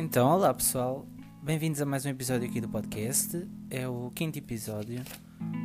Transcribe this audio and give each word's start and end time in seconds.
Então, 0.00 0.30
olá 0.30 0.54
pessoal, 0.54 1.04
bem-vindos 1.42 1.82
a 1.82 1.84
mais 1.84 2.06
um 2.06 2.10
episódio 2.10 2.48
aqui 2.48 2.60
do 2.60 2.68
podcast. 2.68 3.44
É 3.68 3.88
o 3.88 4.12
quinto 4.14 4.38
episódio. 4.38 5.02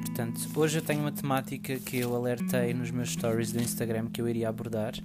Portanto, 0.04 0.40
hoje 0.56 0.80
eu 0.80 0.82
tenho 0.82 1.02
uma 1.02 1.12
temática 1.12 1.78
que 1.78 1.98
eu 1.98 2.16
alertei 2.16 2.74
nos 2.74 2.90
meus 2.90 3.12
stories 3.12 3.52
do 3.52 3.62
Instagram 3.62 4.08
que 4.08 4.20
eu 4.20 4.28
iria 4.28 4.50
abordar. 4.50 4.96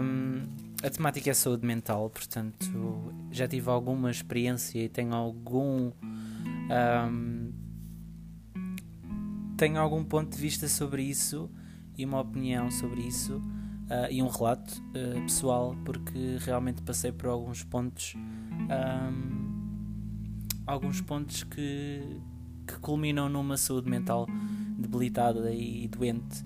Um, 0.00 0.46
a 0.80 0.88
temática 0.88 1.28
é 1.28 1.34
saúde 1.34 1.66
mental, 1.66 2.08
portanto, 2.08 3.12
já 3.32 3.48
tive 3.48 3.68
alguma 3.68 4.12
experiência 4.12 4.78
e 4.78 4.88
tenho 4.88 5.12
algum. 5.12 5.90
Um, 6.70 7.52
tenho 9.56 9.80
algum 9.80 10.04
ponto 10.04 10.36
de 10.36 10.40
vista 10.40 10.68
sobre 10.68 11.02
isso 11.02 11.50
e 11.98 12.04
uma 12.04 12.20
opinião 12.20 12.70
sobre 12.70 13.00
isso 13.00 13.42
uh, 13.86 14.10
e 14.10 14.22
um 14.22 14.28
relato 14.28 14.80
uh, 14.90 15.20
pessoal, 15.22 15.76
porque 15.84 16.36
realmente 16.40 16.82
passei 16.82 17.12
por 17.12 17.28
alguns 17.28 17.62
pontos. 17.64 18.14
Um, 18.70 20.46
alguns 20.66 21.00
pontos 21.00 21.44
que, 21.44 22.20
que 22.66 22.78
culminam 22.80 23.28
numa 23.28 23.56
saúde 23.56 23.88
mental 23.88 24.26
debilitada 24.78 25.52
e 25.52 25.88
doente. 25.88 26.44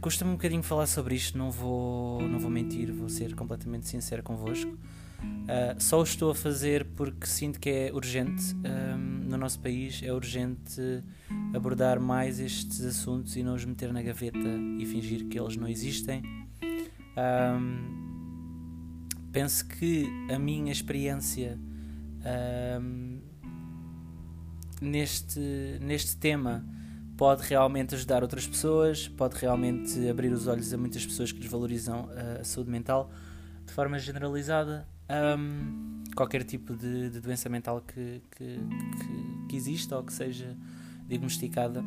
Custa-me 0.00 0.30
um 0.30 0.34
bocadinho 0.34 0.62
falar 0.62 0.86
sobre 0.86 1.14
isto, 1.14 1.36
não 1.36 1.50
vou, 1.50 2.22
não 2.22 2.38
vou 2.38 2.50
mentir, 2.50 2.92
vou 2.92 3.08
ser 3.08 3.34
completamente 3.34 3.86
sincero 3.88 4.22
convosco. 4.22 4.70
Uh, 5.20 5.78
só 5.78 6.00
o 6.00 6.02
estou 6.02 6.30
a 6.30 6.34
fazer 6.34 6.86
porque 6.96 7.26
sinto 7.26 7.60
que 7.60 7.68
é 7.68 7.90
urgente 7.92 8.54
um, 8.54 9.28
no 9.28 9.36
nosso 9.36 9.60
país, 9.60 10.00
é 10.02 10.10
urgente 10.12 10.80
abordar 11.54 12.00
mais 12.00 12.40
estes 12.40 12.80
assuntos 12.80 13.36
e 13.36 13.42
não 13.42 13.54
os 13.54 13.64
meter 13.64 13.92
na 13.92 14.00
gaveta 14.00 14.38
e 14.78 14.86
fingir 14.86 15.26
que 15.26 15.38
eles 15.38 15.56
não 15.56 15.68
existem. 15.68 16.22
Um, 17.16 17.99
penso 19.32 19.66
que 19.66 20.06
a 20.32 20.38
minha 20.38 20.72
experiência 20.72 21.58
um, 22.80 23.20
neste, 24.80 25.40
neste 25.80 26.16
tema 26.16 26.64
pode 27.16 27.42
realmente 27.42 27.94
ajudar 27.94 28.22
outras 28.22 28.46
pessoas, 28.46 29.06
pode 29.06 29.36
realmente 29.36 30.08
abrir 30.08 30.32
os 30.32 30.46
olhos 30.46 30.72
a 30.72 30.78
muitas 30.78 31.04
pessoas 31.04 31.30
que 31.30 31.38
desvalorizam 31.38 32.08
a 32.40 32.44
saúde 32.44 32.70
mental 32.70 33.10
de 33.66 33.72
forma 33.72 33.98
generalizada. 33.98 34.88
Um, 35.10 36.02
qualquer 36.14 36.44
tipo 36.44 36.74
de, 36.74 37.10
de 37.10 37.20
doença 37.20 37.48
mental 37.48 37.82
que, 37.82 38.22
que, 38.30 38.58
que, 38.58 39.46
que, 39.48 39.56
exista 39.56 39.96
ou 39.96 40.02
que 40.02 40.12
seja 40.12 40.56
diagnosticada. 41.06 41.84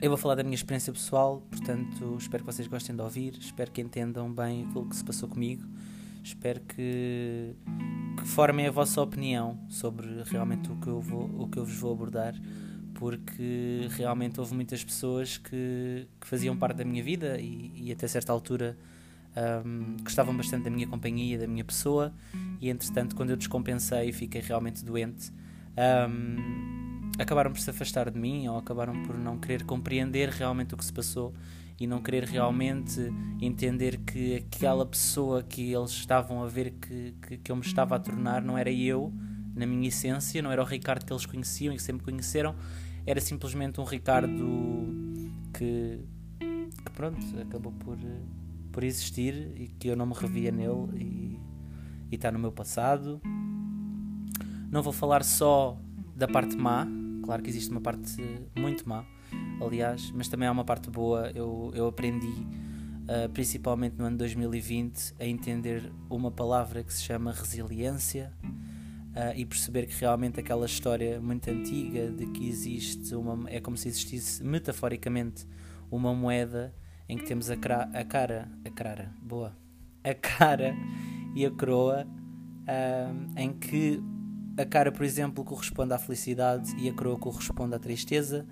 Eu 0.00 0.10
vou 0.10 0.16
falar 0.16 0.36
da 0.36 0.44
minha 0.44 0.54
experiência 0.54 0.92
pessoal, 0.92 1.42
portanto, 1.50 2.16
espero 2.18 2.44
que 2.44 2.52
vocês 2.52 2.68
gostem 2.68 2.94
de 2.94 3.02
ouvir, 3.02 3.36
espero 3.40 3.70
que 3.70 3.80
entendam 3.80 4.32
bem 4.32 4.64
aquilo 4.64 4.88
que 4.88 4.94
se 4.94 5.04
passou 5.04 5.28
comigo, 5.28 5.64
espero 6.22 6.60
que, 6.60 7.54
que 8.18 8.28
formem 8.28 8.66
a 8.66 8.70
vossa 8.70 9.00
opinião 9.00 9.58
sobre 9.68 10.06
realmente 10.24 10.70
o 10.70 10.76
que 10.76 10.88
eu, 10.88 11.00
vou, 11.00 11.24
o 11.42 11.48
que 11.48 11.58
eu 11.58 11.64
vos 11.64 11.76
vou 11.76 11.92
abordar 11.92 12.34
porque 12.94 13.86
realmente 13.90 14.40
houve 14.40 14.54
muitas 14.54 14.82
pessoas 14.82 15.38
que, 15.38 16.08
que 16.20 16.26
faziam 16.26 16.56
parte 16.56 16.78
da 16.78 16.84
minha 16.84 17.02
vida 17.02 17.40
e, 17.40 17.72
e 17.76 17.92
até 17.92 18.08
certa 18.08 18.32
altura 18.32 18.76
um, 19.64 19.96
gostavam 20.02 20.36
bastante 20.36 20.64
da 20.64 20.70
minha 20.70 20.86
companhia, 20.86 21.38
da 21.38 21.46
minha 21.46 21.64
pessoa, 21.64 22.12
e 22.60 22.68
entretanto, 22.68 23.14
quando 23.14 23.30
eu 23.30 23.36
descompensei 23.36 24.08
e 24.08 24.12
fiquei 24.12 24.40
realmente 24.40 24.84
doente, 24.84 25.30
um, 26.10 27.12
acabaram 27.18 27.52
por 27.52 27.60
se 27.60 27.70
afastar 27.70 28.10
de 28.10 28.18
mim 28.18 28.48
ou 28.48 28.58
acabaram 28.58 29.00
por 29.04 29.16
não 29.16 29.38
querer 29.38 29.64
compreender 29.64 30.28
realmente 30.30 30.74
o 30.74 30.76
que 30.76 30.84
se 30.84 30.92
passou 30.92 31.32
e 31.80 31.86
não 31.86 32.02
querer 32.02 32.24
realmente 32.24 33.00
entender 33.40 33.98
que 33.98 34.34
aquela 34.34 34.84
pessoa 34.84 35.42
que 35.42 35.72
eles 35.72 35.90
estavam 35.90 36.42
a 36.42 36.46
ver 36.48 36.72
que, 36.72 37.14
que, 37.22 37.38
que 37.38 37.52
eu 37.52 37.56
me 37.56 37.62
estava 37.62 37.94
a 37.94 37.98
tornar 37.98 38.42
não 38.42 38.58
era 38.58 38.70
eu, 38.70 39.12
na 39.54 39.66
minha 39.66 39.88
essência, 39.88 40.42
não 40.42 40.50
era 40.50 40.62
o 40.62 40.64
Ricardo 40.64 41.04
que 41.04 41.12
eles 41.12 41.26
conheciam 41.26 41.72
e 41.72 41.76
que 41.76 41.82
sempre 41.82 42.04
conheceram, 42.04 42.54
era 43.06 43.20
simplesmente 43.20 43.80
um 43.80 43.84
Ricardo 43.84 44.46
que, 45.52 46.00
que 46.38 46.90
pronto, 46.94 47.18
acabou 47.40 47.72
por, 47.72 47.96
por 48.72 48.82
existir 48.82 49.52
e 49.56 49.68
que 49.68 49.88
eu 49.88 49.96
não 49.96 50.06
me 50.06 50.14
revia 50.14 50.50
nele 50.50 51.38
e, 52.10 52.14
está 52.14 52.32
no 52.32 52.38
meu 52.38 52.52
passado. 52.52 53.20
Não 54.70 54.82
vou 54.82 54.92
falar 54.92 55.22
só 55.24 55.78
da 56.14 56.26
parte 56.26 56.56
má, 56.56 56.86
claro 57.22 57.42
que 57.42 57.48
existe 57.48 57.70
uma 57.70 57.80
parte 57.80 58.16
muito 58.56 58.88
má, 58.88 59.04
aliás, 59.60 60.10
mas 60.12 60.28
também 60.28 60.48
há 60.48 60.52
uma 60.52 60.64
parte 60.64 60.90
boa. 60.90 61.30
Eu, 61.34 61.70
eu 61.74 61.86
aprendi, 61.86 62.26
uh, 62.26 63.28
principalmente 63.32 63.96
no 63.98 64.04
ano 64.04 64.18
2020, 64.18 65.14
a 65.18 65.26
entender 65.26 65.92
uma 66.08 66.30
palavra 66.30 66.82
que 66.82 66.92
se 66.92 67.02
chama 67.02 67.32
resiliência 67.32 68.32
uh, 68.44 69.36
e 69.36 69.44
perceber 69.44 69.86
que 69.86 70.00
realmente 70.00 70.40
aquela 70.40 70.66
história 70.66 71.20
muito 71.20 71.50
antiga 71.50 72.10
de 72.10 72.26
que 72.26 72.48
existe 72.48 73.14
uma. 73.14 73.48
é 73.50 73.60
como 73.60 73.76
se 73.76 73.88
existisse 73.88 74.42
metaforicamente 74.42 75.46
uma 75.90 76.14
moeda 76.14 76.74
em 77.08 77.16
que 77.16 77.24
temos 77.24 77.50
a, 77.50 77.56
cra, 77.56 77.88
a 77.92 78.04
cara. 78.04 78.48
a 78.64 78.70
cara, 78.70 79.12
boa. 79.22 79.56
a 80.04 80.14
cara 80.14 80.74
e 81.34 81.44
a 81.44 81.50
coroa, 81.50 82.06
uh, 82.06 83.40
em 83.40 83.52
que 83.52 84.02
a 84.56 84.64
cara, 84.64 84.90
por 84.90 85.04
exemplo, 85.04 85.44
corresponde 85.44 85.92
à 85.92 85.98
felicidade 85.98 86.74
e 86.76 86.88
a 86.88 86.92
coroa 86.92 87.18
corresponde 87.18 87.74
à 87.74 87.78
tristeza. 87.78 88.44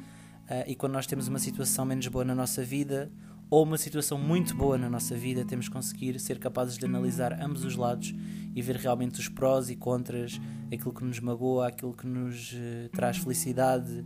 Uh, 0.47 0.63
e 0.69 0.75
quando 0.77 0.93
nós 0.93 1.07
temos 1.07 1.27
uma 1.29 1.39
situação 1.39 1.85
menos 1.85 2.07
boa 2.07 2.25
na 2.25 2.35
nossa 2.35 2.63
vida, 2.63 3.11
ou 3.51 3.63
uma 3.63 3.79
situação 3.79 4.19
muito 4.19 4.57
boa 4.57 4.77
na 4.77 4.91
nossa 4.91 5.15
vida, 5.15 5.45
temos 5.45 5.69
que 5.69 5.75
conseguir 5.75 6.19
ser 6.19 6.39
capazes 6.39 6.77
de 6.79 6.85
analisar 6.85 7.33
ambos 7.41 7.65
os 7.65 7.77
lados 7.77 8.15
e 8.55 8.63
ver 8.63 8.77
realmente 8.77 9.21
os 9.21 9.29
prós 9.29 9.71
e 9.71 9.77
contras, 9.77 10.41
aquilo 10.73 10.93
que 10.93 11.05
nos 11.05 11.21
magoa, 11.21 11.69
aquilo 11.69 11.93
que 11.93 12.07
nos 12.07 12.53
uh, 12.53 12.89
traz 12.93 13.19
felicidade, 13.19 14.05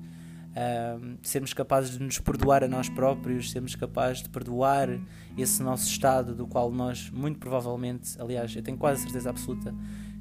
uh, 0.50 1.18
sermos 1.22 1.52
capazes 1.52 1.96
de 1.96 2.04
nos 2.04 2.18
perdoar 2.18 2.64
a 2.64 2.68
nós 2.68 2.88
próprios, 2.88 3.50
sermos 3.50 3.74
capazes 3.74 4.22
de 4.22 4.28
perdoar 4.28 4.88
esse 5.38 5.62
nosso 5.62 5.88
estado 5.88 6.34
do 6.34 6.46
qual 6.46 6.70
nós, 6.70 7.10
muito 7.10 7.38
provavelmente, 7.38 8.20
aliás, 8.20 8.54
eu 8.54 8.62
tenho 8.62 8.76
quase 8.76 9.02
certeza 9.02 9.30
absoluta 9.30 9.74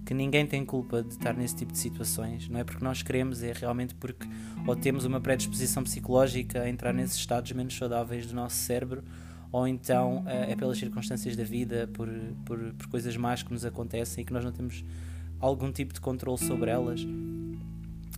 que 0.10 0.14
ninguém 0.16 0.44
tem 0.44 0.66
culpa 0.66 1.04
de 1.04 1.10
estar 1.10 1.36
nesse 1.36 1.56
tipo 1.56 1.72
de 1.72 1.78
situações, 1.78 2.50
não 2.50 2.60
é 2.60 2.64
porque 2.64 2.84
nós 2.84 3.04
queremos, 3.04 3.44
é 3.44 3.54
realmente 3.54 3.94
porque 3.94 4.28
ou 4.66 4.76
temos 4.76 5.06
uma 5.06 5.22
predisposição 5.22 5.84
psicológica 5.84 6.64
a 6.64 6.68
entrar 6.68 6.92
nesses 6.92 7.16
estados 7.16 7.52
menos 7.52 7.78
saudáveis 7.78 8.26
do 8.26 8.34
nosso 8.34 8.56
cérebro, 8.56 9.04
ou 9.52 9.68
então 9.68 10.24
é 10.26 10.56
pelas 10.56 10.80
circunstâncias 10.80 11.36
da 11.36 11.44
vida, 11.44 11.88
por, 11.94 12.10
por, 12.44 12.58
por 12.74 12.88
coisas 12.88 13.16
más 13.18 13.44
que 13.44 13.54
nos 13.54 13.64
acontecem 13.64 14.24
e 14.24 14.26
que 14.26 14.34
nós 14.34 14.44
não 14.44 14.52
temos 14.52 14.84
algum 15.40 15.72
tipo 15.72 15.94
de 15.94 16.02
controle 16.02 16.40
sobre 16.40 16.72
elas 16.72 17.06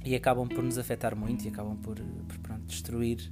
e 0.05 0.15
acabam 0.15 0.47
por 0.47 0.63
nos 0.63 0.77
afetar 0.77 1.13
muito 1.13 1.43
e 1.43 1.49
acabam 1.49 1.75
por, 1.75 1.97
por 2.25 2.37
pronto, 2.37 2.61
destruir 2.67 3.29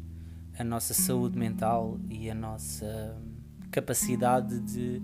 a 0.58 0.66
nossa 0.66 0.94
saúde 0.94 1.40
mental 1.40 1.98
e 2.10 2.30
a 2.30 2.36
nossa 2.36 3.18
capacidade 3.72 4.60
de, 4.60 5.02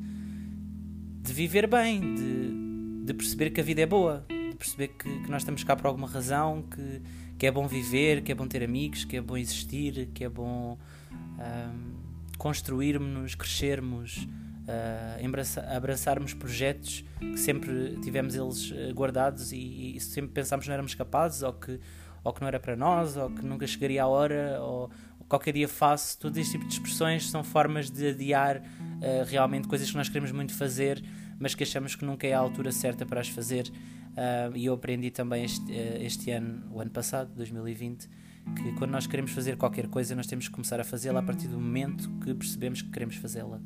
de 1.22 1.32
viver 1.32 1.68
bem, 1.68 2.16
de, 2.16 2.65
de 3.06 3.14
perceber 3.14 3.52
que 3.52 3.62
a 3.62 3.64
vida 3.64 3.82
é 3.82 3.86
boa, 3.86 4.26
de 4.28 4.56
perceber 4.56 4.90
que, 4.90 5.04
que 5.04 5.30
nós 5.30 5.44
estamos 5.44 5.64
cá 5.64 5.76
por 5.76 5.86
alguma 5.88 6.08
razão, 6.08 6.64
que, 6.64 7.02
que 7.38 7.46
é 7.46 7.52
bom 7.52 7.68
viver, 7.68 8.22
que 8.22 8.32
é 8.32 8.36
bom 8.36 8.48
ter 8.48 8.64
amigos, 8.64 9.06
que 9.06 9.18
é 9.18 9.22
bom 9.22 9.38
existir, 9.38 10.08
que 10.14 10.24
é 10.24 10.30
bom 10.30 10.78
um, 11.12 11.94
construirmos, 12.38 13.36
crescermos, 13.36 14.28
uh, 14.68 15.76
abraçarmos 15.76 16.34
projetos 16.34 17.06
que 17.20 17.38
sempre 17.38 17.98
tivemos 18.02 18.36
eles 18.36 18.74
ah, 18.74 18.92
guardados 18.94 19.52
e, 19.52 19.96
e, 19.96 20.00
sempre 20.00 20.32
pensámos 20.32 20.66
que 20.66 20.70
não 20.70 20.74
éramos 20.74 20.96
capazes 20.96 21.44
ou 21.44 21.54
que, 21.54 21.80
ou 22.24 22.34
que 22.34 22.42
não 22.42 22.48
era 22.48 22.60
para 22.60 22.76
nós 22.76 23.16
ou 23.16 23.30
que 23.30 23.46
nunca 23.46 23.68
chegaria 23.68 24.04
a 24.04 24.08
hora 24.08 24.60
ou, 24.62 24.90
qualquer 25.28 25.54
dia 25.54 25.68
faço. 25.68 26.20
Todo 26.20 26.38
este 26.38 26.54
tipo 26.54 26.66
de 26.66 26.74
expressões 26.74 27.30
são 27.30 27.44
formas 27.44 27.90
de 27.90 28.10
adiar 28.10 28.58
uh, 28.58 29.26
realmente 29.28 29.68
coisas 29.68 29.90
que 29.90 29.98
nós 29.98 30.08
queremos 30.08 30.32
muito 30.32 30.54
fazer 30.54 31.04
mas 31.40 31.56
que 31.56 31.64
achamos 31.64 31.96
que 31.96 32.06
nunca 32.06 32.28
é 32.28 32.34
a 32.34 32.40
altura 32.40 32.72
certa 32.72 33.06
para 33.06 33.22
as 33.22 33.28
fazer. 33.28 33.72
Uh, 34.16 34.56
e 34.56 34.66
eu 34.66 34.74
aprendi 34.74 35.12
também 35.12 35.44
este, 35.44 35.72
uh, 35.72 36.02
este 36.02 36.32
ano, 36.32 36.64
o 36.72 36.80
ano 36.80 36.92
passado, 36.92 37.32
2020, 37.36 38.08
que 38.56 38.72
quando 38.74 38.92
nós 38.92 39.08
queremos 39.08 39.32
fazer 39.32 39.58
qualquer 39.58 39.88
coisa, 39.88 40.16
nós 40.16 40.28
temos 40.28 40.48
que 40.48 40.54
começar 40.54 40.80
a 40.80 40.84
fazê-la 40.84 41.20
a 41.20 41.24
partir 41.24 41.48
do 41.48 41.60
momento 41.60 42.10
que 42.24 42.34
percebemos 42.34 42.82
que 42.82 42.90
queremos 42.90 43.16
fazê-la. 43.16 43.60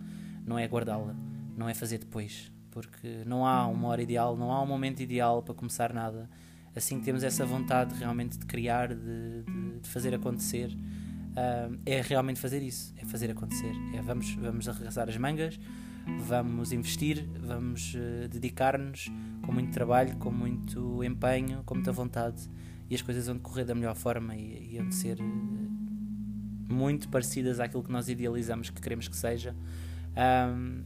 Não 0.46 0.58
é 0.58 0.68
guardá-la, 0.68 1.16
não 1.56 1.68
é 1.68 1.74
fazer 1.74 2.00
depois, 2.00 2.52
porque 2.72 3.24
não 3.26 3.46
há 3.46 3.68
uma 3.68 3.90
hora 3.90 4.02
ideal, 4.02 4.38
não 4.38 4.52
há 4.52 4.62
um 4.62 4.66
momento 4.66 5.02
ideal 5.02 5.44
para 5.44 5.54
começar 5.54 5.94
nada. 5.94 6.30
Assim 6.76 7.00
que 7.00 7.06
temos 7.06 7.24
essa 7.24 7.46
vontade 7.46 7.94
realmente 7.96 8.38
de 8.38 8.46
criar, 8.46 8.88
de, 8.90 9.44
de, 9.44 9.80
de 9.82 9.90
fazer 9.90 10.16
acontecer, 10.16 10.70
uh, 10.70 11.78
é 11.86 12.02
realmente 12.02 12.40
fazer 12.40 12.64
isso, 12.64 12.94
é 12.98 13.06
fazer 13.06 13.30
acontecer. 13.32 13.74
É 13.94 14.02
vamos, 14.02 14.34
vamos 14.36 14.68
arregaçar 14.70 15.10
as 15.10 15.18
mangas, 15.18 15.60
vamos 16.20 16.72
investir, 16.72 17.28
vamos 17.40 17.94
uh, 17.94 18.28
dedicar-nos 18.30 19.12
com 19.46 19.52
muito 19.52 19.72
trabalho, 19.72 20.16
com 20.18 20.32
muito 20.32 21.04
empenho, 21.04 21.64
com 21.66 21.76
muita 21.76 21.92
vontade 21.92 22.50
e 22.90 22.96
as 22.96 23.02
coisas 23.02 23.28
vão 23.28 23.36
decorrer 23.36 23.66
da 23.66 23.76
melhor 23.76 23.96
forma 23.96 24.36
e, 24.36 24.74
e 24.74 24.78
vão 24.80 24.92
ser 24.92 25.20
uh, 25.20 26.74
muito 26.74 27.10
parecidas 27.10 27.60
àquilo 27.60 27.84
que 27.84 27.92
nós 27.92 28.10
idealizamos 28.10 28.70
que 28.70 28.82
queremos 28.82 29.08
que 29.08 29.16
seja. 29.16 29.56
Um, 30.48 30.84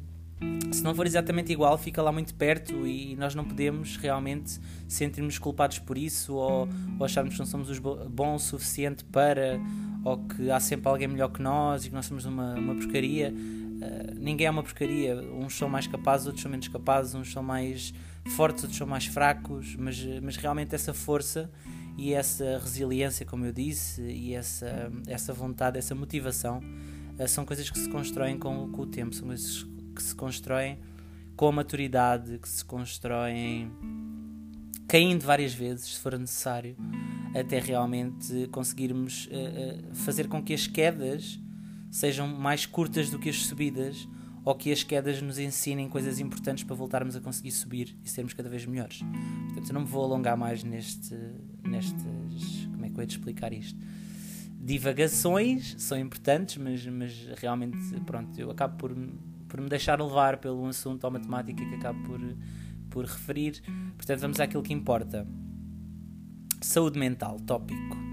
se 0.71 0.83
não 0.83 0.93
for 0.93 1.05
exatamente 1.05 1.51
igual, 1.51 1.77
fica 1.77 2.01
lá 2.01 2.11
muito 2.11 2.33
perto 2.35 2.85
e 2.85 3.15
nós 3.15 3.33
não 3.35 3.45
podemos 3.45 3.95
realmente 3.97 4.59
sentirmos 4.87 5.37
culpados 5.37 5.79
por 5.79 5.97
isso 5.97 6.33
ou, 6.33 6.67
ou 6.99 7.05
acharmos 7.05 7.33
que 7.33 7.39
não 7.39 7.45
somos 7.45 7.69
os 7.69 7.79
bons 7.79 8.43
o 8.43 8.45
suficiente 8.45 9.03
para 9.05 9.59
ou 10.03 10.17
que 10.17 10.51
há 10.51 10.59
sempre 10.59 10.89
alguém 10.89 11.07
melhor 11.07 11.29
que 11.29 11.41
nós 11.41 11.85
e 11.85 11.89
que 11.89 11.95
nós 11.95 12.05
somos 12.05 12.25
uma, 12.25 12.55
uma 12.55 12.75
porcaria. 12.75 13.33
Uh, 13.81 14.15
ninguém 14.15 14.47
é 14.47 14.49
uma 14.49 14.63
porcaria. 14.63 15.15
Uns 15.15 15.55
são 15.55 15.67
mais 15.67 15.87
capazes, 15.87 16.27
outros 16.27 16.41
são 16.41 16.51
menos 16.51 16.67
capazes, 16.67 17.15
uns 17.15 17.31
são 17.31 17.41
mais 17.41 17.93
fortes, 18.35 18.63
outros 18.63 18.77
são 18.77 18.87
mais 18.87 19.05
fracos, 19.05 19.75
mas, 19.75 20.03
mas 20.21 20.37
realmente 20.37 20.73
essa 20.75 20.93
força 20.93 21.49
e 21.97 22.13
essa 22.13 22.59
resiliência, 22.59 23.25
como 23.25 23.45
eu 23.45 23.51
disse, 23.51 24.01
e 24.01 24.33
essa, 24.33 24.91
essa 25.07 25.33
vontade, 25.33 25.77
essa 25.77 25.95
motivação, 25.95 26.59
uh, 27.19 27.27
são 27.27 27.45
coisas 27.45 27.69
que 27.69 27.77
se 27.77 27.89
constroem 27.89 28.37
com, 28.37 28.69
com 28.71 28.81
o 28.81 28.87
tempo, 28.87 29.15
são 29.15 29.27
coisas 29.27 29.65
que 29.95 30.01
se 30.01 30.15
constroem 30.15 30.79
com 31.35 31.47
a 31.47 31.51
maturidade, 31.51 32.37
que 32.39 32.49
se 32.49 32.63
constroem 32.63 33.71
caindo 34.87 35.25
várias 35.25 35.53
vezes, 35.53 35.95
se 35.95 35.99
for 35.99 36.17
necessário, 36.19 36.75
até 37.33 37.59
realmente 37.59 38.47
conseguirmos 38.51 39.27
fazer 39.93 40.27
com 40.27 40.43
que 40.43 40.53
as 40.53 40.67
quedas 40.67 41.39
sejam 41.93 42.27
mais 42.27 42.65
curtas 42.65 43.09
do 43.09 43.19
que 43.19 43.29
as 43.29 43.45
subidas 43.45 44.07
ou 44.43 44.55
que 44.55 44.71
as 44.71 44.83
quedas 44.83 45.21
nos 45.21 45.37
ensinem 45.37 45.87
coisas 45.87 46.19
importantes 46.19 46.63
para 46.63 46.75
voltarmos 46.75 47.15
a 47.15 47.21
conseguir 47.21 47.51
subir 47.51 47.95
e 48.03 48.09
sermos 48.09 48.33
cada 48.33 48.49
vez 48.49 48.65
melhores. 48.65 49.01
Portanto, 49.45 49.69
eu 49.69 49.73
não 49.73 49.81
me 49.81 49.87
vou 49.87 50.03
alongar 50.03 50.35
mais 50.35 50.63
neste, 50.63 51.15
nestes. 51.63 52.67
Como 52.71 52.85
é 52.85 52.89
que 52.89 52.97
eu 52.97 53.01
ia 53.01 53.07
te 53.07 53.17
explicar 53.17 53.53
isto? 53.53 53.79
Divagações 54.59 55.75
são 55.77 55.97
importantes, 55.97 56.57
mas, 56.57 56.85
mas 56.87 57.13
realmente, 57.37 57.77
pronto, 58.05 58.37
eu 58.39 58.49
acabo 58.49 58.75
por 58.77 58.93
por 59.53 59.61
me 59.61 59.69
deixar 59.69 60.01
levar 60.01 60.37
pelo 60.37 60.65
assunto 60.65 61.03
ou 61.03 61.11
matemática 61.11 61.63
que 61.63 61.75
acabo 61.75 62.01
por, 62.05 62.19
por 62.89 63.05
referir. 63.05 63.61
Portanto, 63.95 64.19
vamos 64.19 64.39
àquilo 64.39 64.63
que 64.63 64.73
importa. 64.73 65.27
Saúde 66.59 66.97
mental, 66.97 67.39
tópico. 67.39 68.12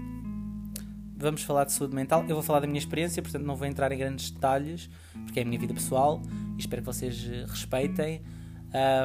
Vamos 1.21 1.43
falar 1.43 1.65
de 1.65 1.71
saúde 1.71 1.93
mental. 1.93 2.25
Eu 2.27 2.33
vou 2.33 2.41
falar 2.41 2.61
da 2.61 2.65
minha 2.65 2.79
experiência, 2.79 3.21
portanto, 3.21 3.43
não 3.43 3.55
vou 3.55 3.67
entrar 3.67 3.91
em 3.91 3.97
grandes 3.97 4.31
detalhes, 4.31 4.89
porque 5.23 5.39
é 5.39 5.43
a 5.43 5.45
minha 5.45 5.59
vida 5.59 5.71
pessoal 5.71 6.19
e 6.57 6.59
espero 6.59 6.81
que 6.81 6.85
vocês 6.87 7.29
eh, 7.31 7.45
respeitem. 7.47 8.23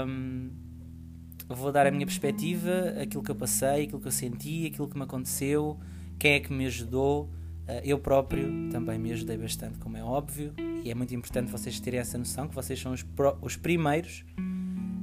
Um, 0.09 0.51
vou 1.47 1.71
dar 1.71 1.87
a 1.87 1.91
minha 1.91 2.07
perspectiva, 2.07 2.95
aquilo 3.03 3.23
que 3.23 3.31
eu 3.31 3.35
passei, 3.35 3.85
aquilo 3.85 4.01
que 4.01 4.09
eu 4.09 4.13
senti, 4.13 4.67
aquilo 4.67 4.89
que 4.89 4.97
me 4.97 5.05
aconteceu, 5.05 5.79
quem 6.19 6.33
é 6.33 6.41
que 6.41 6.51
me 6.51 6.65
ajudou. 6.65 7.25
Uh, 7.69 7.85
eu 7.85 7.99
próprio 7.99 8.71
também 8.71 8.99
me 8.99 9.13
ajudei 9.13 9.37
bastante, 9.37 9.79
como 9.79 9.99
é 9.99 10.03
óbvio, 10.03 10.55
e 10.83 10.91
é 10.91 10.95
muito 10.95 11.15
importante 11.15 11.53
vocês 11.53 11.79
terem 11.81 12.01
essa 12.01 12.17
noção 12.17 12.49
que 12.49 12.55
vocês 12.55 12.81
são 12.81 12.95
os, 12.95 13.05
os 13.43 13.57
primeiros 13.57 14.25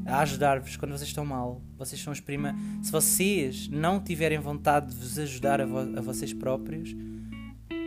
a 0.06 0.20
ajudar-vos 0.20 0.76
quando 0.78 0.92
vocês 0.92 1.10
estão 1.10 1.26
mal. 1.26 1.62
Vocês 1.78 2.02
são 2.02 2.12
os 2.14 2.20
primeiros. 2.20 2.60
Se 2.82 2.92
vocês 2.92 3.68
não 3.68 4.00
tiverem 4.00 4.40
vontade 4.40 4.94
de 4.94 5.00
vos 5.00 5.18
ajudar 5.18 5.62
a, 5.62 5.66
vo 5.66 5.80
a 5.80 6.02
vocês 6.02 6.34
próprios, 6.34 6.96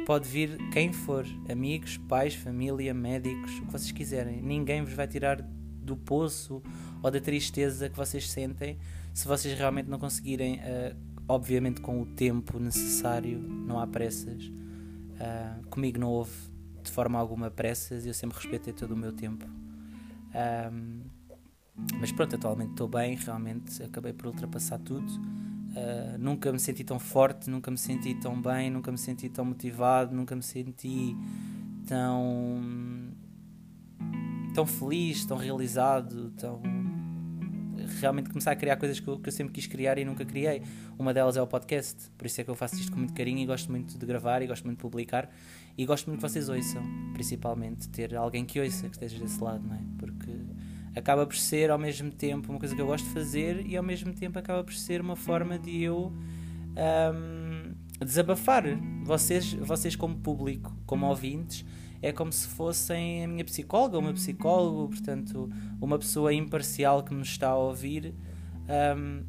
pode 0.07 0.29
vir 0.29 0.57
quem 0.71 0.93
for, 0.93 1.27
amigos, 1.51 1.97
pais, 1.97 2.35
família, 2.35 2.95
médicos, 2.95 3.53
o 3.59 3.67
que 3.67 3.73
vocês 3.73 3.93
quiserem. 3.93 4.41
Ninguém 4.43 4.83
vos 4.83 4.93
vai 4.93 5.07
tirar 5.07 5.43
do 5.43 5.97
poço 5.97 6.63
ou 7.03 7.11
da 7.11 7.21
tristeza 7.21 7.89
que 7.89 7.97
vocês 7.97 8.31
sentem 8.31 8.79
se 9.17 9.27
vocês 9.27 9.59
realmente 9.59 9.89
não 9.89 9.99
conseguirem, 9.99 10.57
uh, 10.57 10.95
obviamente 11.27 11.81
com 11.81 12.03
o 12.03 12.05
tempo 12.05 12.59
necessário, 12.59 13.39
não 13.39 13.79
há 13.79 13.87
pressas. 13.87 14.45
Uh, 14.45 15.67
comigo 15.71 15.99
não 15.99 16.09
houve 16.09 16.33
de 16.83 16.91
forma 16.91 17.19
alguma 17.19 17.51
pressas 17.51 18.05
e 18.05 18.09
eu 18.09 18.15
sempre 18.15 18.37
respeitei 18.37 18.75
todo 18.75 18.91
o 18.91 18.97
meu 18.97 19.13
tempo. 19.13 19.47
Um, 20.35 21.01
mas 21.99 22.13
pronto, 22.13 22.37
atualmente 22.37 22.71
estou 22.71 22.89
bem, 22.89 23.17
realmente 23.17 23.83
acabei 23.83 24.13
por 24.13 24.27
ultrapassar 24.27 24.79
tudo. 24.79 25.07
Uh, 25.07 26.19
nunca 26.19 26.51
me 26.51 26.59
senti 26.59 26.83
tão 26.83 26.99
forte, 26.99 27.51
nunca 27.51 27.71
me 27.71 27.77
senti 27.77 28.15
tão 28.15 28.41
bem, 28.41 28.71
nunca 28.71 28.91
me 28.91 28.97
senti 28.97 29.29
tão 29.29 29.45
motivado, 29.45 30.15
nunca 30.15 30.35
me 30.35 30.43
senti 30.43 31.15
tão 31.87 32.63
tão 34.55 34.65
feliz, 34.65 35.25
tão 35.27 35.37
realizado, 35.37 36.31
tão 36.31 36.63
realmente 38.01 38.31
começar 38.31 38.53
a 38.53 38.57
criar 38.57 38.77
coisas 38.77 38.99
que 38.99 39.07
eu, 39.07 39.19
que 39.19 39.29
eu, 39.29 39.33
sempre 39.33 39.53
quis 39.53 39.67
criar 39.67 39.99
e 39.99 40.05
nunca 40.05 40.25
criei. 40.25 40.63
Uma 40.99 41.13
delas 41.13 41.37
é 41.37 41.43
o 41.43 41.47
podcast, 41.47 42.11
por 42.17 42.27
isso 42.27 42.41
é 42.41 42.45
que 42.45 42.51
eu 42.51 42.55
faço 42.55 42.77
isto 42.77 42.91
com 42.91 42.99
muito 42.99 43.13
carinho 43.13 43.39
e 43.39 43.47
gosto 43.47 43.71
muito 43.71 43.99
de 43.99 44.07
gravar 44.07 44.43
e 44.43 44.47
gosto 44.47 44.65
muito 44.65 44.79
de 44.79 44.83
publicar 44.83 45.31
e 45.77 45.85
gosto 45.85 46.07
muito 46.07 46.21
que 46.21 46.29
vocês 46.29 46.49
ouçam, 46.49 46.83
principalmente 47.13 47.89
ter 47.91 48.15
alguém 48.17 48.45
que 48.45 48.59
ouça, 48.61 48.89
que 48.89 48.97
esteja 48.97 49.19
desse 49.19 49.43
lado, 49.43 49.67
não 49.67 49.75
é? 49.75 49.81
Porque 49.99 50.31
acaba 50.97 51.27
por 51.27 51.37
ser 51.37 51.71
ao 51.71 51.79
mesmo 51.79 52.11
tempo 52.11 52.51
uma 52.51 52.59
coisa 52.59 52.75
que 52.75 52.81
eu 52.81 52.87
gosto 52.87 53.05
de 53.05 53.13
fazer 53.13 53.67
e 53.67 53.77
ao 53.77 53.83
mesmo 53.83 54.15
tempo 54.15 54.39
acaba 54.39 54.65
por 54.65 54.73
ser 54.73 55.03
uma 55.03 55.15
forma 55.15 55.59
de 55.59 55.83
eu 55.83 56.11
um, 57.15 57.75
desabafar. 58.05 58.65
Vocês, 59.05 59.53
vocês 59.53 59.95
como 59.95 60.17
público, 60.17 60.75
como 60.87 61.07
ouvintes, 61.07 61.67
é 62.01 62.13
como 62.13 62.33
se 62.33 62.49
fossem 62.49 63.25
a 63.25 63.29
minha 63.29 63.45
psicóloga, 63.45 64.01
meu 64.01 64.15
psicólogo, 64.15 64.89
portanto, 64.89 65.51
uma 65.81 65.99
pessoa 65.99 66.33
imparcial 66.33 67.03
que 67.03 67.13
me 67.13 67.23
está 67.23 67.51
a 67.51 67.57
ouvir 67.57 68.15
um, 68.97 69.23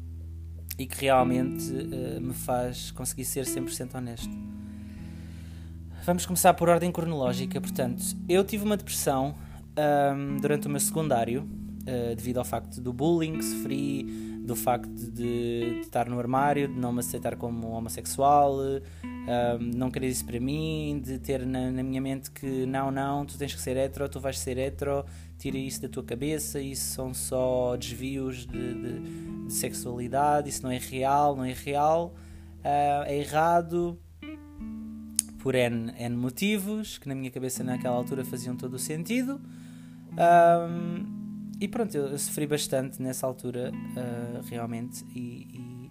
e 0.78 0.86
que 0.86 1.02
realmente 1.02 1.70
uh, 1.70 2.20
me 2.20 2.32
faz 2.32 2.90
conseguir 2.92 3.24
ser 3.24 3.44
100% 3.44 3.94
honesto. 3.94 4.30
Vamos 6.04 6.24
começar 6.24 6.54
por 6.54 6.70
ordem 6.70 6.90
cronológica. 6.90 7.60
Portanto, 7.60 8.02
eu 8.26 8.42
tive 8.42 8.64
uma 8.64 8.76
depressão 8.76 9.34
um, 9.78 10.36
durante 10.38 10.66
o 10.66 10.70
meu 10.70 10.80
secundário, 10.80 11.48
uh, 11.88 12.14
devido 12.14 12.38
ao 12.38 12.44
facto 12.44 12.80
do 12.80 12.92
bullying 12.92 13.38
que 13.38 13.44
sofri, 13.44 14.04
do 14.48 14.56
facto 14.56 14.88
de, 14.88 15.10
de, 15.10 15.80
estar 15.80 16.08
no 16.08 16.18
armário, 16.18 16.68
de 16.68 16.78
não 16.78 16.92
me 16.92 17.00
aceitar 17.00 17.36
como 17.36 17.68
homossexual, 17.68 18.56
um, 18.58 19.76
não 19.76 19.90
querer 19.90 20.08
isso 20.08 20.24
para 20.24 20.40
mim, 20.40 21.00
de 21.04 21.18
ter 21.18 21.44
na, 21.44 21.70
na, 21.70 21.82
minha 21.82 22.00
mente 22.00 22.30
que 22.30 22.64
não, 22.64 22.90
não, 22.90 23.26
tu 23.26 23.36
tens 23.36 23.54
que 23.54 23.60
ser 23.60 23.76
hetero, 23.76 24.08
tu 24.08 24.20
vais 24.20 24.38
ser 24.38 24.56
hetero, 24.56 25.04
tira 25.38 25.58
isso 25.58 25.82
da 25.82 25.88
tua 25.88 26.02
cabeça, 26.02 26.60
isso 26.60 26.94
são 26.94 27.12
só 27.12 27.76
desvios 27.76 28.46
de, 28.46 28.74
de, 28.74 29.46
de 29.46 29.52
sexualidade, 29.52 30.48
isso 30.48 30.62
não 30.62 30.70
é 30.70 30.78
real, 30.78 31.36
não 31.36 31.44
é 31.44 31.52
real, 31.52 32.14
uh, 32.60 33.04
é 33.06 33.18
errado 33.18 33.98
por 35.38 35.54
N, 35.54 35.92
N 35.98 36.16
motivos 36.16 36.98
que 36.98 37.06
na 37.06 37.14
minha 37.14 37.30
cabeça 37.30 37.62
naquela 37.62 37.96
altura 37.96 38.24
faziam 38.24 38.56
todo 38.56 38.74
o 38.74 38.78
sentido. 38.78 39.40
Um, 40.12 41.17
e 41.60 41.68
pronto, 41.68 41.94
eu, 41.96 42.08
eu, 42.08 42.18
sofri 42.18 42.46
bastante 42.46 43.00
nessa 43.02 43.26
altura, 43.26 43.72
uh, 43.72 44.42
realmente, 44.48 45.04
e, 45.14 45.90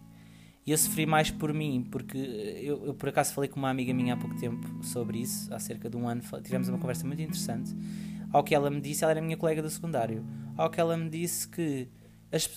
e, 0.66 0.72
eu 0.72 0.78
sofri 0.78 1.06
mais 1.06 1.32
por 1.32 1.54
mim, 1.54 1.88
porque 1.90 2.18
eu, 2.18 2.88
eu, 2.88 2.94
por 2.94 3.10
acaso 3.10 3.34
falei 3.34 3.50
com 3.50 3.58
uma 3.58 3.70
amiga 3.70 3.94
minha 3.94 4.14
há 4.14 4.18
pouco 4.18 4.36
tempo 4.38 4.84
sobre 4.84 5.20
isso, 5.20 5.54
há 5.54 5.60
cerca 5.60 5.90
de 5.90 5.96
um 5.96 6.08
ano, 6.08 6.22
tivemos 6.44 6.68
uma 6.68 6.78
conversa 6.78 7.06
muito 7.08 7.22
interessante. 7.22 7.74
Ao 8.34 8.44
que 8.44 8.54
ela 8.54 8.70
me 8.70 8.82
disse, 8.82 9.04
ela 9.04 9.12
era 9.12 9.22
minha 9.22 9.38
colega 9.38 9.62
do 9.62 9.70
secundário, 9.70 10.26
ao 10.58 10.70
que 10.70 10.80
ela 10.80 10.98
me 10.98 11.10
disse 11.10 11.48
que 11.48 11.88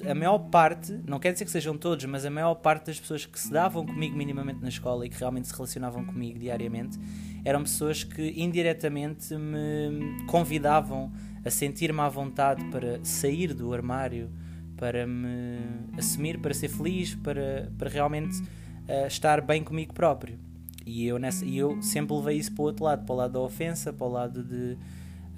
a 0.08 0.14
maior 0.14 0.38
parte, 0.38 1.00
não 1.06 1.20
quer 1.20 1.32
dizer 1.32 1.44
que 1.44 1.50
sejam 1.50 1.78
todos, 1.78 2.04
mas 2.04 2.24
a 2.24 2.30
maior 2.30 2.56
parte 2.56 2.86
das 2.86 2.98
pessoas 2.98 3.24
que 3.24 3.38
se 3.38 3.52
davam 3.52 3.86
comigo 3.86 4.16
minimamente 4.16 4.60
na 4.60 4.68
escola 4.68 5.06
e 5.06 5.08
que 5.08 5.16
realmente 5.16 5.46
se 5.46 5.54
relacionavam 5.54 6.04
comigo 6.04 6.38
diariamente 6.38 6.98
eram 7.44 7.62
pessoas 7.62 8.02
que 8.02 8.34
indiretamente 8.36 9.34
me 9.36 10.26
convidavam 10.26 11.12
a 11.44 11.50
sentir-me 11.50 12.00
à 12.00 12.08
vontade 12.08 12.64
para 12.66 13.02
sair 13.04 13.54
do 13.54 13.72
armário, 13.72 14.30
para 14.76 15.06
me 15.06 15.58
assumir, 15.98 16.38
para 16.38 16.54
ser 16.54 16.68
feliz, 16.68 17.14
para, 17.14 17.70
para 17.76 17.88
realmente 17.88 18.40
uh, 18.40 19.06
estar 19.06 19.40
bem 19.40 19.62
comigo 19.62 19.92
próprio. 19.92 20.38
E 20.86 21.06
eu, 21.06 21.18
nessa, 21.18 21.44
e 21.44 21.58
eu 21.58 21.80
sempre 21.82 22.16
levei 22.16 22.38
isso 22.38 22.52
para 22.52 22.62
o 22.62 22.64
outro 22.66 22.84
lado, 22.84 23.04
para 23.04 23.12
o 23.12 23.16
lado 23.16 23.32
da 23.32 23.40
ofensa, 23.40 23.92
para 23.92 24.06
o 24.06 24.10
lado 24.10 24.42
de. 24.42 24.76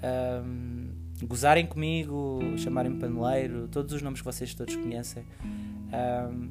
Um, 0.03 1.03
gozarem 1.25 1.65
comigo, 1.65 2.41
chamarem-me 2.57 2.99
paneleiro, 2.99 3.69
todos 3.69 3.93
os 3.93 4.01
nomes 4.01 4.19
que 4.19 4.25
vocês 4.25 4.53
todos 4.53 4.75
conhecem. 4.75 5.23
Um, 5.43 6.49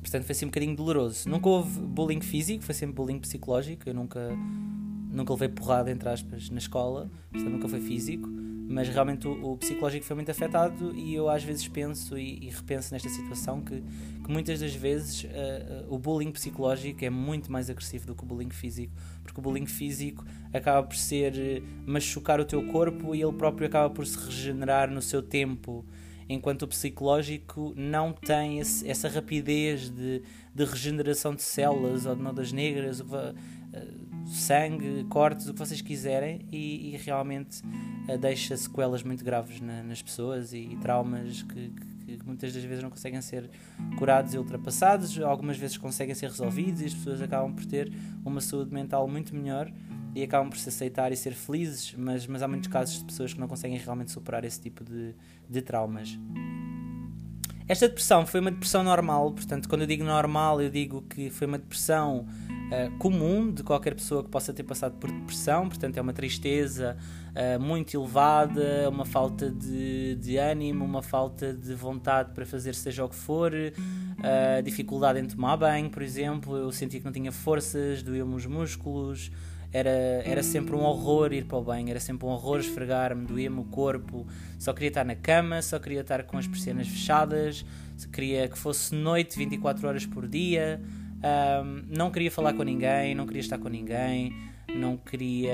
portanto, 0.00 0.24
foi 0.24 0.32
assim 0.32 0.46
um 0.46 0.48
bocadinho 0.48 0.74
doloroso. 0.74 1.28
Nunca 1.28 1.48
houve 1.48 1.78
bullying 1.80 2.20
físico, 2.20 2.64
foi 2.64 2.74
sempre 2.74 2.96
bullying 2.96 3.20
psicológico. 3.20 3.88
Eu 3.88 3.94
nunca, 3.94 4.30
nunca 5.10 5.32
levei 5.34 5.48
porrada, 5.48 5.90
entre 5.90 6.08
aspas, 6.08 6.50
na 6.50 6.58
escola, 6.58 7.08
portanto, 7.30 7.52
nunca 7.52 7.68
foi 7.68 7.80
físico 7.80 8.41
mas 8.68 8.88
realmente 8.88 9.26
o, 9.28 9.52
o, 9.52 9.56
psicológico 9.56 10.04
foi 10.04 10.16
muito 10.16 10.30
afetado 10.30 10.94
e 10.94 11.14
eu 11.14 11.28
às 11.28 11.42
vezes 11.42 11.66
penso 11.68 12.18
e, 12.18 12.46
e 12.46 12.48
repenso 12.48 12.92
nesta 12.92 13.08
situação 13.08 13.60
que, 13.60 13.82
que 14.24 14.30
muitas 14.30 14.60
das 14.60 14.74
vezes 14.74 15.24
uh, 15.24 15.86
o 15.88 15.98
bullying 15.98 16.32
psicológico 16.32 17.04
é 17.04 17.10
muito 17.10 17.50
mais 17.50 17.68
agressivo 17.68 18.06
do 18.06 18.14
que 18.14 18.22
o 18.22 18.26
bullying 18.26 18.50
físico, 18.50 18.92
porque 19.22 19.38
o 19.38 19.42
bullying 19.42 19.66
físico 19.66 20.24
acaba 20.52 20.86
por 20.86 20.96
ser 20.96 21.32
uh, 21.34 21.90
machucar 21.90 22.40
o 22.40 22.44
teu 22.44 22.66
corpo 22.68 23.14
e 23.14 23.22
ele 23.22 23.32
próprio 23.32 23.66
acaba 23.66 23.90
por 23.90 24.06
se 24.06 24.18
regenerar 24.18 24.90
no 24.90 25.02
seu 25.02 25.22
tempo, 25.22 25.84
enquanto 26.28 26.62
o 26.62 26.68
psicológico 26.68 27.74
não 27.76 28.12
tem 28.12 28.58
esse, 28.58 28.88
essa 28.88 29.08
rapidez 29.08 29.90
de, 29.90 30.22
de 30.54 30.64
regeneração 30.64 31.34
de 31.34 31.42
células 31.42 32.06
ou 32.06 32.14
de 32.14 32.22
nodas 32.22 32.52
negras, 32.52 33.02
sangue, 34.26 35.04
cortes, 35.04 35.48
o 35.48 35.52
que 35.52 35.58
vocês 35.58 35.80
quiserem, 35.80 36.46
e, 36.50 36.94
e 36.94 36.96
realmente 36.96 37.62
uh, 38.08 38.18
deixa 38.18 38.56
sequelas 38.56 39.02
muito 39.02 39.24
graves 39.24 39.60
na, 39.60 39.82
nas 39.82 40.02
pessoas 40.02 40.52
e, 40.52 40.58
e 40.58 40.76
traumas 40.76 41.42
que, 41.42 41.70
que, 41.70 42.16
que, 42.18 42.26
muitas 42.26 42.52
das 42.52 42.62
vezes 42.64 42.82
não 42.82 42.90
conseguem 42.90 43.20
ser 43.20 43.50
curados 43.98 44.34
e 44.34 44.38
ultrapassados, 44.38 45.18
algumas 45.20 45.56
vezes 45.56 45.76
conseguem 45.76 46.14
ser 46.14 46.28
resolvidos 46.28 46.80
e 46.80 46.86
as 46.86 46.94
pessoas 46.94 47.20
acabam 47.22 47.52
por 47.54 47.64
ter 47.66 47.92
uma 48.24 48.40
saúde 48.40 48.72
mental 48.72 49.06
muito 49.08 49.34
melhor 49.34 49.72
e 50.14 50.22
acabam 50.22 50.50
por 50.50 50.58
se 50.58 50.68
aceitar 50.68 51.10
e 51.10 51.16
ser 51.16 51.32
felizes, 51.32 51.94
mas, 51.96 52.26
mas 52.26 52.42
há 52.42 52.48
muitos 52.48 52.68
casos 52.68 52.98
de 52.98 53.04
pessoas 53.04 53.32
que 53.32 53.40
não 53.40 53.48
conseguem 53.48 53.78
realmente 53.78 54.10
superar 54.10 54.44
esse 54.44 54.60
tipo 54.60 54.84
de, 54.84 55.14
de 55.48 55.62
traumas. 55.62 56.18
Esta 57.66 57.88
depressão 57.88 58.26
foi 58.26 58.40
uma 58.40 58.50
depressão 58.50 58.82
normal, 58.82 59.32
portanto, 59.32 59.68
quando 59.68 59.82
eu 59.82 59.86
digo 59.86 60.04
normal, 60.04 60.60
eu 60.60 60.68
digo 60.68 61.02
que 61.02 61.30
foi 61.30 61.46
uma 61.46 61.58
depressão 61.58 62.26
uh, 62.72 62.90
comum 62.98 63.52
de 63.52 63.62
qualquer 63.62 63.94
pessoa 63.94 64.24
que 64.24 64.30
possa 64.30 64.52
ter 64.52 64.62
passado 64.62 64.96
por 64.98 65.10
depressão, 65.10 65.68
portanto, 65.68 65.98
é 65.98 66.00
uma 66.00 66.12
tristeza 66.12 66.96
uh, 67.30 67.60
muito 67.60 67.96
elevada, 67.96 68.88
uma 68.88 69.04
falta 69.04 69.50
de, 69.50 70.16
de 70.16 70.36
ânimo, 70.38 70.84
uma 70.84 71.02
falta 71.02 71.52
de 71.52 71.74
vontade 71.74 72.32
para 72.32 72.46
fazer 72.46 72.74
seja 72.74 73.04
o 73.04 73.08
que 73.08 73.16
for, 73.16 73.52
uh, 73.52 74.62
dificuldade 74.62 75.18
em 75.18 75.26
tomar 75.26 75.56
banho, 75.56 75.90
por 75.90 76.02
exemplo, 76.02 76.56
eu 76.56 76.72
sentia 76.72 76.98
que 76.98 77.04
não 77.04 77.12
tinha 77.12 77.30
forças, 77.30 78.02
doíam-me 78.02 78.34
os 78.34 78.46
músculos 78.46 79.30
era, 79.72 79.90
era 79.90 80.42
sempre 80.42 80.76
um 80.76 80.80
horror 80.80 81.32
ir 81.32 81.46
para 81.46 81.56
o 81.56 81.62
banho, 81.62 81.88
era 81.88 81.98
sempre 81.98 82.26
um 82.26 82.28
horror 82.28 82.60
esfregar-me, 82.60 83.26
doía-me 83.26 83.60
o 83.60 83.64
corpo, 83.64 84.26
só 84.58 84.72
queria 84.74 84.88
estar 84.88 85.04
na 85.04 85.16
cama, 85.16 85.62
só 85.62 85.78
queria 85.78 86.02
estar 86.02 86.22
com 86.24 86.36
as 86.36 86.46
persianas 86.46 86.86
fechadas, 86.86 87.64
queria 88.12 88.48
que 88.48 88.58
fosse 88.58 88.94
noite 88.94 89.38
24 89.38 89.88
horas 89.88 90.04
por 90.04 90.28
dia, 90.28 90.78
um, 91.22 91.84
não 91.88 92.10
queria 92.10 92.30
falar 92.30 92.52
com 92.54 92.62
ninguém, 92.62 93.14
não 93.14 93.26
queria 93.26 93.40
estar 93.40 93.58
com 93.58 93.68
ninguém, 93.68 94.34
não 94.74 94.96
queria. 94.96 95.52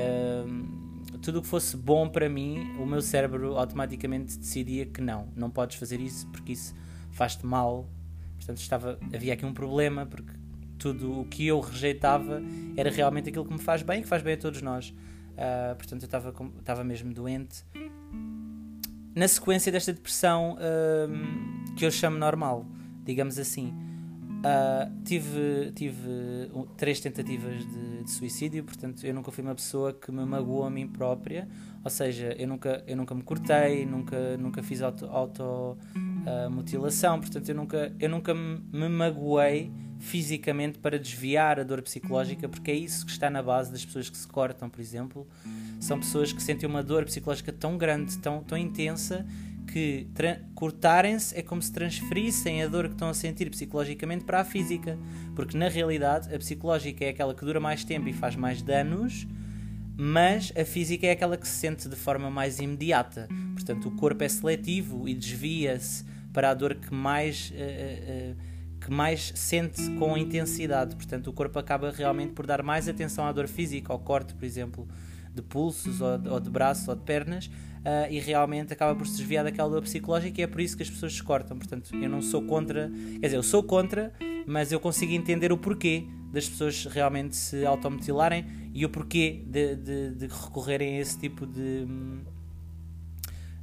Tudo 1.23 1.41
o 1.41 1.43
que 1.43 1.49
fosse 1.49 1.77
bom 1.77 2.09
para 2.09 2.29
mim, 2.29 2.77
o 2.79 2.87
meu 2.87 3.03
cérebro 3.03 3.57
automaticamente 3.57 4.39
decidia 4.39 4.87
que 4.87 5.01
não, 5.01 5.29
não 5.37 5.51
podes 5.51 5.77
fazer 5.77 6.01
isso 6.01 6.27
porque 6.29 6.53
isso 6.53 6.75
faz-te 7.11 7.45
mal. 7.45 7.89
Portanto, 8.37 8.59
estava, 8.59 8.99
havia 9.15 9.35
aqui 9.35 9.45
um 9.45 9.53
problema 9.53 10.07
porque 10.07 10.33
tudo 10.79 11.21
o 11.21 11.25
que 11.25 11.47
eu 11.47 11.61
rejeitava 11.61 12.41
era 12.77 12.91
realmente 12.91 13.29
aquilo 13.29 13.45
que 13.45 13.53
me 13.53 13.59
faz 13.59 13.83
bem, 13.83 14.01
que 14.01 14.09
faz 14.09 14.23
bem 14.23 14.35
a 14.35 14.37
todos 14.37 14.63
nós. 14.63 14.91
Uh, 14.91 15.75
portanto, 15.77 16.03
eu 16.03 16.59
estava 16.61 16.85
mesmo 16.85 17.13
doente. 17.13 17.65
Na 19.15 19.27
sequência 19.27 19.73
desta 19.73 19.93
depressão, 19.93 20.57
uh, 20.57 21.75
que 21.75 21.85
eu 21.85 21.91
chamo 21.91 22.17
normal, 22.17 22.65
digamos 23.05 23.39
assim, 23.39 23.75
uh, 24.39 25.03
tive, 25.05 25.73
tive 25.75 26.51
três 26.77 27.01
tentativas 27.01 27.67
de, 27.67 28.03
de, 28.03 28.11
suicídio. 28.11 28.65
Portanto, 28.65 29.07
eu 29.07 29.15
nunca 29.15 29.31
fui 29.31 29.43
uma 29.43 29.55
pessoa 29.55 29.93
que 29.93 30.11
me 30.11 30.25
magoou 30.25 30.65
a 30.65 30.71
mim 30.71 30.87
própria, 30.87 31.49
ou 31.85 31.91
seja, 31.91 32.35
eu 32.39 32.49
nunca, 32.49 32.83
eu 32.87 32.97
nunca 32.97 33.15
me 33.15 33.23
cortei, 33.23 33.87
nunca, 33.87 34.37
nunca 34.37 34.63
fiz 34.63 34.83
auto, 34.83 35.07
auto 35.07 35.77
mutilação, 36.51 37.19
portanto, 37.19 37.49
eu 37.49 37.55
nunca, 37.55 37.93
eu 37.99 38.11
nunca 38.11 38.35
me, 38.35 38.61
me 38.71 38.89
magoei 38.89 39.73
fisicamente 39.99 40.79
para 40.79 40.99
desviar 40.99 41.59
a 41.59 41.63
dor 41.65 41.83
psicológica, 41.83 42.49
porque 42.49 42.71
é 42.71 42.75
isso 42.75 43.05
que 43.05 43.13
está 43.13 43.29
na 43.29 43.43
base 43.43 43.71
das 43.71 43.85
pessoas 43.85 44.09
que 44.09 44.17
se 44.17 44.29
cortam, 44.29 44.71
por 44.71 44.81
exemplo. 44.81 45.27
São 45.81 45.99
pessoas 45.99 46.33
que 46.33 46.43
sentem 46.43 46.69
uma 46.69 46.83
dor 46.83 47.05
psicológica 47.05 47.53
tão 47.53 47.77
grande, 47.77 48.17
tão, 48.19 48.43
tão 48.43 48.57
intensa, 48.57 49.27
que 49.73 50.09
cortarem-se 50.55 51.37
é 51.37 51.43
como 51.43 51.61
se 51.63 51.73
transferissem 51.73 52.63
a 52.63 52.69
dor 52.69 52.87
que 52.87 52.95
estão 52.95 53.09
a 53.09 53.15
sentir 53.15 53.51
psicologicamente 53.51 54.25
para 54.25 54.41
a 54.41 54.45
física. 54.45 54.99
Porque 55.35 55.57
na 55.57 55.69
realidade 55.69 56.35
a 56.35 56.39
psicológica 56.39 57.05
é 57.05 57.11
aquela 57.11 57.35
que 57.35 57.45
dura 57.45 57.61
mais 57.61 57.85
tempo 57.85 58.09
e 58.09 58.13
faz 58.13 58.35
mais 58.35 58.63
danos, 58.63 59.27
mas 59.97 60.53
a 60.57 60.65
física 60.65 61.07
é 61.07 61.13
aquela 61.13 61.37
que 61.37 61.47
se 61.47 61.57
sente 61.57 61.89
de 61.89 61.97
forma 61.97 62.31
mais 62.31 62.59
imediata. 62.59 63.29
Portanto, 63.55 63.89
o 63.89 63.97
corpo 63.97 64.25
é 64.25 64.29
seletivo 64.29 65.09
e 65.09 65.15
desvia-se 65.15 66.05
para 66.33 66.51
a 66.51 66.55
dor 66.55 66.75
que 66.75 66.93
mais. 66.93 67.51
Uh, 67.51 68.35
uh, 68.35 68.59
que 68.81 68.93
mais 68.93 69.33
sente 69.35 69.91
com 69.99 70.17
intensidade. 70.17 70.95
Portanto, 70.95 71.29
o 71.29 71.33
corpo 71.33 71.59
acaba 71.59 71.91
realmente 71.91 72.33
por 72.33 72.47
dar 72.47 72.63
mais 72.63 72.89
atenção 72.89 73.27
à 73.27 73.33
dor 73.33 73.49
física, 73.49 73.93
ao 73.93 73.99
corte, 73.99 74.35
por 74.35 74.45
exemplo, 74.45 74.89
de 75.35 75.43
pulsos 75.43 76.01
ou 76.01 76.17
de, 76.17 76.29
ou 76.29 76.41
de 76.41 76.49
braços 76.51 76.87
ou 76.89 76.95
de 76.95 77.03
pernas, 77.03 77.51
uh, 77.79 78.11
e 78.11 78.19
realmente 78.19 78.73
acaba 78.73 78.95
por 78.95 79.07
se 79.07 79.17
desviar 79.19 79.45
daquela 79.45 79.69
dor 79.69 79.83
psicológica 79.83 80.41
e 80.41 80.45
é 80.45 80.47
por 80.47 80.61
isso 80.61 80.77
que 80.77 80.83
as 80.83 80.91
pessoas 80.91 81.15
se 81.15 81.23
cortam. 81.23 81.57
Portanto, 81.59 81.95
eu 81.95 82.09
não 82.09 82.23
sou 82.23 82.43
contra, 82.43 82.91
quer 83.21 83.27
dizer, 83.27 83.37
eu 83.37 83.43
sou 83.43 83.63
contra, 83.63 84.13
mas 84.47 84.73
eu 84.73 84.81
consigo 84.81 85.13
entender 85.13 85.53
o 85.53 85.59
porquê 85.59 86.07
das 86.33 86.49
pessoas 86.49 86.85
realmente 86.87 87.37
se 87.37 87.65
automutilarem 87.65 88.45
e 88.75 88.85
o 88.85 88.89
porquê 88.89 89.43
de, 89.47 89.77
de, 89.77 90.11
de 90.15 90.27
recorrerem 90.27 90.99
a 90.99 91.01
esse 91.01 91.19
tipo 91.19 91.47
de. 91.47 91.87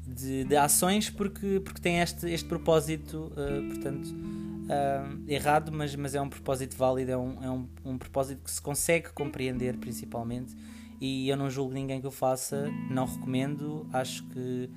De, 0.07 0.43
de, 0.43 0.55
ações 0.55 1.09
porque, 1.09 1.59
porque 1.65 1.81
tem 1.81 1.99
este, 1.99 2.29
este 2.29 2.47
propósito, 2.47 3.31
uh, 3.31 3.67
portanto, 3.73 4.05
uh, 4.05 5.23
errado, 5.27 5.71
mas, 5.71 5.95
mas 5.95 6.13
é 6.13 6.21
um 6.21 6.29
propósito 6.29 6.77
válido, 6.77 7.11
é, 7.11 7.17
um, 7.17 7.43
é 7.43 7.49
um, 7.49 7.67
um 7.83 7.97
propósito 7.97 8.43
que 8.43 8.51
se 8.51 8.61
consegue 8.61 9.09
compreender 9.09 9.77
principalmente. 9.77 10.55
E 10.99 11.27
eu 11.27 11.35
não 11.35 11.49
julgo 11.49 11.73
ninguém 11.73 11.99
que 11.99 12.07
o 12.07 12.11
faça, 12.11 12.69
não 12.89 13.05
recomendo. 13.05 13.85
Acho 13.91 14.23
que, 14.27 14.69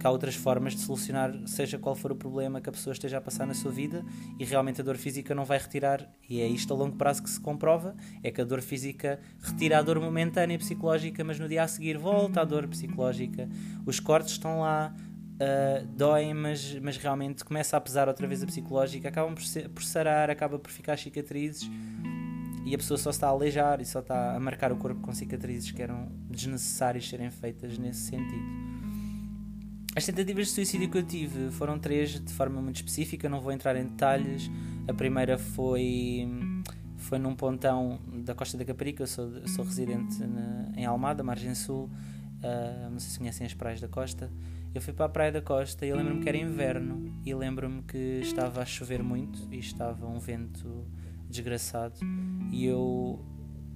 que 0.00 0.06
há 0.06 0.10
outras 0.10 0.34
formas 0.34 0.74
de 0.74 0.80
solucionar, 0.80 1.32
seja 1.46 1.78
qual 1.78 1.94
for 1.94 2.12
o 2.12 2.16
problema 2.16 2.60
que 2.60 2.68
a 2.68 2.72
pessoa 2.72 2.92
esteja 2.92 3.18
a 3.18 3.20
passar 3.20 3.46
na 3.46 3.54
sua 3.54 3.70
vida, 3.70 4.04
e 4.38 4.44
realmente 4.44 4.80
a 4.80 4.84
dor 4.84 4.96
física 4.96 5.34
não 5.34 5.44
vai 5.44 5.58
retirar, 5.58 6.08
e 6.28 6.40
é 6.40 6.46
isto 6.46 6.72
a 6.72 6.76
longo 6.76 6.96
prazo 6.96 7.22
que 7.22 7.30
se 7.30 7.40
comprova: 7.40 7.94
é 8.22 8.30
que 8.30 8.40
a 8.40 8.44
dor 8.44 8.62
física 8.62 9.20
retira 9.40 9.78
a 9.78 9.82
dor 9.82 10.00
momentânea 10.00 10.58
psicológica, 10.58 11.22
mas 11.22 11.38
no 11.38 11.48
dia 11.48 11.62
a 11.62 11.68
seguir 11.68 11.98
volta 11.98 12.40
a 12.40 12.44
dor 12.44 12.66
psicológica. 12.66 13.48
Os 13.84 14.00
cortes 14.00 14.32
estão 14.32 14.60
lá, 14.60 14.94
uh, 15.38 15.86
doem, 15.86 16.32
mas, 16.34 16.78
mas 16.80 16.96
realmente 16.96 17.44
começa 17.44 17.76
a 17.76 17.80
pesar 17.80 18.08
outra 18.08 18.26
vez 18.26 18.42
a 18.42 18.46
psicológica, 18.46 19.08
acabam 19.08 19.34
por, 19.34 19.44
ser, 19.44 19.68
por 19.68 19.82
sarar, 19.82 20.30
acaba 20.30 20.58
por 20.58 20.70
ficar 20.70 20.98
cicatrizes 20.98 21.68
e 22.68 22.74
a 22.74 22.78
pessoa 22.78 22.98
só 22.98 23.08
está 23.08 23.28
a 23.28 23.30
aleijar 23.30 23.80
e 23.80 23.86
só 23.86 24.00
está 24.00 24.36
a 24.36 24.40
marcar 24.40 24.70
o 24.70 24.76
corpo 24.76 25.00
com 25.00 25.12
cicatrizes 25.12 25.70
que 25.70 25.80
eram 25.80 26.08
desnecessárias 26.28 27.08
serem 27.08 27.30
feitas 27.30 27.78
nesse 27.78 28.00
sentido. 28.00 28.44
As 29.96 30.04
tentativas 30.04 30.48
de 30.48 30.52
suicídio 30.52 30.90
que 30.90 30.98
eu 30.98 31.02
tive 31.02 31.50
foram 31.50 31.78
três 31.78 32.20
de 32.20 32.32
forma 32.32 32.60
muito 32.60 32.76
específica, 32.76 33.26
não 33.28 33.40
vou 33.40 33.52
entrar 33.52 33.74
em 33.74 33.84
detalhes. 33.84 34.50
A 34.86 34.92
primeira 34.92 35.38
foi 35.38 36.28
foi 36.98 37.18
num 37.18 37.34
pontão 37.34 37.98
da 38.24 38.34
Costa 38.34 38.58
da 38.58 38.64
Caparica, 38.64 39.02
eu 39.02 39.06
sou, 39.06 39.30
sou 39.48 39.64
residente 39.64 40.20
na, 40.20 40.70
em 40.76 40.84
Almada, 40.84 41.22
margem 41.22 41.54
sul, 41.54 41.84
uh, 41.84 42.90
não 42.90 42.98
sei 42.98 43.10
se 43.10 43.18
conhecem 43.18 43.46
as 43.46 43.54
praias 43.54 43.80
da 43.80 43.88
Costa. 43.88 44.30
Eu 44.74 44.82
fui 44.82 44.92
para 44.92 45.06
a 45.06 45.08
Praia 45.08 45.32
da 45.32 45.40
Costa 45.40 45.86
e 45.86 45.92
lembro-me 45.92 46.20
que 46.20 46.28
era 46.28 46.36
inverno 46.36 47.14
e 47.24 47.34
lembro-me 47.34 47.82
que 47.82 48.20
estava 48.20 48.60
a 48.60 48.66
chover 48.66 49.02
muito 49.02 49.48
e 49.50 49.58
estava 49.58 50.06
um 50.06 50.18
vento 50.18 50.84
desgraçado 51.28 51.98
e 52.50 52.64
eu 52.64 53.24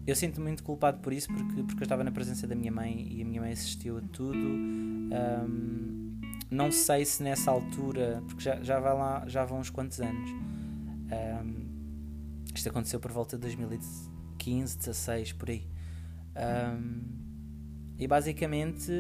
eu 0.07 0.17
sinto 0.17 0.41
-me 0.41 0.49
muito 0.49 0.65
culpado 0.65 0.99
por 0.99 1.13
isso 1.13 1.29
porque, 1.29 1.63
porque 1.63 1.83
eu 1.83 1.85
estava 1.85 2.03
na 2.03 2.11
presença 2.11 2.47
da 2.47 2.55
minha 2.55 2.73
mãe 2.73 3.07
e 3.11 3.23
a 3.23 3.25
minha 3.25 3.41
mãe 3.41 3.53
assistiu 3.53 3.99
a 3.99 4.01
tudo. 4.01 4.39
Um, 4.39 6.19
não 6.51 6.71
sei 6.71 7.05
se 7.05 7.23
nessa 7.23 7.51
altura, 7.51 8.23
porque 8.27 8.43
já, 8.43 8.61
já, 8.63 8.81
vai 8.81 8.95
lá, 8.95 9.25
já 9.27 9.45
vão 9.45 9.61
uns 9.61 9.71
quantos 9.71 10.01
anos. 10.01 10.31
Um, 10.31 11.63
isto 12.55 12.69
aconteceu 12.69 12.99
por 13.01 13.13
volta 13.13 13.37
de 13.37 13.43
2015, 13.43 14.77
16, 14.77 15.33
por 15.33 15.51
aí. 15.51 15.67
Um, 16.37 17.23
e 17.99 18.07
basicamente 18.07 18.91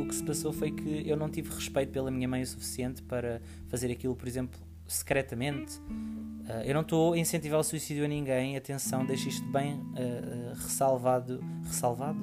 o 0.00 0.06
que 0.06 0.14
se 0.14 0.24
passou 0.24 0.52
foi 0.52 0.70
que 0.70 1.08
eu 1.08 1.16
não 1.16 1.28
tive 1.28 1.52
respeito 1.52 1.92
pela 1.92 2.10
minha 2.10 2.26
mãe 2.26 2.42
o 2.42 2.46
suficiente 2.46 3.02
para 3.02 3.42
fazer 3.68 3.90
aquilo, 3.90 4.16
por 4.16 4.26
exemplo, 4.26 4.58
secretamente. 4.92 5.78
Uh, 5.78 6.62
eu 6.64 6.74
não 6.74 6.82
estou 6.82 7.12
a 7.14 7.18
incentivar 7.18 7.60
o 7.60 7.64
suicídio 7.64 8.04
a 8.04 8.08
ninguém, 8.08 8.56
atenção, 8.56 9.04
deixe 9.06 9.28
isto 9.28 9.46
bem 9.50 9.74
uh, 9.74 10.54
ressalvado. 10.54 11.42
Ressalvado? 11.64 12.18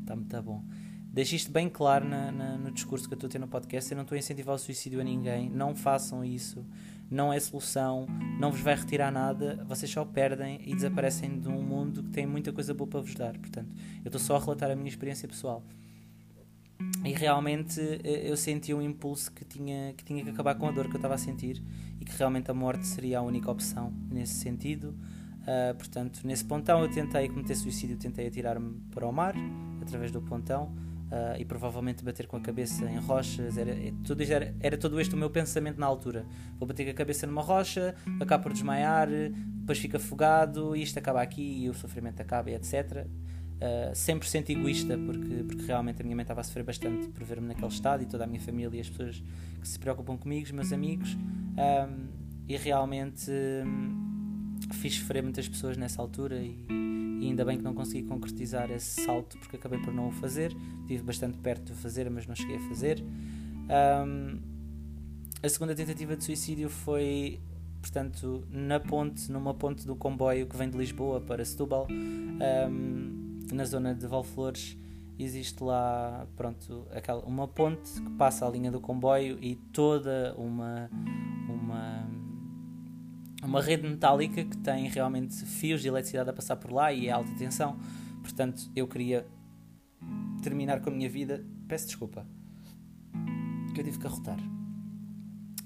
Está 0.00 0.16
muito 0.16 0.42
bom. 0.42 0.64
Deixe 1.12 1.36
isto 1.36 1.52
bem 1.52 1.68
claro 1.68 2.08
na, 2.08 2.32
na, 2.32 2.56
no 2.56 2.70
discurso 2.70 3.06
que 3.06 3.12
eu 3.12 3.16
estou 3.16 3.28
a 3.28 3.30
ter 3.30 3.38
no 3.38 3.46
podcast. 3.46 3.90
Eu 3.90 3.96
não 3.96 4.02
estou 4.02 4.16
a 4.16 4.18
incentivar 4.18 4.54
o 4.54 4.58
suicídio 4.58 5.00
a 5.00 5.04
ninguém. 5.04 5.50
Não 5.50 5.74
façam 5.74 6.24
isso. 6.24 6.64
Não 7.10 7.30
é 7.30 7.38
solução. 7.38 8.06
Não 8.40 8.50
vos 8.50 8.62
vai 8.62 8.74
retirar 8.74 9.10
nada. 9.10 9.62
Vocês 9.68 9.90
só 9.90 10.06
perdem 10.06 10.60
e 10.64 10.74
desaparecem 10.74 11.38
de 11.38 11.48
um 11.48 11.62
mundo 11.62 12.02
que 12.02 12.10
tem 12.10 12.26
muita 12.26 12.50
coisa 12.50 12.72
boa 12.72 12.88
para 12.88 13.00
vos 13.00 13.14
dar. 13.14 13.36
Portanto, 13.36 13.68
eu 14.02 14.08
estou 14.08 14.18
só 14.18 14.36
a 14.36 14.38
relatar 14.38 14.70
a 14.70 14.74
minha 14.74 14.88
experiência 14.88 15.28
pessoal 15.28 15.62
e 17.04 17.12
realmente 17.12 17.80
eh, 17.80 18.30
eu 18.30 18.36
senti 18.36 18.72
um 18.72 18.80
impulso 18.80 19.32
que 19.32 19.44
tinha, 19.44 19.92
que 19.94 20.04
tinha 20.04 20.22
que 20.22 20.30
acabar 20.30 20.54
com 20.54 20.68
a 20.68 20.72
dor 20.72 20.86
que 20.88 20.92
eu 20.92 20.98
estava 20.98 21.14
a 21.14 21.18
sentir 21.18 21.62
e 22.00 22.04
que 22.04 22.16
realmente 22.16 22.50
a 22.50 22.54
morte 22.54 22.86
seria 22.86 23.18
a 23.18 23.22
única 23.22 23.50
opção 23.50 23.92
nesse 24.10 24.34
sentido. 24.34 24.96
Uh, 25.42 25.74
portanto, 25.76 26.20
nesse 26.24 26.44
pontão 26.44 26.80
eu 26.82 26.88
tentei 26.88 27.28
cometer 27.28 27.56
suicídio, 27.56 27.96
tentei 27.96 28.28
atirar-me 28.28 28.80
para 28.92 29.06
o 29.06 29.12
mar 29.12 29.34
através 29.80 30.12
do 30.12 30.22
pontão 30.22 30.66
uh, 30.66 31.36
e 31.36 31.44
provavelmente 31.44 32.04
bater 32.04 32.28
com 32.28 32.36
a 32.36 32.40
cabeça 32.40 32.88
em 32.88 32.98
rochas. 32.98 33.58
Era, 33.58 33.72
é, 33.72 33.92
tudo 34.04 34.22
era, 34.22 34.54
era 34.60 34.78
todo 34.78 35.00
este 35.00 35.14
o 35.16 35.18
meu 35.18 35.30
pensamento 35.30 35.78
na 35.78 35.86
altura. 35.86 36.24
Vou 36.58 36.68
bater 36.68 36.84
com 36.84 36.90
a 36.90 36.94
cabeça 36.94 37.26
numa 37.26 37.42
rocha, 37.42 37.96
acabo 38.20 38.44
por 38.44 38.52
desmaiar, 38.52 39.08
depois 39.08 39.78
fico 39.78 39.96
afogado 39.96 40.76
isto 40.76 40.98
acaba 40.98 41.20
aqui 41.20 41.64
e 41.64 41.68
o 41.68 41.74
sofrimento 41.74 42.20
acaba 42.20 42.50
etc 42.50 43.06
uh, 43.62 43.92
100% 43.92 44.50
egoísta, 44.50 44.98
porque, 44.98 45.44
porque 45.46 45.62
realmente 45.66 46.00
a 46.00 46.04
minha 46.04 46.16
mãe 46.16 46.22
estava 46.22 46.40
a 46.40 46.44
sofrer 46.44 46.64
bastante 46.64 47.08
por 47.08 47.24
ver-me 47.24 47.48
naquele 47.48 47.68
estado 47.68 48.02
e 48.02 48.06
toda 48.06 48.24
a 48.24 48.26
minha 48.26 48.40
família 48.40 48.76
e 48.76 48.80
as 48.80 48.88
pessoas 48.88 49.22
que 49.60 49.68
se 49.68 49.78
preocupam 49.78 50.16
comigo, 50.16 50.44
os 50.44 50.50
meus 50.50 50.72
amigos, 50.72 51.14
um, 51.14 52.08
e 52.48 52.56
realmente 52.56 53.30
um, 53.30 54.58
fiz 54.72 54.96
sofrer 54.96 55.22
muitas 55.22 55.48
pessoas 55.48 55.76
nessa 55.76 56.02
altura 56.02 56.36
e, 56.36 56.66
e, 57.20 57.28
ainda 57.28 57.44
bem 57.44 57.56
que 57.56 57.62
não 57.62 57.72
consegui 57.72 58.02
concretizar 58.06 58.70
esse 58.70 59.02
salto 59.02 59.38
porque 59.38 59.56
acabei 59.56 59.78
por 59.78 59.94
não 59.94 60.08
o 60.08 60.12
fazer. 60.12 60.54
Estive 60.80 61.02
bastante 61.04 61.38
perto 61.38 61.72
de 61.72 61.78
fazer, 61.78 62.10
mas 62.10 62.26
não 62.26 62.34
cheguei 62.34 62.56
a 62.56 62.60
fazer. 62.68 63.02
Um, 63.02 64.40
a 65.42 65.48
segunda 65.48 65.74
tentativa 65.74 66.16
de 66.16 66.24
suicídio 66.24 66.68
foi 66.68 67.40
portanto, 67.80 68.44
na 68.48 68.78
ponte, 68.78 69.30
numa 69.30 69.52
ponte 69.52 69.84
do 69.84 69.96
comboio 69.96 70.46
que 70.46 70.56
vem 70.56 70.70
de 70.70 70.78
Lisboa 70.78 71.20
para 71.20 71.44
Setúbal, 71.44 71.88
um, 71.90 73.31
na 73.52 73.64
zona 73.64 73.94
de 73.94 74.06
Valflores, 74.06 74.76
existe 75.18 75.62
lá, 75.62 76.26
pronto, 76.36 76.86
aquela, 76.90 77.22
uma 77.24 77.46
ponte 77.46 78.00
que 78.00 78.10
passa 78.10 78.46
a 78.46 78.50
linha 78.50 78.70
do 78.70 78.80
comboio 78.80 79.38
e 79.40 79.56
toda 79.72 80.34
uma, 80.36 80.90
uma, 81.48 82.10
uma 83.42 83.62
rede 83.62 83.88
metálica 83.88 84.44
que 84.44 84.56
tem 84.58 84.88
realmente 84.88 85.34
fios 85.44 85.82
de 85.82 85.88
eletricidade 85.88 86.30
a 86.30 86.32
passar 86.32 86.56
por 86.56 86.72
lá 86.72 86.92
e 86.92 87.08
é 87.08 87.10
alta 87.10 87.32
tensão. 87.34 87.78
Portanto, 88.22 88.70
eu 88.74 88.86
queria 88.86 89.26
terminar 90.42 90.80
com 90.80 90.90
a 90.90 90.92
minha 90.92 91.08
vida. 91.08 91.44
Peço 91.68 91.86
desculpa, 91.86 92.26
que 93.74 93.80
eu 93.80 93.84
tive 93.84 93.98
que 93.98 94.06
arrotar. 94.06 94.38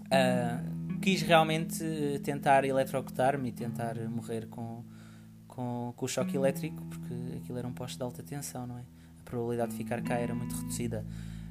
Uh, 0.07 0.99
quis 1.01 1.23
realmente 1.23 1.85
tentar 2.23 2.65
eletrocutar-me 2.65 3.49
e 3.49 3.53
tentar 3.53 3.97
morrer 4.09 4.47
com, 4.49 4.85
com, 5.57 5.95
com 5.97 6.05
o 6.05 6.09
choque 6.09 6.37
elétrico, 6.37 6.81
porque 6.85 7.15
aquilo 7.39 7.59
era 7.59 7.67
um 7.67 7.73
poste 7.73 7.97
de 7.97 8.03
alta 8.03 8.23
tensão, 8.23 8.67
não 8.67 8.77
é? 8.77 8.83
A 9.21 9.23
probabilidade 9.25 9.73
de 9.73 9.79
ficar 9.79 10.03
cá 10.03 10.15
era 10.15 10.35
muito 10.35 10.55
reduzida. 10.55 11.05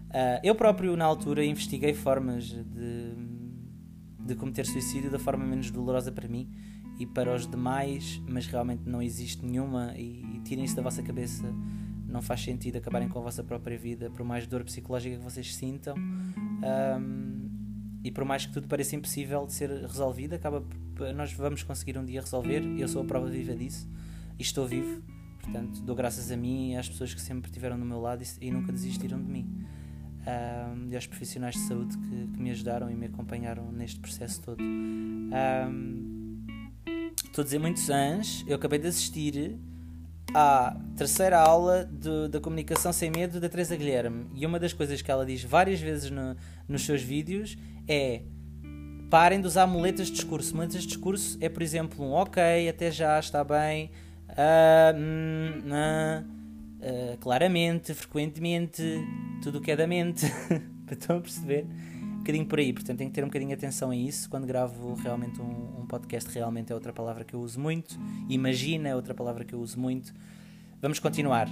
Uh, 0.10 0.40
eu 0.44 0.54
próprio, 0.54 0.96
na 0.96 1.04
altura, 1.04 1.44
investiguei 1.44 1.94
formas 1.94 2.46
de, 2.46 3.16
de 4.20 4.36
cometer 4.36 4.66
suicídio 4.66 5.10
da 5.10 5.18
forma 5.18 5.44
menos 5.44 5.72
dolorosa 5.72 6.12
para 6.12 6.28
mim 6.28 6.48
e 7.00 7.06
para 7.06 7.36
os 7.36 7.48
demais, 7.48 8.22
mas 8.30 8.46
realmente 8.46 8.84
não 8.88 9.02
existe 9.02 9.44
nenhuma 9.44 9.94
e, 9.98 10.24
e 10.36 10.42
tirem 10.42 10.64
isso 10.64 10.76
da 10.76 10.84
vossa 10.84 11.02
cabeça. 11.02 11.44
Não 12.08 12.22
faz 12.22 12.42
sentido 12.42 12.78
acabarem 12.78 13.10
com 13.10 13.20
a 13.20 13.24
vossa 13.24 13.44
própria 13.44 13.78
vida, 13.78 14.10
por 14.12 14.24
mais 14.24 14.46
dor 14.46 14.64
psicológica 14.64 15.18
que 15.18 15.24
vocês 15.24 15.54
sintam. 15.54 15.96
Um, 15.98 17.50
e 18.06 18.12
por 18.12 18.24
mais 18.24 18.46
que 18.46 18.54
tudo 18.54 18.68
pareça 18.68 18.96
impossível 18.96 19.48
de 19.48 19.54
ser 19.54 19.68
resolvido, 19.68 20.36
acaba 20.36 20.64
nós 21.16 21.34
vamos 21.34 21.64
conseguir 21.64 21.98
um 21.98 22.06
dia 22.06 22.22
resolver. 22.22 22.62
Eu 22.78 22.88
sou 22.88 23.02
a 23.02 23.06
prova 23.06 23.28
viva 23.28 23.56
disso 23.56 23.90
e 24.38 24.44
estou 24.44 24.68
vivo. 24.68 25.02
Portanto, 25.42 25.82
dou 25.82 25.96
graças 25.96 26.30
a 26.30 26.38
mim 26.38 26.74
e 26.74 26.78
às 26.78 26.88
pessoas 26.88 27.16
que 27.16 27.20
sempre 27.20 27.50
estiveram 27.50 27.80
do 27.80 27.86
meu 27.86 28.00
lado 28.00 28.24
e, 28.24 28.46
e 28.46 28.52
nunca 28.52 28.72
desistiram 28.72 29.20
de 29.20 29.28
mim. 29.28 29.66
Um, 30.22 30.88
e 30.92 30.96
aos 30.96 31.08
profissionais 31.08 31.56
de 31.56 31.62
saúde 31.62 31.98
que, 31.98 32.28
que, 32.28 32.40
me 32.40 32.52
ajudaram 32.52 32.92
e 32.92 32.96
me 32.96 33.08
acompanharam 33.08 33.72
neste 33.72 34.00
processo 34.00 34.40
todo. 34.40 34.62
Um, 34.62 36.46
estou 37.26 37.42
a 37.42 37.44
dizer 37.44 37.58
muitos 37.58 37.90
anos, 37.90 38.46
eu 38.48 38.56
acabei 38.56 38.78
de 38.78 38.88
assistir 38.88 39.58
à 40.38 40.76
terceira 40.98 41.40
aula 41.40 41.90
de, 41.90 42.28
da 42.28 42.42
comunicação 42.42 42.92
sem 42.92 43.10
medo 43.10 43.40
da 43.40 43.48
Teresa 43.48 43.74
Guilherme. 43.74 44.26
E 44.36 44.46
uma 44.46 44.60
das 44.60 44.74
coisas 44.74 45.02
que 45.02 45.10
ela 45.10 45.26
diz 45.26 45.42
várias 45.42 45.80
vezes 45.80 46.12
no, 46.12 46.36
nos 46.68 46.86
seus 46.86 47.02
vídeos 47.02 47.58
é 47.88 48.22
parem 49.10 49.40
de 49.40 49.48
usar 49.48 49.66
muletas 49.66 50.08
de 50.08 50.14
discurso. 50.14 50.54
Muletas 50.54 50.82
de 50.82 50.88
discurso 50.90 51.38
é, 51.40 51.48
por 51.48 51.64
exemplo, 51.64 52.04
um 52.04 52.12
ok, 52.12 52.68
até 52.68 52.92
já, 52.92 53.18
está 53.18 53.46
bem, 53.46 53.90
uh, 54.32 54.94
hum, 54.94 55.72
uh, 56.82 57.18
claramente, 57.20 57.94
frequentemente, 57.94 58.84
tudo 59.42 59.60
o 59.60 59.62
que 59.62 59.72
é 59.72 59.76
da 59.78 59.88
mente. 59.88 60.26
Estão 60.92 61.18
a 61.18 61.22
perceber? 61.22 61.66
Bocadinho 62.26 62.46
por 62.48 62.58
aí, 62.58 62.74
portanto 62.74 62.98
tenho 62.98 63.12
que 63.12 63.14
ter 63.14 63.24
um 63.24 63.28
bocadinho 63.28 63.50
de 63.50 63.54
atenção 63.54 63.92
a 63.92 63.96
isso. 63.96 64.28
Quando 64.28 64.48
gravo 64.48 64.96
realmente 64.96 65.40
um, 65.40 65.82
um 65.82 65.86
podcast, 65.86 66.28
realmente 66.34 66.72
é 66.72 66.76
outra 66.76 66.92
palavra 66.92 67.24
que 67.24 67.36
eu 67.36 67.40
uso 67.40 67.60
muito. 67.60 68.00
Imagina 68.28 68.90
é 68.90 68.96
outra 68.96 69.14
palavra 69.14 69.46
que 69.46 69.54
eu 69.54 69.60
uso 69.60 69.80
muito. 69.80 70.12
Vamos 70.82 70.98
continuar. 70.98 71.48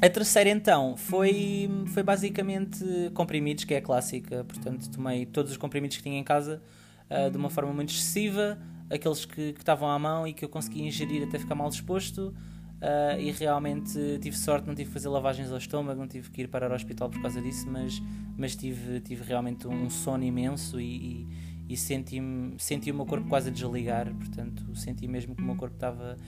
A 0.00 0.08
terceira 0.08 0.50
então 0.50 0.96
foi, 0.96 1.68
foi 1.88 2.04
basicamente 2.04 2.84
comprimidos, 3.12 3.64
que 3.64 3.74
é 3.74 3.78
a 3.78 3.82
clássica, 3.82 4.44
portanto 4.44 4.88
tomei 4.88 5.26
todos 5.26 5.50
os 5.50 5.56
comprimidos 5.56 5.96
que 5.96 6.02
tinha 6.04 6.16
em 6.16 6.22
casa 6.22 6.62
uh, 7.10 7.28
de 7.28 7.36
uma 7.36 7.50
forma 7.50 7.72
muito 7.72 7.92
excessiva, 7.92 8.56
aqueles 8.88 9.24
que, 9.24 9.52
que, 9.52 9.58
estavam 9.58 9.90
à 9.90 9.98
mão 9.98 10.28
e 10.28 10.32
que 10.32 10.44
eu 10.44 10.48
conseguia 10.48 10.86
ingerir 10.86 11.26
até 11.26 11.40
ficar 11.40 11.56
mal 11.56 11.68
disposto. 11.68 12.32
Uh, 12.76 13.18
e 13.18 13.30
realmente 13.30 13.98
tive 14.20 14.36
sorte, 14.36 14.66
não 14.66 14.74
tive 14.74 14.88
que 14.88 14.92
fazer 14.92 15.08
lavagens 15.08 15.50
ao 15.50 15.56
estômago, 15.56 15.98
não 15.98 16.06
tive 16.06 16.30
que 16.30 16.42
ir 16.42 16.48
parar 16.48 16.70
ao 16.70 16.76
hospital 16.76 17.08
por 17.08 17.22
causa 17.22 17.40
disso, 17.40 17.66
mas, 17.70 18.02
mas 18.36 18.54
tive, 18.54 19.00
tive 19.00 19.24
realmente 19.24 19.66
um 19.66 19.88
sono 19.88 20.22
imenso 20.22 20.78
e, 20.78 20.84
e, 20.84 21.28
e 21.70 21.76
senti, 21.76 22.20
senti 22.58 22.90
o 22.90 22.94
meu 22.94 23.06
corpo 23.06 23.26
quase 23.28 23.48
a 23.48 23.52
desligar, 23.52 24.14
portanto 24.14 24.62
senti 24.76 25.08
mesmo 25.08 25.34
que 25.34 25.42
o 25.42 25.44
meu 25.44 25.56
corpo 25.56 25.74
estava 25.74 26.18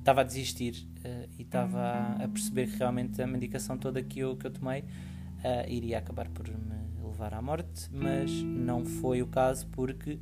estava 0.00 0.20
a 0.20 0.24
desistir 0.24 0.88
uh, 1.04 1.28
e 1.38 1.42
estava 1.42 2.16
a, 2.20 2.28
perceber 2.28 2.68
que 2.68 2.78
realmente 2.78 3.22
a 3.22 3.26
medicação 3.26 3.78
toda 3.78 4.02
que 4.02 4.20
eu, 4.20 4.36
que 4.36 4.46
eu 4.46 4.50
tomei 4.50 4.80
uh, 4.80 5.68
iria 5.68 5.98
acabar 5.98 6.28
por 6.28 6.48
me 6.48 7.04
levar 7.04 7.32
à 7.32 7.40
morte, 7.40 7.88
mas 7.92 8.30
não 8.42 8.84
foi 8.84 9.22
o 9.22 9.26
caso 9.26 9.68
porque 9.68 10.18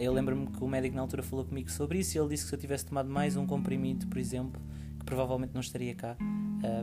eu 0.00 0.12
lembro-me 0.14 0.46
que 0.46 0.64
o 0.64 0.68
médico 0.68 0.96
na 0.96 1.02
altura 1.02 1.22
falou 1.22 1.44
comigo 1.44 1.70
sobre 1.70 1.98
isso 1.98 2.16
e 2.16 2.18
ele 2.18 2.30
disse 2.30 2.44
que 2.44 2.48
se 2.48 2.54
eu 2.54 2.58
tivesse 2.58 2.86
tomado 2.86 3.10
mais 3.10 3.36
um 3.36 3.46
comprimido, 3.46 4.06
por 4.06 4.16
exemplo, 4.16 4.62
provavelmente 5.04 5.52
não 5.54 5.60
estaria 5.60 5.94
cá, 5.94 6.16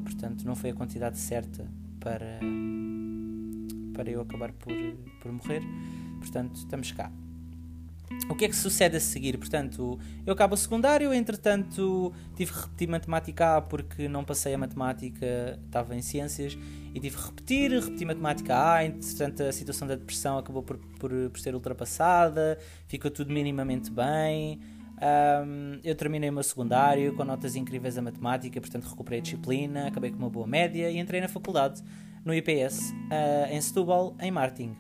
portanto 0.04 0.44
não 0.44 0.56
foi 0.56 0.72
a 0.72 0.74
quantidade 0.74 1.18
certa 1.18 1.68
para, 2.00 2.40
para 3.94 4.10
eu 4.10 4.22
acabar 4.22 4.52
por, 4.54 4.74
por 5.22 5.32
morrer, 5.32 5.62
portanto 6.20 6.56
estamos 6.56 6.92
cá 6.92 7.12
o 8.30 8.36
que 8.36 8.46
é 8.46 8.48
que 8.48 8.56
sucede 8.56 8.98
a 8.98 9.00
seguir? 9.00 9.38
Portanto, 9.38 10.00
eu 10.26 10.34
acabo 10.34 10.54
o 10.54 10.58
secundário, 10.58 11.14
entretanto 11.14 12.14
tive 12.36 12.52
que 12.52 12.60
repetir 12.60 12.90
matemática 12.90 13.58
A 13.58 13.62
porque 13.62 14.08
não 14.08 14.24
passei 14.24 14.54
a 14.54 14.58
matemática, 14.58 15.60
estava 15.66 15.96
em 15.96 16.02
ciências, 16.02 16.58
e 16.94 17.00
tive 17.00 17.16
que 17.16 17.24
repetir, 17.24 17.72
repetir 17.72 18.08
matemática 18.08 18.74
A, 18.74 18.86
entretanto 18.86 19.44
a 19.44 19.52
situação 19.52 19.88
da 19.88 19.96
depressão 19.96 20.38
acabou 20.38 20.64
por, 20.64 20.78
por, 21.00 21.12
por 21.30 21.40
ser 21.40 21.54
ultrapassada, 21.56 22.58
ficou 22.88 23.12
tudo 23.12 23.32
minimamente 23.32 23.92
bem. 23.92 24.60
Um, 25.02 25.80
eu 25.84 25.96
terminei 25.96 26.30
o 26.30 26.34
meu 26.34 26.44
secundário 26.44 27.16
com 27.16 27.24
notas 27.24 27.56
incríveis 27.56 27.98
a 27.98 28.02
matemática, 28.02 28.62
portanto 28.62 28.86
recuperei 28.86 29.20
a 29.20 29.22
disciplina, 29.24 29.88
acabei 29.88 30.12
com 30.12 30.18
uma 30.18 30.30
boa 30.30 30.46
média 30.46 30.92
e 30.92 31.00
entrei 31.00 31.20
na 31.20 31.28
faculdade, 31.28 31.82
no 32.24 32.34
IPS, 32.34 32.92
uh, 32.92 32.94
ah, 33.10 33.48
em 33.52 33.60
Setúbal, 33.60 34.16
em 34.20 34.30
marketing 34.30 34.76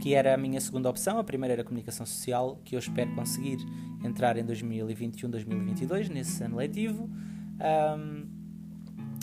que 0.00 0.14
era 0.14 0.34
a 0.34 0.36
minha 0.36 0.60
segunda 0.60 0.88
opção. 0.88 1.18
A 1.18 1.24
primeira 1.24 1.54
era 1.54 1.62
a 1.62 1.64
comunicação 1.64 2.04
social, 2.04 2.60
que 2.64 2.74
eu 2.74 2.78
espero 2.78 3.14
conseguir 3.14 3.58
entrar 4.04 4.36
em 4.36 4.44
2021-2022, 4.44 6.08
nesse 6.08 6.42
ano 6.42 6.56
letivo. 6.56 7.08
Um, 7.98 8.26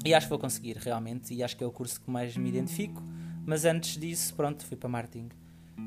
e 0.05 0.13
acho 0.13 0.27
que 0.27 0.29
vou 0.29 0.39
conseguir 0.39 0.77
realmente, 0.77 1.33
e 1.33 1.43
acho 1.43 1.57
que 1.57 1.63
é 1.63 1.67
o 1.67 1.71
curso 1.71 1.99
que 2.01 2.09
mais 2.09 2.35
me 2.37 2.49
identifico. 2.49 3.03
Mas 3.45 3.65
antes 3.65 3.97
disso, 3.97 4.33
pronto, 4.35 4.65
fui 4.65 4.77
para 4.77 4.89
marketing. 4.89 5.29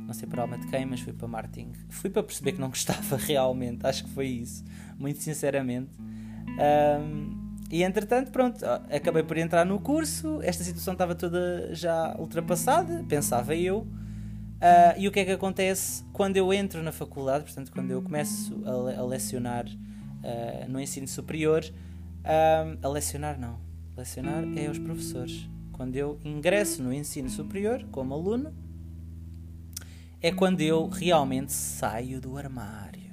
Não 0.07 0.15
sei 0.15 0.29
para 0.29 0.43
alma 0.43 0.59
de 0.59 0.67
quem, 0.67 0.85
mas 0.85 1.01
fui 1.01 1.13
para 1.13 1.29
marketing. 1.29 1.73
Fui 1.89 2.11
para 2.11 2.23
perceber 2.23 2.53
que 2.53 2.61
não 2.61 2.69
gostava 2.69 3.17
realmente, 3.21 3.87
acho 3.87 4.05
que 4.05 4.11
foi 4.11 4.27
isso, 4.27 4.65
muito 4.99 5.21
sinceramente. 5.23 5.91
Um, 6.01 7.43
e 7.71 7.83
entretanto, 7.83 8.31
pronto, 8.31 8.63
acabei 8.95 9.23
por 9.23 9.39
entrar 9.39 9.65
no 9.65 9.81
curso. 9.81 10.41
Esta 10.43 10.63
situação 10.63 10.93
estava 10.93 11.15
toda 11.15 11.75
já 11.75 12.15
ultrapassada, 12.19 13.03
pensava 13.09 13.57
eu. 13.57 13.79
Uh, 13.79 14.95
e 14.99 15.09
o 15.09 15.11
que 15.11 15.21
é 15.21 15.25
que 15.25 15.31
acontece 15.31 16.05
quando 16.13 16.37
eu 16.37 16.53
entro 16.53 16.83
na 16.83 16.93
faculdade, 16.93 17.45
portanto, 17.45 17.73
quando 17.73 17.91
eu 17.91 18.03
começo 18.03 18.63
a, 18.65 19.01
a 19.01 19.05
lecionar 19.05 19.67
uh, 19.67 20.71
no 20.71 20.79
ensino 20.79 21.09
superior, 21.09 21.65
uh, 21.65 22.79
a 22.81 22.89
lecionar 22.89 23.41
não, 23.41 23.59
lecionar 23.97 24.45
é 24.57 24.67
aos 24.67 24.79
professores. 24.79 25.49
Quando 25.73 25.97
eu 25.97 26.21
ingresso 26.23 26.83
no 26.83 26.93
ensino 26.93 27.29
superior 27.29 27.85
como 27.91 28.15
aluno, 28.15 28.53
é 30.23 30.31
quando 30.31 30.61
eu 30.61 30.87
realmente 30.87 31.53
saio 31.53 32.21
do 32.21 32.39
armário. 32.39 33.11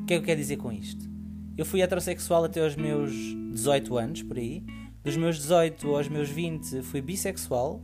O 0.00 0.06
que 0.06 0.14
é 0.14 0.16
que 0.16 0.22
eu 0.22 0.26
quero 0.26 0.40
dizer 0.40 0.58
com 0.58 0.70
isto? 0.70 1.10
Eu 1.58 1.66
fui 1.66 1.82
heterossexual 1.82 2.44
até 2.44 2.62
aos 2.62 2.76
meus 2.76 3.12
18 3.52 3.98
anos, 3.98 4.22
por 4.22 4.38
aí. 4.38 4.62
Dos 5.02 5.16
meus 5.16 5.38
18 5.38 5.96
aos 5.96 6.08
meus 6.08 6.28
20 6.28 6.82
fui 6.82 7.02
bissexual 7.02 7.82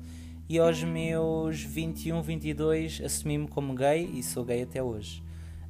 e 0.48 0.60
aos 0.60 0.84
meus 0.84 1.60
21, 1.60 2.22
22 2.22 3.02
assumi-me 3.04 3.48
como 3.48 3.74
gay 3.74 4.08
e 4.14 4.22
sou 4.22 4.44
gay 4.44 4.62
até 4.62 4.80
hoje. 4.80 5.24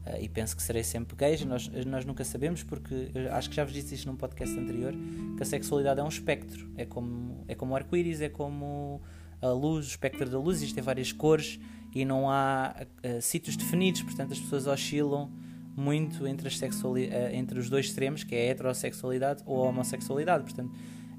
Uh, 0.06 0.20
e 0.20 0.28
penso 0.28 0.54
que 0.54 0.62
serei 0.62 0.84
sempre 0.84 1.16
gay, 1.16 1.42
nós, 1.46 1.66
nós 1.86 2.04
nunca 2.04 2.24
sabemos, 2.24 2.62
porque 2.62 3.10
acho 3.32 3.48
que 3.48 3.56
já 3.56 3.64
vos 3.64 3.72
disse 3.72 3.94
isto 3.94 4.06
num 4.06 4.16
podcast 4.16 4.56
anterior, 4.58 4.92
que 5.34 5.42
a 5.42 5.46
sexualidade 5.46 5.98
é 5.98 6.02
um 6.02 6.08
espectro, 6.08 6.70
é 6.76 6.84
como, 6.84 7.42
é 7.48 7.54
como 7.54 7.72
o 7.72 7.76
arco-íris, 7.76 8.20
é 8.20 8.28
como 8.28 9.00
a 9.40 9.48
luz, 9.48 9.86
o 9.86 9.88
espectro 9.88 10.28
da 10.28 10.38
luz, 10.38 10.58
existem 10.58 10.82
várias 10.82 11.10
cores 11.10 11.58
e 11.94 12.04
não 12.04 12.30
há 12.30 12.74
uh, 13.04 13.22
sítios 13.22 13.56
definidos, 13.56 14.02
portanto 14.02 14.32
as 14.32 14.38
pessoas 14.38 14.66
oscilam 14.66 15.30
muito 15.78 16.26
entre, 16.26 16.48
uh, 16.48 17.34
entre 17.34 17.58
os 17.58 17.70
dois 17.70 17.86
extremos, 17.86 18.24
que 18.24 18.34
é 18.34 18.48
a 18.48 18.50
heterossexualidade 18.50 19.42
ou 19.46 19.64
a 19.64 19.68
homossexualidade. 19.68 20.42
Portanto, 20.42 20.72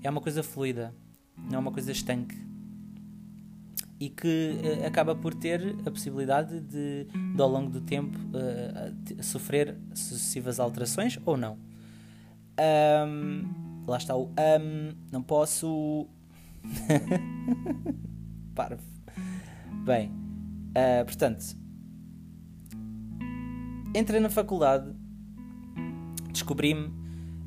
é 0.04 0.10
uma 0.10 0.22
coisa 0.22 0.44
fluida, 0.44 0.94
não 1.38 1.56
é 1.56 1.58
uma 1.60 1.72
coisa 1.72 1.92
estanque. 1.92 2.36
E 4.00 4.10
que 4.10 4.56
uh, 4.62 4.86
acaba 4.86 5.16
por 5.16 5.34
ter 5.34 5.76
a 5.86 5.92
possibilidade 5.92 6.60
de, 6.60 7.06
de 7.06 7.42
ao 7.42 7.50
longo 7.50 7.70
do 7.70 7.82
tempo, 7.82 8.18
uh, 8.18 9.24
sofrer 9.24 9.78
sucessivas 9.94 10.60
alterações 10.60 11.18
ou 11.26 11.38
não. 11.38 11.58
Um, 13.08 13.86
lá 13.88 13.98
está 13.98 14.16
o 14.16 14.26
um, 14.26 14.94
não 15.12 15.24
posso. 15.24 16.08
Parvo. 18.54 18.84
Bem, 19.86 20.12
uh, 20.70 21.06
portanto, 21.06 21.46
entrei 23.96 24.20
na 24.20 24.30
faculdade, 24.30 24.92
descobri-me 26.32 26.92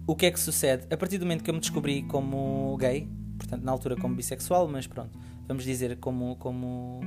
o 0.07 0.17
que 0.17 0.27
é 0.27 0.31
que 0.31 0.41
sucede 0.41 0.87
a 0.93 0.97
partir 0.97 1.19
do 1.19 1.25
momento 1.25 1.45
que 1.45 1.51
eu 1.51 1.55
me 1.55 1.61
descobri 1.61 2.03
como 2.03 2.77
gay, 2.79 3.09
portanto, 3.39 3.63
na 3.63 3.73
altura 3.73 3.97
como 3.97 4.15
bissexual, 4.15 4.69
mas 4.69 4.87
pronto, 4.87 5.19
vamos 5.47 5.65
dizer 5.65 5.97
como, 5.99 6.37
como, 6.37 7.01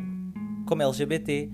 como 0.65 0.81
LGBT, 0.81 1.49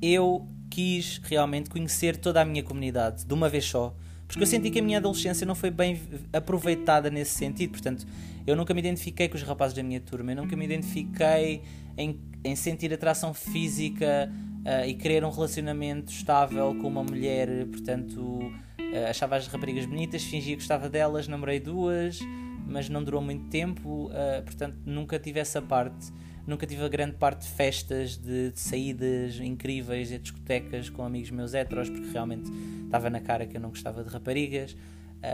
eu 0.00 0.48
quis 0.70 1.20
realmente 1.24 1.70
conhecer 1.70 2.16
toda 2.16 2.40
a 2.40 2.44
minha 2.44 2.62
comunidade 2.62 3.24
de 3.24 3.34
uma 3.34 3.48
vez 3.48 3.64
só. 3.64 3.94
Porque 4.26 4.42
eu 4.42 4.46
senti 4.46 4.70
que 4.70 4.78
a 4.78 4.82
minha 4.82 4.98
adolescência 4.98 5.46
não 5.46 5.54
foi 5.54 5.70
bem 5.70 5.98
aproveitada 6.32 7.08
nesse 7.10 7.32
sentido. 7.32 7.70
Portanto, 7.70 8.06
eu 8.46 8.54
nunca 8.54 8.74
me 8.74 8.80
identifiquei 8.80 9.26
com 9.26 9.36
os 9.36 9.42
rapazes 9.42 9.74
da 9.74 9.82
minha 9.82 10.00
turma, 10.00 10.32
eu 10.32 10.36
nunca 10.36 10.54
me 10.54 10.64
identifiquei 10.66 11.62
em, 11.96 12.20
em 12.44 12.54
sentir 12.54 12.92
atração 12.92 13.34
física 13.34 14.30
uh, 14.64 14.86
e 14.86 14.94
querer 14.94 15.24
um 15.24 15.30
relacionamento 15.30 16.12
estável 16.12 16.74
com 16.80 16.88
uma 16.88 17.02
mulher, 17.02 17.66
portanto, 17.66 18.20
uh, 18.20 19.08
achava 19.08 19.36
as 19.36 19.46
raparigas 19.46 19.86
bonitas, 19.86 20.22
fingia 20.22 20.54
que 20.54 20.60
gostava 20.60 20.88
delas, 20.88 21.28
namorei 21.28 21.60
duas, 21.60 22.18
mas 22.66 22.88
não 22.88 23.02
durou 23.02 23.20
muito 23.20 23.48
tempo, 23.48 24.06
uh, 24.06 24.42
portanto, 24.44 24.76
nunca 24.84 25.18
tive 25.18 25.40
essa 25.40 25.60
parte. 25.60 26.12
Nunca 26.46 26.66
tive 26.66 26.82
a 26.82 26.88
grande 26.88 27.14
parte 27.16 27.42
de 27.42 27.48
festas, 27.48 28.16
de, 28.16 28.52
de 28.52 28.58
saídas 28.58 29.38
incríveis, 29.38 30.08
de 30.08 30.18
discotecas 30.18 30.88
com 30.88 31.04
amigos 31.04 31.30
meus 31.30 31.52
heteros, 31.52 31.90
porque 31.90 32.08
realmente 32.10 32.50
estava 32.86 33.10
na 33.10 33.20
cara 33.20 33.46
que 33.46 33.58
eu 33.58 33.60
não 33.60 33.68
gostava 33.68 34.02
de 34.02 34.08
raparigas, 34.08 34.74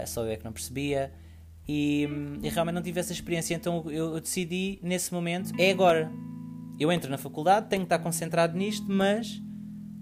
só 0.06 0.24
eu 0.24 0.32
é 0.32 0.36
que 0.36 0.44
não 0.44 0.52
percebia. 0.52 1.12
E, 1.68 2.08
e, 2.42 2.48
realmente 2.48 2.74
não 2.74 2.82
tive 2.82 2.98
essa 2.98 3.12
experiência, 3.12 3.54
então 3.54 3.84
eu, 3.86 4.14
eu 4.14 4.20
decidi 4.20 4.80
nesse 4.82 5.14
momento, 5.14 5.52
é 5.56 5.70
agora, 5.70 6.10
eu 6.78 6.90
entro 6.90 7.10
na 7.10 7.18
faculdade, 7.18 7.68
tenho 7.68 7.82
que 7.82 7.86
estar 7.86 7.98
concentrado 7.98 8.56
nisto, 8.56 8.86
mas 8.88 9.40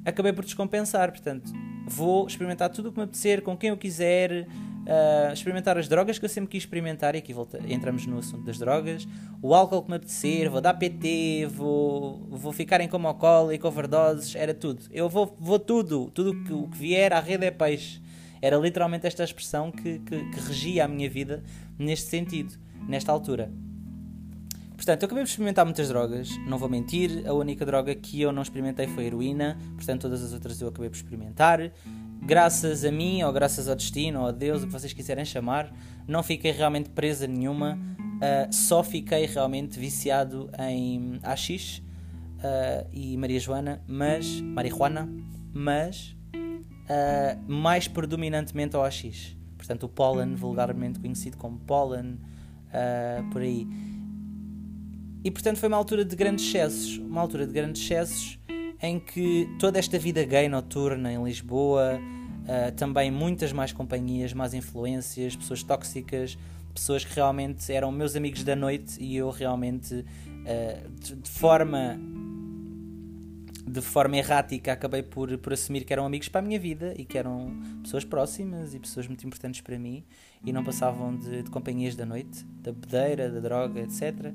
acabei 0.05 0.33
por 0.33 0.45
descompensar. 0.45 1.11
Portanto, 1.11 1.53
vou 1.87 2.27
experimentar 2.27 2.71
tudo 2.71 2.89
o 2.89 2.93
que 2.93 2.99
me 2.99 3.05
apetecer, 3.05 3.43
com 3.43 3.57
quem 3.57 3.71
eu 3.71 3.77
quiser, 3.77 4.47
uh, 4.83 5.33
experimentar 5.33 5.77
as 5.77 5.89
drogas 5.89 6.19
que 6.19 6.25
eu 6.25 6.29
sempre 6.29 6.51
quis 6.51 6.63
experimentar. 6.63 7.15
E 7.15 7.19
aqui 7.19 7.33
volta, 7.33 7.61
entramos 7.67 8.07
no 8.07 8.19
assunto 8.19 8.45
das 8.45 8.59
drogas. 8.59 9.07
O 9.41 9.55
álcool 9.55 9.83
que 9.83 9.91
me 9.91 9.97
apetecer, 9.97 10.51
vou 10.51 10.61
dar 10.61 10.75
PT, 10.75 11.47
vou, 11.51 12.27
vou 12.31 12.53
ficar 12.53 12.81
em 12.81 12.89
coma 12.89 13.11
alcoólico, 13.11 13.67
overdoses, 13.67 14.35
era 14.35 14.55
tudo. 14.55 14.85
Eu 14.91 15.09
vou, 15.09 15.37
vou 15.39 15.59
tudo, 15.59 16.11
tudo 16.11 16.43
que, 16.45 16.53
o 16.53 16.69
que 16.69 16.79
vier 16.79 17.13
à 17.13 17.21
rede 17.21 17.45
é 17.45 17.51
peixe. 17.51 18.01
Era 18.41 18.57
literalmente 18.57 19.07
esta 19.07 19.23
expressão 19.23 19.71
que, 19.71 20.01
que, 20.01 20.31
que 20.31 20.41
regia 20.41 20.85
a 20.85 20.89
minha 20.89 21.09
vida 21.09 21.45
neste 21.79 22.09
sentido, 22.09 22.55
nesta 22.89 23.13
altura. 23.13 23.53
Portanto, 24.83 25.05
eu 25.05 25.07
acabei 25.07 25.23
de 25.23 25.31
experimentar 25.31 25.65
muitas 25.65 25.87
drogas, 25.87 26.37
não 26.45 26.59
vou 26.59 26.69
mentir, 26.69 27.23
a 27.25 27.33
única 27.33 27.65
droga 27.65 27.95
que 27.95 28.21
eu 28.21 28.33
não 28.33 28.43
experimentei 28.43 28.89
foi 28.89 29.05
heroína, 29.05 29.57
portanto, 29.77 30.01
todas 30.01 30.25
as 30.25 30.33
outras 30.33 30.61
eu 30.61 30.67
acabei 30.67 30.91
por 30.91 30.97
experimentar. 30.97 31.71
Graças 32.21 32.85
a 32.85 32.91
mim, 32.91 33.23
ou 33.23 33.33
graças 33.33 33.69
ao 33.69 33.77
destino, 33.77 34.23
ou 34.23 34.27
a 34.27 34.33
Deus, 34.33 34.65
o 34.65 34.67
que 34.67 34.73
vocês 34.73 34.93
quiserem 34.93 35.25
chamar, 35.25 35.73
não 36.05 36.21
fiquei 36.21 36.51
realmente 36.51 36.91
presa 36.91 37.29
nenhuma, 37.29 37.79
uh, 37.79 38.53
só 38.53 38.83
fiquei 38.83 39.25
realmente 39.25 39.79
viciado 39.79 40.51
em 40.59 41.21
AX 41.23 41.79
uh, 41.79 42.89
e 42.93 43.17
Maria 43.17 43.39
Joana, 43.39 43.81
mas. 43.87 44.41
marihuana, 44.41 45.09
mas. 45.55 46.17
Uh, 46.35 47.41
mais 47.47 47.87
predominantemente 47.87 48.75
ao 48.75 48.85
AX. 48.85 49.37
Portanto, 49.57 49.85
o 49.85 49.89
pólen, 49.89 50.35
vulgarmente 50.35 50.99
conhecido 50.99 51.37
como 51.37 51.61
pólen, 51.61 52.19
por 53.31 53.43
aí. 53.43 53.92
E 55.25 55.31
portanto 55.31 55.59
foi 55.59 55.69
uma 55.69 55.77
altura 55.77 56.05
de 56.05 56.17
grandes 56.17 56.45
excessos, 56.47 56.99
uma 56.99 57.21
altura 57.21 57.47
de 57.47 57.53
grandes 57.53 57.83
excessos 57.83 58.39
em 58.83 58.99
que 58.99 59.49
toda 59.59 59.79
esta 59.79 59.99
vida 59.99 60.25
gay 60.25 60.49
noturna 60.49 61.13
em 61.13 61.23
Lisboa, 61.23 62.01
uh, 62.43 62.73
também 62.73 63.11
muitas 63.11 63.53
mais 63.53 63.73
companhias, 63.73 64.33
más 64.33 64.53
influências, 64.53 65.37
pessoas 65.37 65.63
tóxicas, 65.63 66.37
pessoas 66.75 67.05
que 67.05 67.15
realmente 67.15 67.73
eram 67.73 67.93
meus 67.93 68.17
amigos 68.17 68.43
da 68.43 68.57
noite 68.57 69.01
e 69.01 69.17
eu 69.17 69.31
realmente 69.31 69.95
uh, 69.95 70.91
de, 70.99 71.15
de, 71.15 71.31
forma 71.31 71.97
de 73.65 73.81
forma 73.81 74.17
errática 74.17 74.73
acabei 74.73 75.03
por, 75.03 75.39
por 75.39 75.53
assumir 75.53 75.85
que 75.85 75.93
eram 75.93 76.05
amigos 76.05 76.29
para 76.29 76.41
a 76.41 76.45
minha 76.45 76.59
vida 76.59 76.93
e 76.99 77.05
que 77.05 77.17
eram 77.17 77.57
pessoas 77.85 78.05
próximas 78.05 78.75
e 78.75 78.81
pessoas 78.81 79.07
muito 79.07 79.25
importantes 79.25 79.61
para 79.61 79.79
mim 79.79 80.05
e 80.45 80.53
não 80.53 80.65
passavam 80.65 81.17
de, 81.17 81.45
de 81.45 81.51
companhias 81.51 81.95
da 81.95 82.05
noite, 82.05 82.45
da 82.61 82.73
bedeira, 82.73 83.31
da 83.31 83.39
droga, 83.39 83.81
etc. 83.81 84.35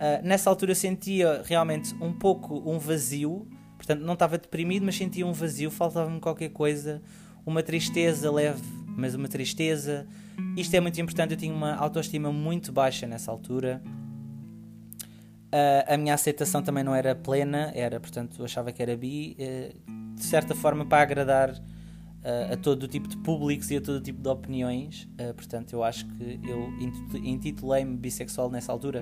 Uh, 0.00 0.26
nessa 0.26 0.48
altura 0.48 0.74
sentia 0.74 1.42
realmente 1.44 1.94
um 2.00 2.10
pouco 2.10 2.62
um 2.64 2.78
vazio, 2.78 3.46
portanto 3.76 4.00
não 4.00 4.14
estava 4.14 4.38
deprimido, 4.38 4.82
mas 4.82 4.96
sentia 4.96 5.26
um 5.26 5.32
vazio, 5.34 5.70
faltava-me 5.70 6.18
qualquer 6.18 6.48
coisa, 6.48 7.02
uma 7.44 7.62
tristeza 7.62 8.32
leve, 8.32 8.62
mas 8.96 9.14
uma 9.14 9.28
tristeza. 9.28 10.06
Isto 10.56 10.74
é 10.74 10.80
muito 10.80 10.98
importante, 10.98 11.32
eu 11.32 11.36
tinha 11.36 11.52
uma 11.52 11.74
autoestima 11.74 12.32
muito 12.32 12.72
baixa 12.72 13.06
nessa 13.06 13.30
altura. 13.30 13.82
Uh, 15.52 15.92
a 15.92 15.98
minha 15.98 16.14
aceitação 16.14 16.62
também 16.62 16.82
não 16.82 16.94
era 16.94 17.14
plena, 17.14 17.70
era, 17.74 18.00
portanto, 18.00 18.36
eu 18.38 18.46
achava 18.46 18.72
que 18.72 18.80
era 18.80 18.96
bi, 18.96 19.36
uh, 19.38 20.14
de 20.14 20.24
certa 20.24 20.54
forma 20.54 20.86
para 20.86 21.02
agradar 21.02 21.62
a 22.52 22.54
todo 22.54 22.82
o 22.82 22.86
tipo 22.86 23.08
de 23.08 23.16
públicos 23.16 23.70
e 23.70 23.78
a 23.78 23.80
todo 23.80 23.96
o 23.96 24.00
tipo 24.00 24.20
de 24.20 24.28
opiniões. 24.28 25.08
portanto, 25.36 25.72
eu 25.72 25.82
acho 25.82 26.06
que 26.06 26.38
eu 26.46 26.70
intitulei-me 27.24 27.96
bissexual 27.96 28.50
nessa 28.50 28.70
altura 28.70 29.00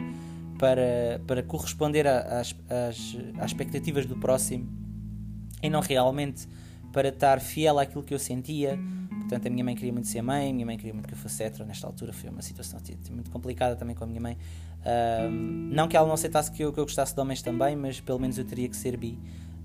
para, 0.59 1.21
para 1.27 1.42
corresponder 1.42 2.07
às, 2.07 2.55
às, 2.68 3.16
às 3.38 3.51
expectativas 3.51 4.07
do 4.07 4.16
próximo 4.16 4.68
e 5.62 5.71
não 5.71 5.81
realmente 5.81 6.47
para 6.92 7.09
estar 7.09 7.40
fiel 7.40 7.79
àquilo 7.79 8.03
que 8.03 8.14
eu 8.14 8.18
sentia. 8.18 8.79
Portanto, 9.21 9.47
a 9.47 9.51
minha 9.51 9.64
mãe 9.64 9.75
queria 9.75 9.92
muito 9.92 10.09
ser 10.09 10.23
mãe, 10.23 10.51
a 10.51 10.53
minha 10.55 10.66
mãe 10.66 10.77
queria 10.77 10.92
muito 10.92 11.07
que 11.07 11.14
eu 11.14 11.18
fosse 11.18 11.42
hetero. 11.42 11.64
Nesta 11.66 11.87
altura 11.87 12.12
foi 12.12 12.31
uma 12.31 12.42
situação 12.42 12.81
muito 13.11 13.31
complicada 13.31 13.77
também 13.77 13.94
com 13.94 14.05
a 14.05 14.07
minha 14.07 14.21
mãe. 14.21 14.38
não 15.71 15.87
que 15.87 15.97
ela 15.97 16.07
não 16.07 16.14
aceitasse 16.14 16.51
que 16.51 16.62
eu, 16.62 16.73
que 16.73 16.81
eu 16.81 16.85
gostasse 16.85 17.14
de 17.14 17.21
homens 17.21 17.42
também, 17.42 17.77
mas 17.77 18.01
pelo 18.01 18.18
menos 18.18 18.38
eu 18.38 18.44
teria 18.44 18.68
que 18.68 18.77
ser 18.77 18.97
bi. 18.97 19.18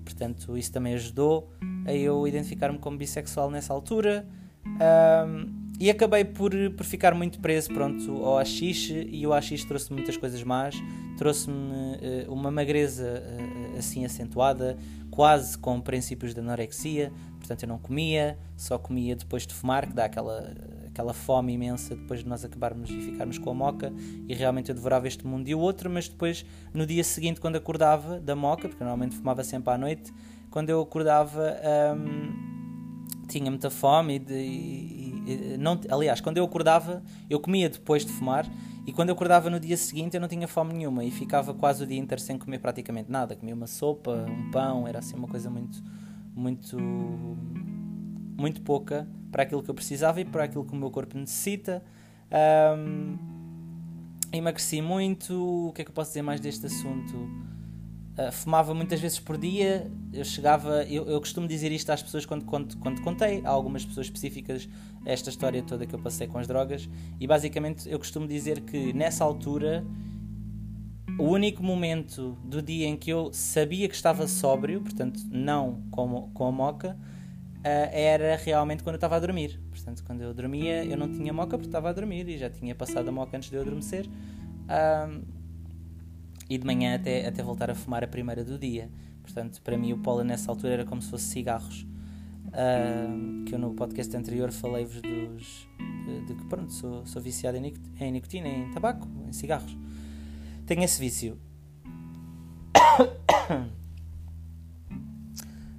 Portanto, 0.04 0.56
isso 0.58 0.70
também 0.70 0.94
ajudou 0.94 1.50
a 1.86 1.92
eu 1.94 2.28
identificar-me 2.28 2.78
como 2.78 2.98
bissexual 2.98 3.50
nessa 3.50 3.72
altura. 3.72 4.26
Um, 4.66 5.64
e 5.78 5.90
acabei 5.90 6.24
por, 6.24 6.52
por 6.76 6.86
ficar 6.86 7.14
muito 7.14 7.40
preso 7.40 7.72
pronto, 7.72 8.24
ao 8.24 8.38
AX 8.38 8.60
e 8.62 9.26
o 9.26 9.32
AX 9.32 9.64
trouxe-me 9.64 9.96
muitas 9.96 10.16
coisas 10.16 10.42
más, 10.42 10.76
trouxe-me 11.16 11.56
uh, 11.56 12.32
uma 12.32 12.50
magreza 12.50 13.22
uh, 13.22 13.78
assim 13.78 14.04
acentuada, 14.04 14.78
quase 15.10 15.58
com 15.58 15.80
princípios 15.80 16.32
de 16.32 16.40
anorexia, 16.40 17.12
portanto 17.38 17.64
eu 17.64 17.68
não 17.68 17.78
comia, 17.78 18.38
só 18.56 18.78
comia 18.78 19.16
depois 19.16 19.46
de 19.46 19.52
fumar, 19.52 19.86
que 19.86 19.92
dá 19.92 20.04
aquela, 20.04 20.54
aquela 20.86 21.12
fome 21.12 21.52
imensa 21.52 21.96
depois 21.96 22.20
de 22.20 22.28
nós 22.28 22.44
acabarmos 22.44 22.88
e 22.90 23.00
ficarmos 23.00 23.36
com 23.36 23.50
a 23.50 23.54
moca, 23.54 23.92
e 24.28 24.32
realmente 24.32 24.68
eu 24.68 24.74
devorava 24.76 25.08
este 25.08 25.26
mundo 25.26 25.48
e 25.48 25.54
o 25.56 25.58
outro, 25.58 25.90
mas 25.90 26.08
depois 26.08 26.46
no 26.72 26.86
dia 26.86 27.02
seguinte 27.02 27.40
quando 27.40 27.56
acordava 27.56 28.20
da 28.20 28.36
moca, 28.36 28.68
porque 28.68 28.82
normalmente 28.82 29.16
fumava 29.16 29.42
sempre 29.42 29.74
à 29.74 29.78
noite, 29.78 30.14
quando 30.50 30.70
eu 30.70 30.80
acordava 30.80 31.56
um, 31.96 32.53
tinha 33.38 33.50
muita 33.50 33.70
fome 33.70 34.22
e, 34.28 35.22
e 35.26 35.56
não, 35.58 35.80
aliás, 35.90 36.20
quando 36.20 36.38
eu 36.38 36.44
acordava, 36.44 37.02
eu 37.28 37.40
comia 37.40 37.68
depois 37.68 38.04
de 38.04 38.12
fumar 38.12 38.46
e 38.86 38.92
quando 38.92 39.08
eu 39.08 39.14
acordava 39.14 39.50
no 39.50 39.58
dia 39.58 39.76
seguinte 39.76 40.14
eu 40.14 40.20
não 40.20 40.28
tinha 40.28 40.46
fome 40.46 40.72
nenhuma 40.72 41.04
e 41.04 41.10
ficava 41.10 41.52
quase 41.52 41.82
o 41.82 41.86
dia 41.86 41.98
inteiro 41.98 42.20
sem 42.20 42.38
comer 42.38 42.58
praticamente 42.58 43.10
nada. 43.10 43.34
Comia 43.34 43.54
uma 43.54 43.66
sopa, 43.66 44.26
um 44.28 44.50
pão, 44.50 44.86
era 44.86 45.00
assim 45.00 45.16
uma 45.16 45.26
coisa 45.26 45.50
muito, 45.50 45.82
muito, 46.34 46.76
muito 48.36 48.60
pouca 48.62 49.08
para 49.32 49.42
aquilo 49.42 49.62
que 49.62 49.70
eu 49.70 49.74
precisava 49.74 50.20
e 50.20 50.24
para 50.24 50.44
aquilo 50.44 50.64
que 50.64 50.72
o 50.72 50.76
meu 50.76 50.90
corpo 50.90 51.18
necessita. 51.18 51.82
Um, 52.76 53.16
emagreci 54.32 54.80
muito. 54.80 55.68
O 55.68 55.72
que 55.72 55.82
é 55.82 55.84
que 55.84 55.90
eu 55.90 55.94
posso 55.94 56.10
dizer 56.10 56.22
mais 56.22 56.40
deste 56.40 56.66
assunto? 56.66 57.53
Uh, 58.16 58.30
fumava 58.30 58.72
muitas 58.72 59.00
vezes 59.00 59.18
por 59.18 59.36
dia. 59.36 59.90
Eu 60.12 60.24
chegava, 60.24 60.84
eu, 60.84 61.04
eu 61.06 61.18
costumo 61.20 61.48
dizer 61.48 61.72
isto 61.72 61.90
às 61.90 62.02
pessoas 62.02 62.24
quando, 62.24 62.44
quando, 62.44 62.76
quando 62.78 63.02
contei 63.02 63.42
a 63.44 63.50
algumas 63.50 63.84
pessoas 63.84 64.06
específicas 64.06 64.68
esta 65.04 65.30
história 65.30 65.62
toda 65.62 65.84
que 65.84 65.94
eu 65.94 65.98
passei 65.98 66.26
com 66.26 66.38
as 66.38 66.46
drogas. 66.46 66.88
E 67.18 67.26
basicamente 67.26 67.88
eu 67.88 67.98
costumo 67.98 68.26
dizer 68.26 68.60
que 68.60 68.92
nessa 68.92 69.24
altura, 69.24 69.84
o 71.18 71.24
único 71.24 71.62
momento 71.62 72.38
do 72.44 72.62
dia 72.62 72.86
em 72.86 72.96
que 72.96 73.10
eu 73.10 73.32
sabia 73.32 73.88
que 73.88 73.94
estava 73.94 74.28
sóbrio, 74.28 74.80
portanto, 74.80 75.20
não 75.30 75.82
com, 75.90 76.30
com 76.32 76.46
a 76.46 76.52
moca, 76.52 76.96
era 77.64 78.36
realmente 78.36 78.82
quando 78.82 78.94
eu 78.94 78.98
estava 78.98 79.16
a 79.16 79.20
dormir. 79.20 79.58
Portanto, 79.70 80.04
quando 80.04 80.20
eu 80.20 80.34
dormia, 80.34 80.84
eu 80.84 80.96
não 80.96 81.10
tinha 81.10 81.32
moca 81.32 81.56
porque 81.56 81.68
estava 81.68 81.88
a 81.88 81.92
dormir 81.92 82.28
e 82.28 82.36
já 82.36 82.50
tinha 82.50 82.74
passado 82.74 83.08
a 83.08 83.12
moca 83.12 83.36
antes 83.36 83.48
de 83.48 83.56
eu 83.56 83.62
adormecer. 83.62 84.06
Um, 84.06 85.22
e 86.48 86.58
de 86.58 86.66
manhã 86.66 86.94
até, 86.94 87.26
até 87.26 87.42
voltar 87.42 87.70
a 87.70 87.74
fumar 87.74 88.04
a 88.04 88.06
primeira 88.06 88.44
do 88.44 88.58
dia. 88.58 88.90
Portanto, 89.22 89.60
para 89.62 89.76
mim 89.76 89.92
o 89.92 89.98
pólen 89.98 90.26
nessa 90.26 90.50
altura 90.50 90.74
era 90.74 90.84
como 90.84 91.00
se 91.00 91.10
fosse 91.10 91.24
cigarros. 91.24 91.86
Uh, 92.48 93.44
que 93.44 93.54
eu 93.54 93.58
no 93.58 93.74
podcast 93.74 94.16
anterior 94.16 94.52
falei-vos 94.52 95.00
dos. 95.00 95.68
De, 96.04 96.20
de, 96.26 96.34
que 96.34 96.44
pronto, 96.44 96.70
sou, 96.72 97.04
sou 97.06 97.20
viciado 97.20 97.56
em, 97.56 97.74
em 97.98 98.12
nicotina, 98.12 98.46
em 98.46 98.70
tabaco, 98.70 99.08
em 99.26 99.32
cigarros. 99.32 99.76
Tenho 100.66 100.84
esse 100.84 101.00
vício. 101.00 101.38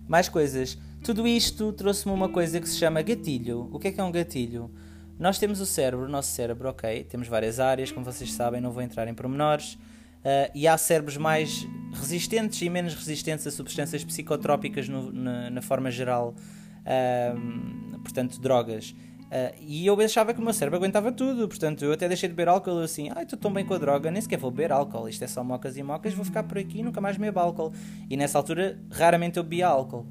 Mais 0.07 0.27
coisas. 0.27 0.77
Tudo 1.03 1.27
isto 1.27 1.71
trouxe-me 1.71 2.13
uma 2.13 2.29
coisa 2.29 2.59
que 2.59 2.67
se 2.67 2.77
chama 2.77 3.01
gatilho. 3.03 3.69
O 3.71 3.79
que 3.79 3.89
é 3.89 3.91
que 3.91 4.01
é 4.01 4.03
um 4.03 4.11
gatilho? 4.11 4.71
Nós 5.17 5.39
temos 5.39 5.61
o 5.61 5.65
cérebro, 5.65 6.07
o 6.07 6.09
nosso 6.09 6.31
cérebro, 6.31 6.67
ok, 6.69 7.05
temos 7.05 7.27
várias 7.27 7.59
áreas, 7.59 7.91
como 7.91 8.03
vocês 8.03 8.33
sabem, 8.33 8.59
não 8.59 8.71
vou 8.71 8.81
entrar 8.81 9.07
em 9.07 9.13
pormenores. 9.13 9.77
Uh, 10.25 10.49
e 10.55 10.67
há 10.67 10.75
cérebros 10.75 11.17
mais 11.17 11.67
resistentes 11.93 12.59
e 12.59 12.67
menos 12.67 12.95
resistentes 12.95 13.45
a 13.45 13.51
substâncias 13.51 14.03
psicotrópicas 14.03 14.89
no, 14.89 15.11
na, 15.11 15.51
na, 15.51 15.61
forma 15.61 15.91
geral, 15.91 16.33
uh, 16.81 17.99
portanto, 17.99 18.41
drogas. 18.41 18.95
Uh, 19.25 19.53
e 19.59 19.85
eu 19.85 19.99
achava 20.01 20.33
que 20.33 20.39
o 20.39 20.43
meu 20.43 20.51
cérebro 20.51 20.79
aguentava 20.79 21.11
tudo, 21.11 21.47
portanto, 21.47 21.85
eu 21.85 21.91
até 21.91 22.07
deixei 22.07 22.27
de 22.27 22.33
beber 22.33 22.49
álcool 22.49 22.79
assim, 22.79 23.11
ai, 23.15 23.21
estou 23.21 23.37
tão 23.37 23.53
bem 23.53 23.63
com 23.63 23.75
a 23.75 23.77
droga, 23.77 24.09
nem 24.09 24.19
sequer 24.19 24.39
vou 24.39 24.49
beber 24.49 24.71
álcool, 24.71 25.07
isto 25.07 25.23
é 25.23 25.27
só 25.27 25.43
mocas 25.43 25.77
e 25.77 25.83
mocas, 25.83 26.11
vou 26.15 26.25
ficar 26.25 26.41
por 26.41 26.57
aqui 26.57 26.79
e 26.79 26.83
nunca 26.83 26.99
mais 26.99 27.17
bebo 27.17 27.39
álcool. 27.39 27.71
E 28.09 28.17
nessa 28.17 28.39
altura, 28.39 28.79
raramente 28.89 29.37
eu 29.37 29.43
bebia 29.43 29.67
álcool. 29.67 30.07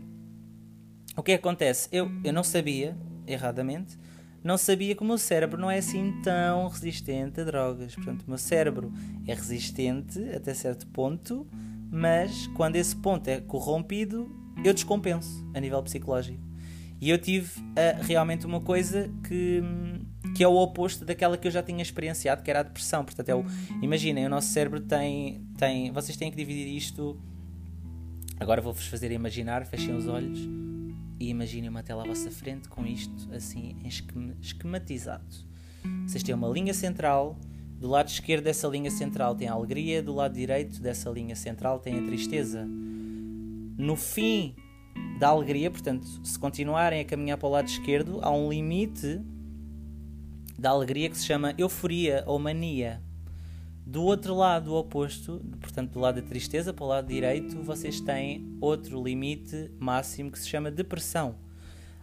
O 1.16 1.24
que 1.24 1.32
acontece? 1.32 1.88
Eu, 1.90 2.08
eu 2.22 2.32
não 2.32 2.44
sabia, 2.44 2.96
erradamente, 3.26 3.98
não 4.44 4.58
sabia 4.58 4.94
que 4.94 5.02
o 5.02 5.06
meu 5.06 5.16
cérebro 5.16 5.58
não 5.58 5.70
é 5.70 5.78
assim 5.78 6.20
tão 6.22 6.68
resistente 6.68 7.40
a 7.40 7.44
drogas. 7.44 7.94
Portanto, 7.94 8.24
o 8.24 8.28
meu 8.28 8.36
cérebro 8.36 8.92
é 9.26 9.32
resistente 9.32 10.22
até 10.34 10.52
certo 10.52 10.86
ponto, 10.88 11.46
mas 11.90 12.46
quando 12.48 12.76
esse 12.76 12.94
ponto 12.94 13.26
é 13.26 13.40
corrompido, 13.40 14.30
eu 14.62 14.74
descompenso 14.74 15.48
a 15.54 15.60
nível 15.60 15.82
psicológico. 15.82 16.44
E 17.00 17.08
eu 17.08 17.16
tive 17.16 17.58
uh, 17.60 18.02
realmente 18.02 18.44
uma 18.44 18.60
coisa 18.60 19.10
que, 19.26 19.62
que 20.36 20.44
é 20.44 20.48
o 20.48 20.54
oposto 20.56 21.06
daquela 21.06 21.38
que 21.38 21.48
eu 21.48 21.50
já 21.50 21.62
tinha 21.62 21.82
experienciado, 21.82 22.42
que 22.42 22.50
era 22.50 22.60
a 22.60 22.62
depressão. 22.62 23.02
Portanto, 23.02 23.28
é 23.30 23.34
o, 23.34 23.46
imaginem, 23.80 24.26
o 24.26 24.28
nosso 24.28 24.48
cérebro 24.48 24.80
tem, 24.80 25.42
tem. 25.56 25.90
Vocês 25.90 26.18
têm 26.18 26.30
que 26.30 26.36
dividir 26.36 26.68
isto. 26.68 27.18
Agora 28.38 28.60
vou-vos 28.60 28.86
fazer 28.86 29.10
imaginar, 29.10 29.64
fechem 29.64 29.96
os 29.96 30.06
olhos 30.06 30.38
e 31.18 31.28
imaginem 31.28 31.68
uma 31.68 31.82
tela 31.82 32.02
à 32.02 32.06
vossa 32.06 32.30
frente 32.30 32.68
com 32.68 32.86
isto 32.86 33.28
assim 33.32 33.76
esquematizado. 34.40 35.34
Vocês 36.06 36.22
têm 36.22 36.34
uma 36.34 36.48
linha 36.48 36.74
central, 36.74 37.38
do 37.78 37.88
lado 37.88 38.08
esquerdo 38.08 38.44
dessa 38.44 38.66
linha 38.68 38.90
central 38.90 39.34
tem 39.34 39.48
a 39.48 39.52
alegria, 39.52 40.02
do 40.02 40.14
lado 40.14 40.34
direito 40.34 40.80
dessa 40.80 41.10
linha 41.10 41.36
central 41.36 41.78
tem 41.78 41.98
a 41.98 42.02
tristeza. 42.02 42.66
No 43.76 43.96
fim 43.96 44.54
da 45.18 45.28
alegria, 45.28 45.70
portanto, 45.70 46.06
se 46.22 46.38
continuarem 46.38 47.00
a 47.00 47.04
caminhar 47.04 47.38
para 47.38 47.48
o 47.48 47.50
lado 47.50 47.68
esquerdo, 47.68 48.20
há 48.22 48.30
um 48.30 48.48
limite 48.48 49.20
da 50.58 50.70
alegria 50.70 51.10
que 51.10 51.18
se 51.18 51.26
chama 51.26 51.54
euforia 51.58 52.24
ou 52.26 52.38
mania. 52.38 53.02
Do 53.86 54.02
outro 54.02 54.34
lado, 54.34 54.74
oposto, 54.74 55.44
portanto, 55.60 55.92
do 55.92 56.00
lado 56.00 56.20
da 56.20 56.26
tristeza, 56.26 56.72
para 56.72 56.84
o 56.84 56.88
lado 56.88 57.06
direito, 57.06 57.60
vocês 57.62 58.00
têm 58.00 58.56
outro 58.60 59.02
limite 59.02 59.70
máximo 59.78 60.30
que 60.30 60.38
se 60.38 60.48
chama 60.48 60.70
depressão. 60.70 61.36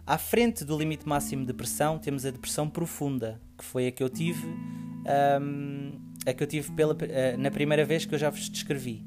À 0.06 0.16
frente 0.16 0.64
do 0.64 0.78
limite 0.78 1.08
máximo 1.08 1.42
de 1.42 1.48
depressão, 1.48 1.98
temos 1.98 2.24
a 2.24 2.30
depressão 2.30 2.68
profunda, 2.68 3.40
que 3.58 3.64
foi 3.64 3.88
a 3.88 3.92
que 3.92 4.02
eu 4.02 4.08
tive, 4.08 4.46
um, 4.46 5.92
a 6.24 6.32
que 6.32 6.42
eu 6.42 6.46
tive 6.46 6.70
pela, 6.72 6.94
uh, 6.94 7.38
na 7.38 7.50
primeira 7.50 7.84
vez 7.84 8.04
que 8.04 8.14
eu 8.14 8.18
já 8.18 8.30
vos 8.30 8.48
descrevi. 8.48 9.04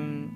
Um, 0.00 0.28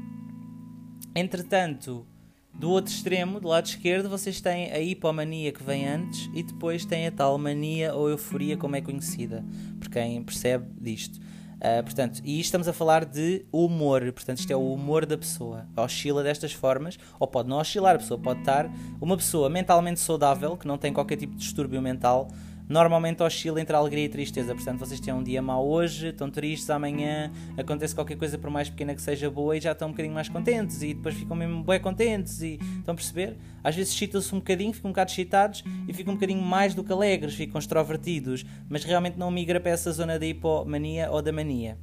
entretanto, 1.15 2.07
do 2.55 2.71
outro 2.71 2.93
extremo, 2.93 3.41
do 3.41 3.49
lado 3.49 3.67
esquerdo, 3.67 4.09
vocês 4.09 4.41
têm 4.41 4.71
a 4.71 4.79
hipomania 4.79 5.53
que 5.53 5.63
vem 5.63 5.87
antes 5.89 6.31
e 6.33 6.43
depois 6.43 6.85
têm 6.85 7.07
a 7.07 7.11
tal 7.11 7.37
mania 7.37 7.95
ou 7.95 8.09
euforia 8.09 8.57
como 8.57 8.77
é 8.77 8.81
conhecida, 8.81 9.45
por 9.81 9.89
quem 9.89 10.23
percebe 10.23 10.67
disto. 10.81 11.19
Uh, 11.57 11.83
portanto, 11.83 12.21
e 12.25 12.39
estamos 12.41 12.69
a 12.69 12.73
falar 12.73 13.05
de 13.05 13.45
humor, 13.51 14.01
portanto, 14.13 14.39
isto 14.39 14.51
é 14.53 14.57
o 14.57 14.73
humor 14.73 15.07
da 15.07 15.17
pessoa. 15.17 15.67
Oscila 15.77 16.23
destas 16.23 16.53
formas, 16.53 16.99
ou 17.19 17.27
pode 17.27 17.49
não 17.49 17.59
oscilar, 17.59 17.97
a 17.97 17.99
pessoa 17.99 18.21
pode 18.21 18.41
estar 18.41 18.71
uma 19.01 19.17
pessoa 19.17 19.49
mentalmente 19.49 19.99
saudável, 19.99 20.57
que 20.57 20.67
não 20.67 20.77
tem 20.77 20.93
qualquer 20.93 21.17
tipo 21.17 21.33
de 21.33 21.39
distúrbio 21.39 21.81
mental, 21.81 22.29
normalmente 22.69 23.23
oscila 23.23 23.61
entre 23.61 23.75
alegria 23.75 24.05
e 24.05 24.09
tristeza. 24.09 24.55
Portanto, 24.55 24.79
vocês 24.79 25.01
têm 25.01 25.13
um 25.13 25.23
dia 25.23 25.43
mau 25.43 25.67
hoje, 25.67 26.09
estão 26.09 26.31
tristes 26.31 26.69
amanhã, 26.71 27.31
acontece 27.57 27.95
qualquer 27.95 28.17
coisa 28.17 28.39
por 28.39 28.51
mais 28.51 28.69
pequena 28.69 28.95
que 28.95 29.03
seja 29.03 29.31
boa 29.31 29.57
e 29.57 29.61
já 29.61 29.73
estão 29.73 29.89
um 29.89 29.91
bocadinho 29.91 30.15
mais 30.15 30.29
contentes 30.29 30.83
e 30.83 30.95
depois 30.95 31.15
ficam 31.15 31.37
mesmo 31.37 31.63
bem 31.63 31.81
contentes 31.81 32.41
e 32.43 32.59
estão 32.79 32.93
a 32.93 32.95
perceber? 32.95 33.37
Às 33.63 33.75
vezes 33.75 33.93
excitam-se 33.93 34.35
um 34.35 34.39
bocadinho, 34.39 34.73
ficam 34.73 34.91
um 34.91 34.93
bocado 34.93 35.11
excitados 35.11 35.65
e 35.89 35.93
ficam 35.93 36.13
um 36.13 36.17
bocadinho 36.17 36.43
mais 36.43 36.75
do 36.75 36.83
que 36.83 36.93
alegres, 36.93 37.35
ficam 37.35 37.59
extrovertidos, 37.59 38.45
mas 38.69 38.85
realmente 38.85 39.19
não 39.19 39.31
migra 39.31 39.61
para 39.61 39.71
essa 39.71 39.93
zona 39.93 40.19
da 40.19 40.27
hipomania 40.27 41.11
ou 41.11 41.23
da 41.23 41.33
mania. 41.33 41.79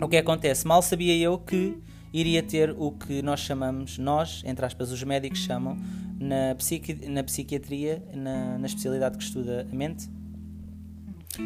O 0.00 0.08
que 0.08 0.16
acontece? 0.16 0.66
Mal 0.66 0.82
sabia 0.82 1.16
eu 1.16 1.38
que 1.38 1.78
iria 2.12 2.42
ter 2.42 2.70
o 2.76 2.92
que 2.92 3.22
nós 3.22 3.40
chamamos, 3.40 3.98
nós, 3.98 4.42
entre 4.44 4.64
aspas, 4.64 4.92
os 4.92 5.02
médicos 5.02 5.40
chamam, 5.40 5.76
na, 6.18 6.54
psiqui 6.56 6.94
na 7.08 7.22
psiquiatria, 7.22 8.02
na, 8.14 8.58
na 8.58 8.66
especialidade 8.66 9.18
que 9.18 9.24
estuda 9.24 9.66
a 9.70 9.74
mente, 9.74 10.08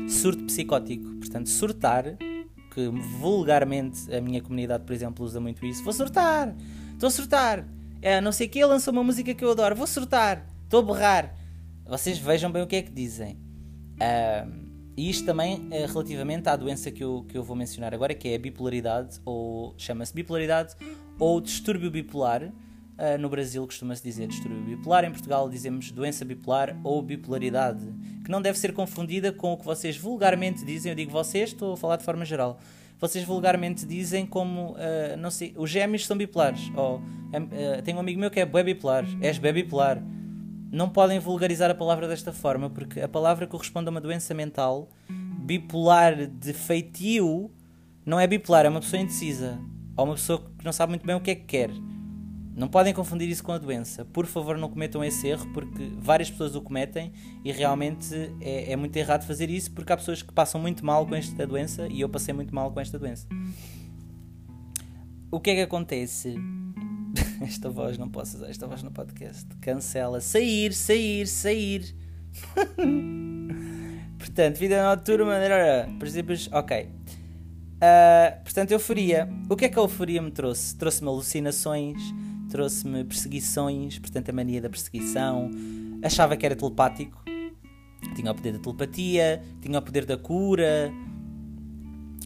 surto 0.08 0.44
psicótico. 0.44 1.14
Portanto, 1.16 1.48
surtar, 1.48 2.16
que 2.74 2.88
vulgarmente 3.20 4.14
a 4.14 4.20
minha 4.20 4.40
comunidade, 4.40 4.84
por 4.84 4.92
exemplo, 4.92 5.24
usa 5.24 5.40
muito 5.40 5.64
isso. 5.64 5.82
Vou 5.82 5.92
surtar! 5.92 6.54
Estou 6.92 7.08
a 7.08 7.10
surtar! 7.10 7.66
É, 8.00 8.20
não 8.20 8.32
sei 8.32 8.46
o 8.46 8.50
que, 8.50 8.64
lançou 8.64 8.92
uma 8.92 9.02
música 9.02 9.34
que 9.34 9.44
eu 9.44 9.50
adoro. 9.50 9.74
Vou 9.74 9.86
surtar! 9.86 10.46
Estou 10.64 10.80
a 10.80 10.82
berrar! 10.82 11.34
Vocês 11.86 12.18
vejam 12.18 12.52
bem 12.52 12.62
o 12.62 12.66
que 12.66 12.76
é 12.76 12.82
que 12.82 12.92
dizem. 12.92 13.38
Uh, 13.94 14.68
e 14.96 15.08
isto 15.08 15.24
também 15.24 15.66
é 15.70 15.86
relativamente 15.86 16.48
à 16.48 16.56
doença 16.56 16.90
que 16.90 17.02
eu, 17.02 17.24
que 17.28 17.38
eu 17.38 17.42
vou 17.42 17.56
mencionar 17.56 17.94
agora, 17.94 18.14
que 18.14 18.28
é 18.28 18.34
a 18.34 18.38
bipolaridade, 18.38 19.20
ou 19.24 19.74
chama-se 19.78 20.12
bipolaridade, 20.12 20.74
ou 21.18 21.40
distúrbio 21.40 21.90
bipolar. 21.90 22.52
Uh, 22.98 23.16
no 23.16 23.28
Brasil 23.28 23.64
costuma-se 23.64 24.02
dizer 24.02 24.26
distúrbio 24.26 24.60
bipolar, 24.60 25.04
em 25.04 25.12
Portugal 25.12 25.48
dizemos 25.48 25.92
doença 25.92 26.24
bipolar 26.24 26.76
ou 26.82 27.00
bipolaridade, 27.00 27.86
que 28.24 28.30
não 28.30 28.42
deve 28.42 28.58
ser 28.58 28.72
confundida 28.72 29.30
com 29.32 29.52
o 29.52 29.56
que 29.56 29.64
vocês 29.64 29.96
vulgarmente 29.96 30.64
dizem. 30.64 30.90
Eu 30.90 30.96
digo 30.96 31.12
vocês, 31.12 31.50
estou 31.50 31.74
a 31.74 31.76
falar 31.76 31.96
de 31.96 32.04
forma 32.04 32.24
geral. 32.24 32.58
Vocês 32.98 33.24
vulgarmente 33.24 33.86
dizem 33.86 34.26
como, 34.26 34.72
uh, 34.72 35.16
não 35.16 35.30
sei, 35.30 35.54
os 35.56 35.70
gêmeos 35.70 36.04
são 36.04 36.16
bipolares. 36.16 36.72
Ou, 36.74 36.96
uh, 36.96 37.82
tenho 37.84 37.98
um 37.98 38.00
amigo 38.00 38.18
meu 38.18 38.32
que 38.32 38.40
é 38.40 38.44
bué 38.44 38.64
bipolar, 38.64 39.04
és 39.22 39.38
bué 39.38 39.52
bipolar 39.52 40.02
não 40.70 40.88
podem 40.88 41.18
vulgarizar 41.18 41.70
a 41.70 41.74
palavra 41.74 42.06
desta 42.06 42.32
forma, 42.32 42.68
porque 42.68 43.00
a 43.00 43.08
palavra 43.08 43.46
corresponde 43.46 43.88
a 43.88 43.90
uma 43.90 44.00
doença 44.00 44.34
mental. 44.34 44.88
Bipolar 45.08 46.26
de 46.26 46.52
feitio 46.52 47.50
não 48.04 48.20
é 48.20 48.26
bipolar, 48.26 48.66
é 48.66 48.68
uma 48.68 48.80
pessoa 48.80 49.00
indecisa. 49.00 49.58
Ou 49.96 50.04
uma 50.04 50.14
pessoa 50.14 50.38
que 50.58 50.64
não 50.64 50.72
sabe 50.72 50.90
muito 50.90 51.06
bem 51.06 51.16
o 51.16 51.20
que 51.20 51.30
é 51.30 51.34
que 51.34 51.44
quer. 51.44 51.70
Não 52.58 52.66
podem 52.66 52.92
confundir 52.92 53.28
isso 53.28 53.44
com 53.44 53.52
a 53.52 53.58
doença. 53.58 54.04
Por 54.04 54.26
favor, 54.26 54.58
não 54.58 54.68
cometam 54.68 55.04
esse 55.04 55.28
erro, 55.28 55.48
porque 55.52 55.92
várias 55.96 56.28
pessoas 56.28 56.56
o 56.56 56.60
cometem 56.60 57.12
e 57.44 57.52
realmente 57.52 58.12
é, 58.40 58.72
é 58.72 58.76
muito 58.76 58.96
errado 58.96 59.24
fazer 59.24 59.48
isso, 59.48 59.70
porque 59.70 59.92
há 59.92 59.96
pessoas 59.96 60.22
que 60.22 60.32
passam 60.32 60.60
muito 60.60 60.84
mal 60.84 61.06
com 61.06 61.14
esta 61.14 61.46
doença 61.46 61.86
e 61.88 62.00
eu 62.00 62.08
passei 62.08 62.34
muito 62.34 62.52
mal 62.52 62.72
com 62.72 62.80
esta 62.80 62.98
doença. 62.98 63.28
O 65.30 65.38
que 65.38 65.50
é 65.50 65.54
que 65.54 65.60
acontece? 65.60 66.34
esta 67.40 67.70
voz, 67.70 67.96
não 67.96 68.08
posso 68.08 68.38
usar 68.38 68.50
esta 68.50 68.66
voz 68.66 68.82
no 68.82 68.90
podcast. 68.90 69.46
Cancela. 69.60 70.20
Sair, 70.20 70.72
sair, 70.72 71.28
sair. 71.28 71.94
portanto, 74.18 74.56
vida 74.58 74.82
noturna. 74.82 75.36
Princípios. 76.00 76.48
Ok. 76.52 76.88
Uh, 77.78 78.42
portanto, 78.42 78.72
euforia. 78.72 79.28
O 79.48 79.54
que 79.54 79.66
é 79.66 79.68
que 79.68 79.78
a 79.78 79.82
euforia 79.82 80.20
me 80.20 80.32
trouxe? 80.32 80.74
Trouxe-me 80.74 81.08
alucinações, 81.08 82.02
trouxe-me 82.48 83.04
perseguições, 83.04 83.98
portanto, 83.98 84.30
a 84.30 84.32
mania 84.32 84.60
da 84.60 84.68
perseguição. 84.68 85.50
Achava 86.02 86.36
que 86.36 86.46
era 86.46 86.56
telepático. 86.56 87.22
Tinha 88.14 88.30
o 88.30 88.34
poder 88.34 88.52
da 88.52 88.58
telepatia, 88.58 89.42
tinha 89.60 89.78
o 89.78 89.82
poder 89.82 90.04
da 90.04 90.16
cura, 90.16 90.92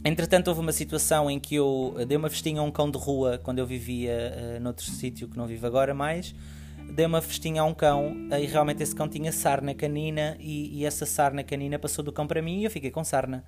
Entretanto, 0.04 0.48
houve 0.48 0.60
uma 0.60 0.72
situação 0.72 1.30
em 1.30 1.38
que 1.38 1.54
eu 1.54 1.94
dei 2.08 2.16
uma 2.16 2.28
festinha 2.28 2.60
a 2.60 2.64
um 2.64 2.72
cão 2.72 2.90
de 2.90 2.98
rua 2.98 3.38
quando 3.38 3.60
eu 3.60 3.66
vivia 3.66 4.56
uh, 4.56 4.60
noutro 4.60 4.84
sítio 4.84 5.28
que 5.28 5.36
não 5.36 5.46
vivo 5.46 5.64
agora 5.64 5.94
mais. 5.94 6.34
Dei 6.94 7.06
uma 7.06 7.22
festinha 7.22 7.62
a 7.62 7.64
um 7.64 7.72
cão 7.72 8.14
e 8.38 8.44
realmente 8.44 8.82
esse 8.82 8.94
cão 8.94 9.08
tinha 9.08 9.32
sarna 9.32 9.74
canina 9.74 10.36
e, 10.38 10.78
e, 10.78 10.84
essa 10.84 11.06
sarna 11.06 11.42
canina 11.42 11.78
passou 11.78 12.04
do 12.04 12.12
cão 12.12 12.26
para 12.26 12.42
mim 12.42 12.60
e 12.60 12.64
eu 12.64 12.70
fiquei 12.70 12.90
com 12.90 13.02
sarna. 13.02 13.42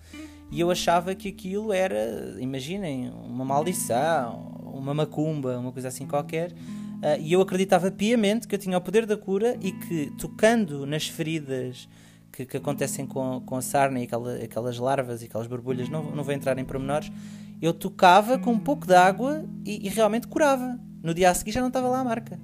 E 0.51 0.61
eu 0.61 0.71
achava 0.71 1.15
que 1.15 1.29
aquilo 1.29 1.71
era, 1.71 2.37
imaginem, 2.39 3.11
uma 3.11 3.45
maldição, 3.45 4.63
uma 4.65 4.95
macumba, 4.95 5.59
uma 5.59 5.73
coisa 5.73 5.89
assim 5.89 6.07
qualquer. 6.07 6.53
Uh, 6.53 7.21
e 7.21 7.35
eu 7.35 7.41
acreditava 7.43 7.91
piamente 7.91 8.49
que 8.49 8.55
eu 8.55 8.59
tinha 8.59 8.79
o 8.79 8.81
poder 8.81 9.05
da 9.05 9.17
cura 9.17 9.59
e 9.61 9.73
que 9.73 10.11
tocando 10.17 10.87
nas 10.87 11.07
feridas 11.07 11.87
que, 12.33 12.47
que 12.47 12.57
acontecem 12.57 13.07
com, 13.07 13.43
com 13.45 13.57
a 13.57 13.63
sarna 13.63 14.01
e 14.01 14.05
aquela, 14.05 14.37
aquelas 14.37 14.79
larvas 14.79 15.23
e 15.23 15.27
aquelas 15.27 15.47
borbulhas, 15.47 15.91
não, 15.91 16.03
não 16.15 16.25
vou 16.25 16.33
entrar 16.33 16.59
em 16.59 16.65
pormenores, 16.65 17.13
eu 17.61 17.75
tocava 17.75 18.39
com 18.39 18.53
um 18.53 18.59
pouco 18.59 18.87
de 18.87 18.95
água 18.95 19.45
e, 19.65 19.87
e 19.87 19.89
realmente 19.91 20.27
curava. 20.27 20.81
No 21.03 21.13
dia 21.13 21.31
a 21.31 21.35
seguir 21.35 21.53
já 21.53 21.61
não 21.61 21.69
estava 21.69 21.89
lá 21.89 22.01
a 22.01 22.05
marca. 22.05 22.41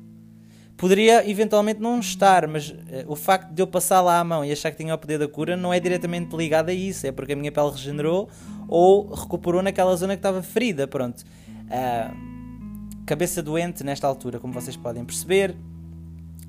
Poderia 0.80 1.28
eventualmente 1.28 1.78
não 1.78 2.00
estar, 2.00 2.48
mas 2.48 2.70
uh, 2.70 2.74
o 3.06 3.14
facto 3.14 3.52
de 3.52 3.60
eu 3.60 3.66
passar 3.66 4.00
lá 4.00 4.18
a 4.18 4.24
mão 4.24 4.42
e 4.42 4.50
achar 4.50 4.70
que 4.70 4.78
tinha 4.78 4.94
o 4.94 4.98
poder 4.98 5.18
da 5.18 5.28
cura 5.28 5.54
não 5.54 5.74
é 5.74 5.78
diretamente 5.78 6.34
ligado 6.34 6.70
a 6.70 6.72
isso, 6.72 7.06
é 7.06 7.12
porque 7.12 7.34
a 7.34 7.36
minha 7.36 7.52
pele 7.52 7.70
regenerou 7.70 8.30
ou 8.66 9.12
recuperou 9.12 9.62
naquela 9.62 9.94
zona 9.94 10.14
que 10.14 10.20
estava 10.20 10.42
ferida. 10.42 10.88
Pronto. 10.88 11.20
Uh, 11.20 13.04
cabeça 13.04 13.42
doente 13.42 13.84
nesta 13.84 14.06
altura, 14.06 14.40
como 14.40 14.54
vocês 14.54 14.74
podem 14.74 15.04
perceber. 15.04 15.54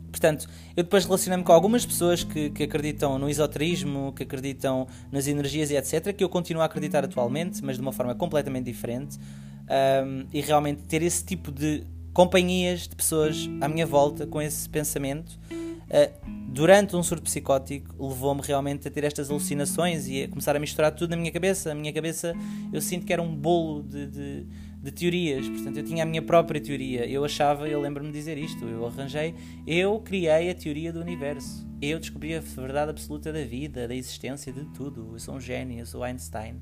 Portanto, 0.10 0.48
eu 0.78 0.84
depois 0.86 1.04
relacionei-me 1.04 1.44
com 1.44 1.52
algumas 1.52 1.86
pessoas 1.86 2.24
que, 2.24 2.52
que, 2.52 2.64
acreditam 2.64 3.20
no 3.20 3.30
esoterismo, 3.30 4.14
que 4.14 4.24
acreditam 4.24 4.88
nas 5.12 5.28
energias 5.28 5.72
e 5.72 5.76
etc., 5.76 6.14
que 6.16 6.24
eu 6.24 6.30
continuo 6.30 6.62
a 6.62 6.68
acreditar 6.68 7.04
atualmente, 7.04 7.62
mas 7.62 7.76
de 7.76 7.82
uma 7.82 7.92
forma 7.92 8.16
completamente 8.16 8.64
diferente. 8.64 9.20
Um, 9.68 10.26
e 10.32 10.40
realmente 10.40 10.84
ter 10.84 11.02
esse 11.02 11.22
tipo 11.26 11.52
de 11.52 11.86
companhias 12.14 12.88
de 12.88 12.96
pessoas 12.96 13.50
à 13.60 13.68
minha 13.68 13.86
volta 13.86 14.28
com 14.28 14.42
esse 14.42 14.68
pensamento 14.68 15.40
uh, 15.52 16.32
durante 16.50 16.96
um 16.96 17.04
surto 17.04 17.24
psicótico 17.24 17.96
levou-me 17.98 18.42
realmente 18.42 18.88
a 18.88 18.92
ter 18.92 19.04
estas 19.04 19.30
alucinações 19.30 20.08
e 20.08 20.24
a 20.24 20.28
começar 20.28 20.56
a 20.56 20.60
misturar 20.60 20.92
tudo 20.94 21.12
na 21.12 21.18
minha 21.18 21.32
cabeça. 21.32 21.72
A 21.72 21.76
minha 21.76 21.94
cabeça 21.94 22.34
eu 22.74 22.82
sinto 22.82 23.06
que 23.06 23.14
era 23.14 23.22
um 23.22 23.34
bolo 23.34 23.84
de, 23.84 24.08
de 24.08 24.48
de 24.82 24.92
teorias. 24.92 25.48
Portanto, 25.48 25.78
eu 25.78 25.84
tinha 25.84 26.04
a 26.04 26.06
minha 26.06 26.22
própria 26.22 26.60
teoria. 26.60 27.06
Eu 27.06 27.24
achava, 27.24 27.68
eu 27.68 27.80
lembro-me 27.80 28.12
de 28.12 28.18
dizer 28.18 28.38
isto, 28.38 28.66
eu 28.66 28.86
arranjei, 28.86 29.36
eu 29.68 30.00
criei 30.00 30.50
a 30.50 30.56
teoria 30.56 30.92
do 30.92 31.00
universo. 31.00 31.68
Eu 31.82 32.00
descobri 32.00 32.36
a 32.36 32.40
verdade 32.40 32.90
absoluta 32.90 33.32
da 33.32 33.44
vida, 33.44 33.88
da 33.88 33.96
existência, 33.96 34.52
de 34.52 34.66
tudo. 34.66 35.10
Eu 35.14 35.20
sou 35.20 35.36
um 35.36 35.40
gênio, 35.40 35.80
eu 35.80 35.86
sou 35.86 36.04
Einstein. 36.04 36.62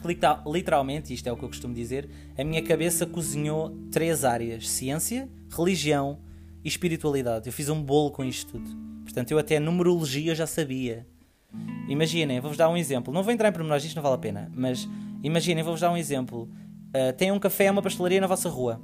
Porque 0.00 0.18
literalmente, 0.46 1.12
isto 1.12 1.26
é 1.28 1.32
o 1.32 1.36
que 1.36 1.44
eu 1.44 1.48
costumo 1.48 1.74
dizer, 1.74 2.08
a 2.36 2.44
minha 2.44 2.62
cabeça 2.62 3.06
cozinhou 3.06 3.76
três 3.90 4.24
áreas: 4.24 4.68
ciência, 4.68 5.28
religião 5.50 6.18
e 6.64 6.68
espiritualidade. 6.68 7.48
Eu 7.48 7.52
fiz 7.52 7.68
um 7.68 7.82
bolo 7.82 8.10
com 8.10 8.24
isto 8.24 8.52
tudo. 8.52 8.70
Portanto, 9.04 9.30
eu 9.30 9.38
até 9.38 9.58
numerologia 9.60 10.34
já 10.34 10.46
sabia. 10.46 11.06
Imaginem, 11.88 12.40
vou-vos 12.40 12.56
dar 12.56 12.68
um 12.68 12.76
exemplo. 12.76 13.12
Não 13.12 13.22
vou 13.22 13.32
entrar 13.32 13.48
em 13.48 13.52
pormenores, 13.52 13.84
isto 13.84 13.96
não 13.96 14.02
vale 14.02 14.16
a 14.16 14.18
pena, 14.18 14.50
mas 14.54 14.88
imaginem, 15.22 15.62
vou-vos 15.62 15.80
dar 15.80 15.90
um 15.90 15.96
exemplo. 15.96 16.48
Uh, 16.88 17.12
tem 17.16 17.30
um 17.30 17.38
café, 17.38 17.70
uma 17.70 17.82
pastelaria 17.82 18.20
na 18.20 18.26
vossa 18.26 18.48
rua. 18.48 18.80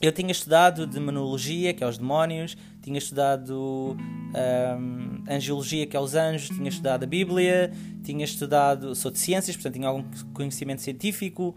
Eu 0.00 0.12
tinha 0.12 0.32
estudado 0.32 0.86
demonologia, 0.86 1.72
que 1.72 1.82
é 1.82 1.86
os 1.86 1.98
demónios, 1.98 2.56
tinha 2.82 2.98
estudado 2.98 3.96
um, 3.96 5.24
angiologia, 5.30 5.86
que 5.86 5.96
é 5.96 6.00
os 6.00 6.14
anjos, 6.14 6.54
tinha 6.54 6.68
estudado 6.68 7.04
a 7.04 7.06
Bíblia, 7.06 7.72
tinha 8.02 8.24
estudado. 8.24 8.94
Sou 8.94 9.10
de 9.10 9.18
ciências, 9.18 9.56
portanto 9.56 9.74
tinha 9.74 9.88
algum 9.88 10.04
conhecimento 10.34 10.82
científico, 10.82 11.56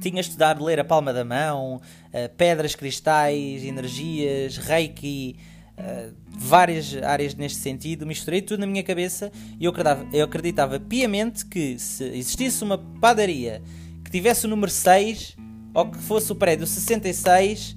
tinha 0.00 0.20
estudado 0.20 0.64
ler 0.64 0.80
a 0.80 0.84
palma 0.84 1.12
da 1.12 1.24
mão, 1.24 1.76
uh, 1.76 2.36
pedras, 2.36 2.74
cristais, 2.74 3.62
energias, 3.62 4.56
reiki, 4.56 5.36
uh, 5.78 6.14
várias 6.28 6.96
áreas 6.96 7.34
neste 7.34 7.58
sentido. 7.58 8.06
Misturei 8.06 8.42
tudo 8.42 8.60
na 8.60 8.66
minha 8.66 8.82
cabeça 8.82 9.30
e 9.58 9.64
eu 9.64 9.70
acreditava, 9.70 10.08
eu 10.12 10.24
acreditava 10.24 10.80
piamente 10.80 11.46
que 11.46 11.78
se 11.78 12.04
existisse 12.04 12.64
uma 12.64 12.78
padaria 12.78 13.62
que 14.04 14.10
tivesse 14.10 14.46
o 14.46 14.48
número 14.48 14.72
6, 14.72 15.36
ou 15.74 15.90
que 15.90 15.98
fosse 15.98 16.30
o 16.32 16.34
prédio 16.34 16.66
66, 16.66 17.76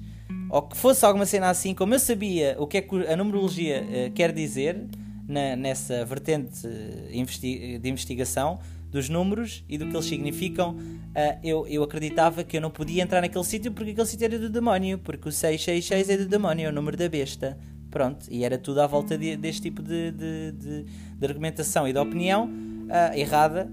ou 0.50 0.62
que 0.62 0.76
fosse 0.76 1.04
alguma 1.04 1.26
cena 1.26 1.50
assim, 1.50 1.74
como 1.74 1.94
eu 1.94 1.98
sabia 1.98 2.56
o 2.58 2.66
que 2.66 2.78
é 2.78 2.80
que 2.80 2.94
a 3.06 3.16
numerologia 3.16 3.82
uh, 3.82 4.12
quer 4.12 4.32
dizer 4.32 4.86
na, 5.26 5.56
nessa 5.56 6.04
vertente 6.04 6.66
investi 7.12 7.78
de 7.78 7.88
investigação 7.88 8.58
dos 8.90 9.08
números 9.08 9.64
e 9.68 9.76
do 9.76 9.86
que 9.86 9.96
eles 9.96 10.06
significam, 10.06 10.76
uh, 10.76 11.38
eu, 11.42 11.66
eu 11.66 11.82
acreditava 11.82 12.44
que 12.44 12.56
eu 12.56 12.60
não 12.60 12.70
podia 12.70 13.02
entrar 13.02 13.20
naquele 13.20 13.44
sítio 13.44 13.72
porque 13.72 13.90
aquele 13.90 14.06
sítio 14.06 14.24
era 14.26 14.38
do 14.38 14.48
demónio, 14.48 14.98
porque 14.98 15.28
o 15.28 15.32
666 15.32 16.10
é 16.10 16.16
do 16.16 16.28
demónio, 16.28 16.66
é 16.66 16.68
o 16.70 16.72
número 16.72 16.96
da 16.96 17.08
besta. 17.08 17.58
Pronto, 17.90 18.26
e 18.28 18.44
era 18.44 18.58
tudo 18.58 18.80
à 18.80 18.86
volta 18.86 19.16
de, 19.16 19.36
deste 19.36 19.62
tipo 19.62 19.82
de, 19.82 20.10
de, 20.10 20.52
de, 20.52 20.84
de, 20.84 21.26
argumentação 21.26 21.86
e 21.86 21.92
de 21.92 21.98
opinião 21.98 22.46
uh, 22.46 23.16
errada 23.16 23.70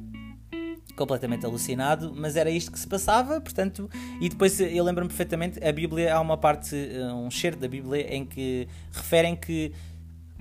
completamente 0.95 1.45
alucinado, 1.45 2.13
mas 2.15 2.36
era 2.36 2.49
isto 2.49 2.71
que 2.71 2.80
se 2.80 2.88
passava, 2.88 3.39
portanto, 3.41 3.89
e 4.19 4.30
depois 4.30 4.60
eu 4.60 4.84
lembro-me 4.84 5.10
perfeitamente, 5.10 5.63
a 5.63 5.71
Bíblia, 5.71 6.15
há 6.15 6.19
uma 6.19 6.38
parte, 6.38 6.75
eh, 6.75 7.13
um 7.13 7.30
cheiro 7.30 7.58
da 7.58 7.67
Bíblia 7.67 8.15
em 8.15 8.25
que 8.25 8.67
referem 8.91 9.36
que 9.36 9.71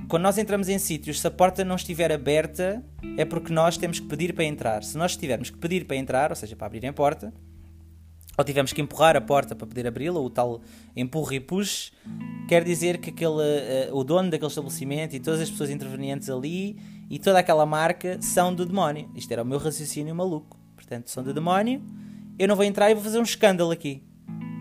quando 0.09 0.23
nós 0.23 0.39
entramos 0.39 0.69
em 0.69 0.79
sítios, 0.79 1.21
se 1.21 1.27
a 1.27 1.31
porta 1.31 1.65
não 1.65 1.77
estiver 1.77 2.11
aberta, 2.11 2.83
é 3.17 3.25
porque 3.25 3.53
nós 3.53 3.77
temos 3.77 4.01
que 4.01 4.07
pedir 4.07 4.33
para 4.33 4.45
entrar. 4.45 4.83
Se 4.83 4.97
nós 4.97 5.17
tivermos 5.17 5.51
que 5.51 5.59
pedir 5.59 5.85
para 5.85 5.97
entrar, 5.97 6.31
ou 6.31 6.37
seja, 6.37 6.57
para 6.57 6.67
abrirem 6.67 6.91
a 6.91 6.93
porta, 6.93 7.33
ou 8.37 8.45
tivemos 8.45 8.73
que 8.73 8.81
empurrar 8.81 9.17
a 9.17 9.21
porta 9.21 9.55
para 9.55 9.67
poder 9.67 9.87
abri-la, 9.87 10.19
o 10.19 10.31
tal 10.31 10.63
empurra 10.97 11.35
e 11.35 11.41
push, 11.41 11.93
quer 12.49 12.65
dizer 12.65 12.99
que 12.99 13.11
aquele, 13.11 13.91
uh, 13.91 13.95
o 13.95 14.03
dono 14.03 14.31
daquele 14.31 14.49
estabelecimento 14.49 15.15
e 15.15 15.21
todas 15.21 15.41
as 15.41 15.51
pessoas 15.51 15.71
intervenientes 15.71 16.31
ali 16.31 16.79
e 17.11 17.19
toda 17.19 17.41
aquela 17.41 17.67
marca 17.67 18.23
são 18.23 18.55
do 18.55 18.65
demónio. 18.65 19.11
Isto 19.17 19.33
era 19.33 19.43
o 19.43 19.45
meu 19.45 19.59
raciocínio 19.59 20.15
maluco. 20.15 20.57
Portanto, 20.77 21.11
são 21.11 21.25
do 21.25 21.35
demónio, 21.35 21.83
eu 22.39 22.47
não 22.47 22.55
vou 22.55 22.65
entrar 22.65 22.91
e 22.91 22.95
vou 22.95 23.03
fazer 23.03 23.19
um 23.19 23.25
escândalo 23.25 23.73
aqui. 23.73 24.03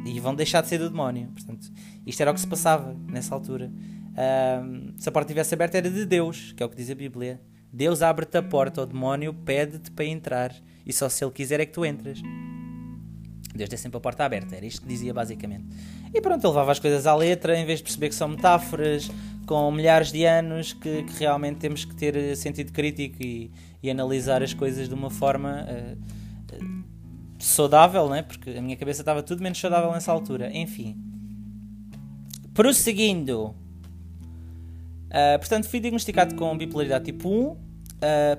E 0.04 0.20
vão 0.20 0.34
deixar 0.34 0.62
de 0.62 0.68
ser 0.68 0.80
do 0.80 0.90
demónio. 0.90 1.30
Portanto, 1.34 1.72
isto 2.06 2.20
era 2.20 2.32
o 2.32 2.34
que 2.34 2.40
se 2.40 2.48
passava 2.48 2.96
nessa 3.08 3.36
altura. 3.36 3.72
Um, 3.72 4.94
se 4.98 5.08
a 5.08 5.12
porta 5.12 5.28
estivesse 5.28 5.54
aberta, 5.54 5.78
era 5.78 5.90
de 5.90 6.06
Deus, 6.06 6.52
que 6.54 6.64
é 6.64 6.66
o 6.66 6.70
que 6.70 6.76
diz 6.76 6.90
a 6.90 6.96
Bíblia. 6.96 7.40
Deus 7.72 8.02
abre-te 8.02 8.38
a 8.38 8.42
porta, 8.42 8.82
o 8.82 8.86
demónio 8.86 9.34
pede-te 9.34 9.92
para 9.92 10.06
entrar. 10.06 10.56
E 10.86 10.92
só 10.92 11.08
se 11.08 11.24
ele 11.24 11.32
quiser 11.32 11.60
é 11.60 11.66
que 11.66 11.72
tu 11.72 11.86
entras. 11.86 12.20
Deus 13.54 13.70
tem 13.70 13.78
sempre 13.78 13.98
a 13.98 14.02
porta 14.02 14.26
aberta, 14.26 14.56
era 14.56 14.66
isto 14.66 14.82
que 14.82 14.88
dizia 14.88 15.14
basicamente. 15.14 15.68
E 16.14 16.22
pronto, 16.22 16.42
ele 16.42 16.48
levava 16.48 16.72
as 16.72 16.80
coisas 16.80 17.06
à 17.06 17.16
letra, 17.16 17.58
em 17.58 17.66
vez 17.66 17.80
de 17.80 17.84
perceber 17.84 18.10
que 18.10 18.16
são 18.16 18.28
metáforas, 18.28 19.10
com 19.46 19.72
milhares 19.72 20.12
de 20.12 20.26
anos, 20.26 20.74
que, 20.74 21.04
que 21.04 21.20
realmente 21.20 21.58
temos 21.58 21.86
que 21.86 21.96
ter 21.96 22.36
sentido 22.36 22.72
crítico 22.72 23.22
e, 23.22 23.52
e 23.82 23.90
analisar 23.90 24.44
as 24.44 24.54
coisas 24.54 24.88
de 24.88 24.94
uma 24.94 25.10
forma 25.10 25.66
uh, 25.66 26.56
uh, 26.56 26.84
saudável, 27.38 28.10
né? 28.10 28.22
porque 28.22 28.52
a 28.52 28.62
minha 28.62 28.76
cabeça 28.76 29.02
estava 29.02 29.24
tudo 29.24 29.42
menos 29.42 29.60
saudável 29.60 29.92
nessa 29.92 30.12
altura. 30.12 30.52
Enfim, 30.56 30.98
prosseguindo, 32.54 33.56
uh, 35.08 35.40
portanto, 35.40 35.68
fui 35.68 35.80
diagnosticado 35.80 36.36
com 36.36 36.58
bipolaridade 36.58 37.06
tipo 37.06 37.30
1, 37.30 37.70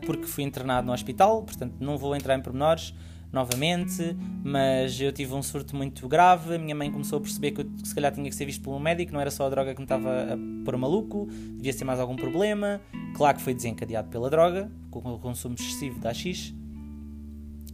porque 0.06 0.26
fui 0.26 0.42
internado 0.42 0.86
no 0.86 0.92
hospital, 0.92 1.42
portanto, 1.42 1.74
não 1.80 1.98
vou 1.98 2.16
entrar 2.16 2.34
em 2.34 2.40
pormenores 2.40 2.94
novamente, 3.32 4.16
mas 4.42 5.00
eu 5.00 5.12
tive 5.12 5.32
um 5.34 5.42
surto 5.42 5.76
muito 5.76 6.06
grave. 6.08 6.54
A 6.54 6.58
minha 6.58 6.74
mãe 6.74 6.90
começou 6.90 7.18
a 7.18 7.20
perceber 7.20 7.52
que 7.52 7.60
eu 7.60 7.70
se 7.84 7.94
calhar 7.94 8.12
tinha 8.12 8.28
que 8.28 8.34
ser 8.34 8.44
visto 8.44 8.62
por 8.62 8.74
um 8.74 8.80
médico, 8.80 9.12
não 9.12 9.20
era 9.20 9.30
só 9.30 9.46
a 9.46 9.50
droga 9.50 9.72
que 9.72 9.80
me 9.80 9.84
estava 9.84 10.34
a 10.34 10.64
pôr 10.64 10.76
maluco, 10.76 11.26
devia 11.56 11.72
ser 11.72 11.84
mais 11.84 12.00
algum 12.00 12.16
problema. 12.16 12.80
Claro 13.14 13.36
que 13.36 13.42
foi 13.42 13.54
desencadeado 13.54 14.08
pela 14.08 14.28
droga, 14.28 14.70
com 14.90 14.98
o 14.98 15.18
consumo 15.18 15.54
excessivo 15.54 16.00
da 16.00 16.10
AX, 16.10 16.54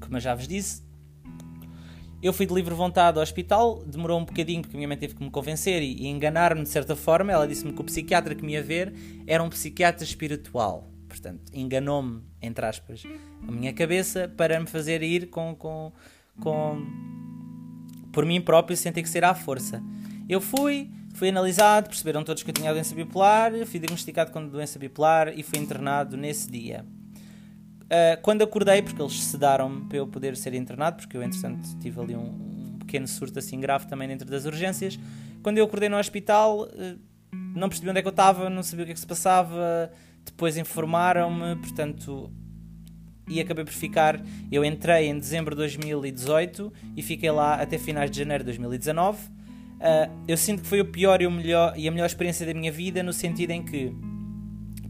como 0.01 0.17
eu 0.17 0.21
já 0.21 0.35
vos 0.35 0.47
disse. 0.47 0.85
Eu 2.23 2.33
fui 2.33 2.47
de 2.47 2.55
livre 2.55 2.75
vontade 2.75 3.19
ao 3.19 3.23
hospital, 3.23 3.85
demorou 3.85 4.19
um 4.19 4.25
bocadinho 4.25 4.63
porque 4.63 4.75
a 4.75 4.79
minha 4.79 4.89
mãe 4.89 4.97
teve 4.97 5.15
que 5.15 5.23
me 5.23 5.31
convencer 5.31 5.83
e 5.83 6.07
enganar-me 6.07 6.63
de 6.63 6.69
certa 6.69 6.97
forma. 6.97 7.31
Ela 7.31 7.47
disse-me 7.47 7.73
que 7.73 7.81
o 7.81 7.85
psiquiatra 7.85 8.35
que 8.35 8.45
me 8.45 8.55
ia 8.55 8.63
ver 8.63 8.93
era 9.27 9.43
um 9.43 9.51
psiquiatra 9.51 10.03
espiritual. 10.03 10.91
Portanto, 11.17 11.41
enganou-me, 11.55 12.23
entre 12.43 12.67
aspas, 12.67 13.03
a 13.49 13.51
minha 13.51 13.73
cabeça 13.73 14.31
para 14.37 14.61
me 14.61 14.67
fazer 14.67 15.03
ir 15.03 15.29
com, 15.31 15.55
com, 15.55 15.91
com 16.41 16.87
por 18.13 18.27
mim 18.27 18.39
próprio 18.39 18.77
sem 18.77 18.93
ter 18.93 19.03
que 19.03 19.09
ser 19.09 19.25
à 19.25 19.35
força. 19.35 19.83
Eu 20.29 20.43
fui, 20.43 20.91
fui 21.15 21.31
analisado, 21.31 21.89
perceberam 21.89 22.23
todos 22.23 22.43
que 22.43 22.51
eu 22.51 22.55
tinha 22.55 22.71
doença 22.71 22.95
bipolar, 22.95 23.53
fui 23.65 23.81
diagnosticado 23.81 24.31
com 24.31 24.47
doença 24.47 24.79
bipolar 24.79 25.33
e 25.35 25.43
fui 25.43 25.59
internado 25.59 26.19
nesse 26.19 26.51
dia. 26.51 26.85
Uh, 27.85 28.21
quando 28.21 28.43
acordei, 28.43 28.83
porque 28.83 29.01
eles 29.01 29.23
sedaram-me 29.25 29.87
para 29.87 29.97
eu 29.97 30.07
poder 30.07 30.37
ser 30.37 30.53
internado, 30.53 30.99
porque 30.99 31.17
eu, 31.17 31.23
entretanto, 31.23 31.67
tive 31.79 31.99
ali 31.99 32.15
um, 32.15 32.29
um, 32.29 32.79
pequeno 32.81 33.09
surto 33.09 33.39
assim 33.39 33.59
grave 33.59 33.87
também 33.87 34.07
dentro 34.07 34.29
das 34.29 34.45
urgências. 34.45 34.99
Quando 35.43 35.57
eu 35.57 35.65
acordei 35.65 35.89
no 35.89 35.97
hospital, 35.97 36.65
uh, 36.65 36.99
não 37.33 37.71
percebi 37.71 37.89
onde 37.89 38.01
é 38.01 38.03
que 38.03 38.09
eu 38.09 38.11
estava, 38.11 38.51
não 38.51 38.63
sabia 38.63 38.83
o 38.83 38.87
que 38.87 38.93
é 38.93 38.95
que 38.95 39.01
se 39.01 39.07
passava, 39.07 39.91
depois 40.27 40.57
informaram-me, 40.57 41.57
portanto, 41.57 42.31
e 43.29 43.41
acabei 43.41 43.65
por 43.65 43.73
ficar. 43.73 44.21
Eu 44.51 44.65
entrei 44.65 45.09
em 45.09 45.19
dezembro 45.19 45.55
de 45.55 45.59
2018 45.59 46.73
e 46.97 47.03
fiquei 47.03 47.31
lá 47.31 47.55
até 47.55 47.79
finais 47.79 48.11
de 48.11 48.19
janeiro 48.19 48.45
de 48.45 48.47
2019. 48.47 49.19
Uh, 49.19 49.29
ah, 49.81 50.11
eu 50.27 50.37
sinto 50.37 50.63
que 50.63 50.69
foi 50.69 50.81
o 50.81 50.85
pior 50.85 51.21
e, 51.21 51.27
o 51.27 51.31
melhor, 51.31 51.75
e 51.77 51.87
a 51.87 51.91
melhor 51.91 52.07
experiência 52.07 52.47
da 52.47 52.55
minha 52.55 52.73
vida, 52.73 53.03
no 53.03 53.13
sentido 53.13 53.51
em 53.51 53.63
que. 53.63 53.93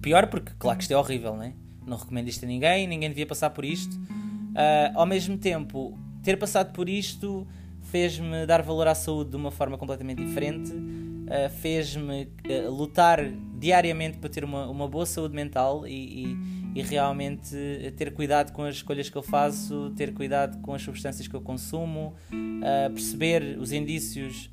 Pior, 0.01 0.29
porque, 0.29 0.53
claro 0.59 0.79
que 0.79 0.85
isto 0.85 0.93
é 0.93 0.97
horrível, 0.97 1.37
né? 1.37 1.55
não 1.87 1.97
recomendo 1.97 2.29
isto 2.29 2.45
a 2.45 2.49
ninguém, 2.49 2.87
ninguém 2.87 3.09
devia 3.09 3.27
passar 3.27 3.51
por 3.51 3.65
isto. 3.65 3.95
Uh, 3.95 4.93
ao 4.95 5.07
mesmo 5.07 5.39
tempo, 5.39 5.97
ter 6.23 6.37
passado 6.37 6.73
por 6.73 6.89
isto 6.89 7.47
fez-me 7.83 8.45
dar 8.47 8.63
valor 8.63 8.89
à 8.89 8.95
saúde 8.95 9.31
de 9.31 9.37
uma 9.37 9.51
forma 9.51 9.79
completamente 9.79 10.25
diferente, 10.25 10.73
uh, 11.27 11.51
fez-me 11.61 12.25
uh, 12.25 12.71
lutar 12.71 13.21
diariamente 13.59 14.19
para 14.19 14.31
ter 14.31 14.45
uma, 14.45 14.69
uma 14.69 14.89
boa 14.89 15.07
saúde 15.07 15.35
mental 15.35 15.87
e, 15.87 16.25
e, 16.25 16.37
e, 16.77 16.83
realmente 16.83 17.57
ter 17.97 18.13
cuidado 18.13 18.53
com 18.53 18.63
as 18.63 18.77
escolhas 18.77 19.09
que 19.09 19.17
eu 19.17 19.23
faço, 19.23 19.93
ter 19.97 20.13
cuidado 20.13 20.61
com 20.61 20.75
as 20.75 20.83
substâncias 20.83 21.27
que 21.27 21.35
eu 21.35 21.41
consumo, 21.41 22.15
perceber 22.93 23.57
os 23.59 23.73
indícios 23.73 24.51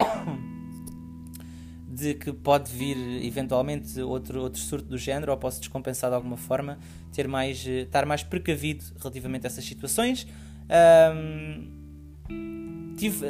de 1.86 2.14
que 2.14 2.32
pode 2.32 2.72
vir 2.72 2.96
eventualmente 3.24 4.00
outro, 4.00 4.42
outro 4.42 4.60
surto 4.60 4.88
do 4.88 4.98
género 4.98 5.30
ou 5.30 5.38
posso 5.38 5.60
descompensar 5.60 6.10
de 6.10 6.16
alguma 6.16 6.36
forma, 6.36 6.78
ter 7.12 7.28
mais, 7.28 7.64
estar 7.64 8.04
mais 8.04 8.24
precavido 8.24 8.84
relativamente 8.98 9.46
a 9.46 9.48
essas 9.48 9.64
situações. 9.64 10.26
Um, 10.68 11.84
tive, 12.96 13.26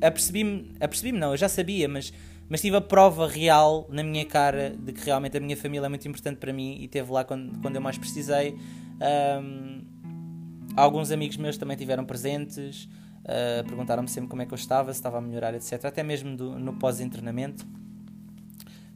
apercebi-me, 0.00 0.72
apercebi-me 0.80 1.18
não, 1.18 1.32
eu 1.32 1.36
já 1.36 1.48
sabia, 1.48 1.88
mas, 1.88 2.12
mas 2.48 2.60
tive 2.60 2.76
a 2.76 2.80
prova 2.80 3.26
real 3.26 3.86
na 3.90 4.02
minha 4.02 4.24
cara 4.24 4.74
de 4.78 4.92
que 4.92 5.04
realmente 5.04 5.36
a 5.36 5.40
minha 5.40 5.56
família 5.56 5.86
é 5.86 5.88
muito 5.88 6.06
importante 6.06 6.38
para 6.38 6.52
mim 6.52 6.76
e 6.80 6.84
esteve 6.84 7.10
lá 7.10 7.24
quando, 7.24 7.58
quando 7.60 7.76
eu 7.76 7.82
mais 7.82 7.98
precisei. 7.98 8.56
Um, 9.42 9.82
alguns 10.76 11.10
amigos 11.10 11.36
meus 11.36 11.56
também 11.56 11.76
tiveram 11.76 12.04
presentes, 12.04 12.84
uh, 13.24 13.66
perguntaram-me 13.66 14.08
sempre 14.08 14.28
como 14.28 14.42
é 14.42 14.46
que 14.46 14.52
eu 14.52 14.58
estava, 14.58 14.92
se 14.92 14.98
estava 14.98 15.18
a 15.18 15.20
melhorar, 15.20 15.54
etc. 15.54 15.84
Até 15.84 16.02
mesmo 16.02 16.36
do, 16.36 16.58
no 16.58 16.74
pós-internamento. 16.74 17.66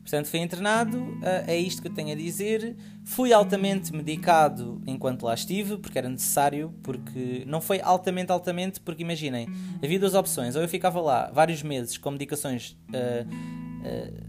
Portanto, 0.04 0.26
fui 0.26 0.40
internado, 0.40 0.98
uh, 0.98 1.44
é 1.46 1.56
isto 1.56 1.80
que 1.80 1.88
eu 1.88 1.92
tenho 1.94 2.12
a 2.12 2.14
dizer. 2.14 2.76
Fui 3.04 3.32
altamente 3.32 3.90
medicado 3.90 4.82
enquanto 4.86 5.22
lá 5.22 5.32
estive, 5.32 5.78
porque 5.78 5.96
era 5.96 6.10
necessário, 6.10 6.74
porque 6.82 7.42
não 7.46 7.58
foi 7.58 7.80
altamente, 7.80 8.30
altamente, 8.30 8.80
porque 8.80 9.02
imaginem, 9.02 9.48
havia 9.82 9.98
duas 9.98 10.14
opções. 10.14 10.56
Ou 10.56 10.62
eu 10.62 10.68
ficava 10.68 11.00
lá 11.00 11.30
vários 11.32 11.62
meses 11.62 11.96
com 11.96 12.10
medicações 12.10 12.76
uh, 12.90 13.26
uh, 13.26 14.24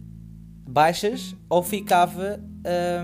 baixas, 0.66 1.36
ou 1.50 1.62
ficava, 1.62 2.42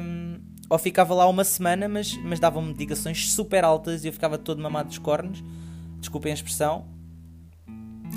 um, 0.01 0.39
ou 0.69 0.79
ficava 0.79 1.13
lá 1.13 1.27
uma 1.27 1.43
semana, 1.43 1.89
mas, 1.89 2.15
mas 2.23 2.39
davam 2.39 2.61
medicações 2.61 3.33
super 3.33 3.65
altas 3.65 4.05
e 4.05 4.07
eu 4.07 4.13
ficava 4.13 4.37
todo 4.37 4.61
mamado 4.61 4.87
dos 4.87 4.97
cornos. 4.97 5.43
Desculpem 5.99 6.31
a 6.31 6.35
expressão. 6.35 6.85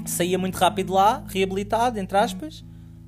Saía 0.06 0.38
muito 0.38 0.54
rápido 0.54 0.92
lá, 0.92 1.24
reabilitado, 1.26 1.98
entre 1.98 2.16
aspas 2.16 2.64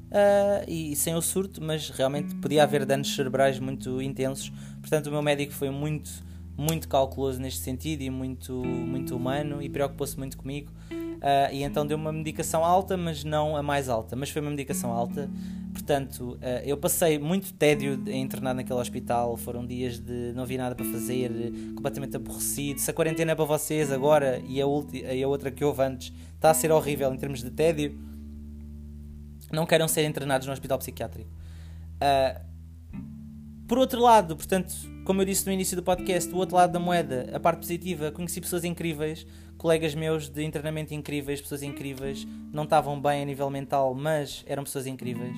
uh, 0.07 0.65
e, 0.69 0.95
sem 0.97 1.15
o 1.15 1.23
surto, 1.23 1.63
mas 1.63 1.91
realmente 1.91 2.35
podia 2.37 2.63
haver 2.63 2.85
danos 2.85 3.15
cerebrais 3.15 3.59
muito 3.59 4.01
intensos. 4.01 4.53
Portanto, 4.81 5.07
o 5.07 5.11
meu 5.11 5.23
médico 5.23 5.53
foi 5.53 5.71
muito, 5.71 6.11
muito 6.57 6.89
calculoso 6.89 7.41
neste 7.41 7.61
sentido 7.61 8.03
e 8.03 8.11
muito, 8.11 8.53
muito 8.65 9.17
humano 9.17 9.63
e 9.63 9.69
preocupou-se 9.69 10.17
muito 10.19 10.37
comigo. 10.37 10.71
Uh, 11.17 11.51
e 11.51 11.63
então 11.63 11.87
deu 11.87 11.97
uma 11.97 12.13
medicação 12.13 12.65
alta, 12.65 12.97
mas 12.97 13.25
não 13.25 13.57
a 13.57 13.63
mais 13.63 13.89
alta, 13.89 14.15
mas 14.15 14.31
foi 14.31 14.43
uma 14.43 14.51
medicação 14.51 14.93
alta. 14.93 15.31
Portanto, 15.73 16.39
uh, 16.41 16.63
eu 16.65 16.77
passei 16.77 17.19
muito 17.19 17.53
tédio 17.55 18.01
a 18.07 18.13
internar 18.13 18.55
naquele 18.55 18.79
hospital. 18.79 19.37
Foram 19.37 19.67
dias 19.67 19.99
de 19.99 20.33
não 20.35 20.43
havia 20.43 20.59
nada 20.59 20.75
para 20.75 20.85
fazer, 20.87 21.31
completamente 21.75 22.17
aborrecido. 22.17 22.81
Se 22.81 22.91
a 22.91 22.95
quarentena 22.95 23.33
é 23.33 23.35
para 23.35 23.45
vocês 23.45 23.91
agora 23.91 24.43
e 24.47 24.61
a, 24.61 24.67
e 25.13 25.23
a 25.23 25.29
outra 25.29 25.51
que 25.51 25.65
houve 25.65 25.83
antes 25.83 26.13
está 26.35 26.51
a 26.51 26.55
ser 26.55 26.71
horrível 26.71 27.13
em 27.13 27.17
termos 27.17 27.43
de 27.43 27.51
tédio, 27.51 27.99
não 29.53 29.67
queiram 29.67 29.89
ser 29.89 30.05
internados 30.05 30.47
no 30.47 30.53
hospital 30.53 30.79
psiquiátrico. 30.79 31.31
Uh, 31.97 32.45
por 33.67 33.79
outro 33.79 34.01
lado, 34.01 34.37
portanto, 34.37 34.73
como 35.05 35.23
eu 35.23 35.27
disse 35.27 35.45
no 35.47 35.53
início 35.53 35.77
do 35.77 35.83
podcast, 35.83 36.33
o 36.33 36.37
outro 36.37 36.57
lado 36.57 36.73
da 36.73 36.79
moeda, 36.79 37.31
a 37.35 37.41
parte 37.41 37.59
positiva, 37.59 38.13
conheci 38.13 38.41
pessoas 38.41 38.65
incríveis, 38.65 39.27
colegas 39.59 39.95
meus 39.95 40.29
de 40.29 40.45
internamento 40.45 40.95
incríveis, 40.95 41.41
pessoas 41.41 41.63
incríveis, 41.63 42.27
não 42.53 42.63
estavam 42.63 43.01
bem 43.01 43.23
a 43.23 43.25
nível 43.25 43.51
mental, 43.51 43.93
mas 43.93 44.45
eram 44.47 44.63
pessoas 44.63 44.87
incríveis. 44.87 45.37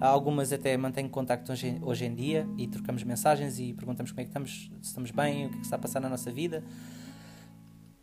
Algumas 0.00 0.52
até 0.52 0.76
mantenho 0.76 1.08
contacto 1.08 1.52
hoje, 1.52 1.78
hoje 1.80 2.04
em 2.04 2.14
dia 2.14 2.46
e 2.58 2.66
trocamos 2.66 3.04
mensagens 3.04 3.58
e 3.58 3.72
perguntamos 3.72 4.10
como 4.10 4.20
é 4.20 4.24
que 4.24 4.30
estamos, 4.30 4.70
se 4.82 4.88
estamos 4.88 5.10
bem, 5.12 5.46
o 5.46 5.48
que, 5.48 5.54
é 5.54 5.58
que 5.58 5.64
está 5.64 5.76
a 5.76 5.78
passar 5.78 6.00
na 6.00 6.08
nossa 6.08 6.30
vida. 6.30 6.64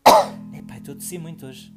Epá, 0.58 0.78
estou 0.78 0.96
a 0.96 1.20
muito 1.20 1.46
hoje. 1.46 1.74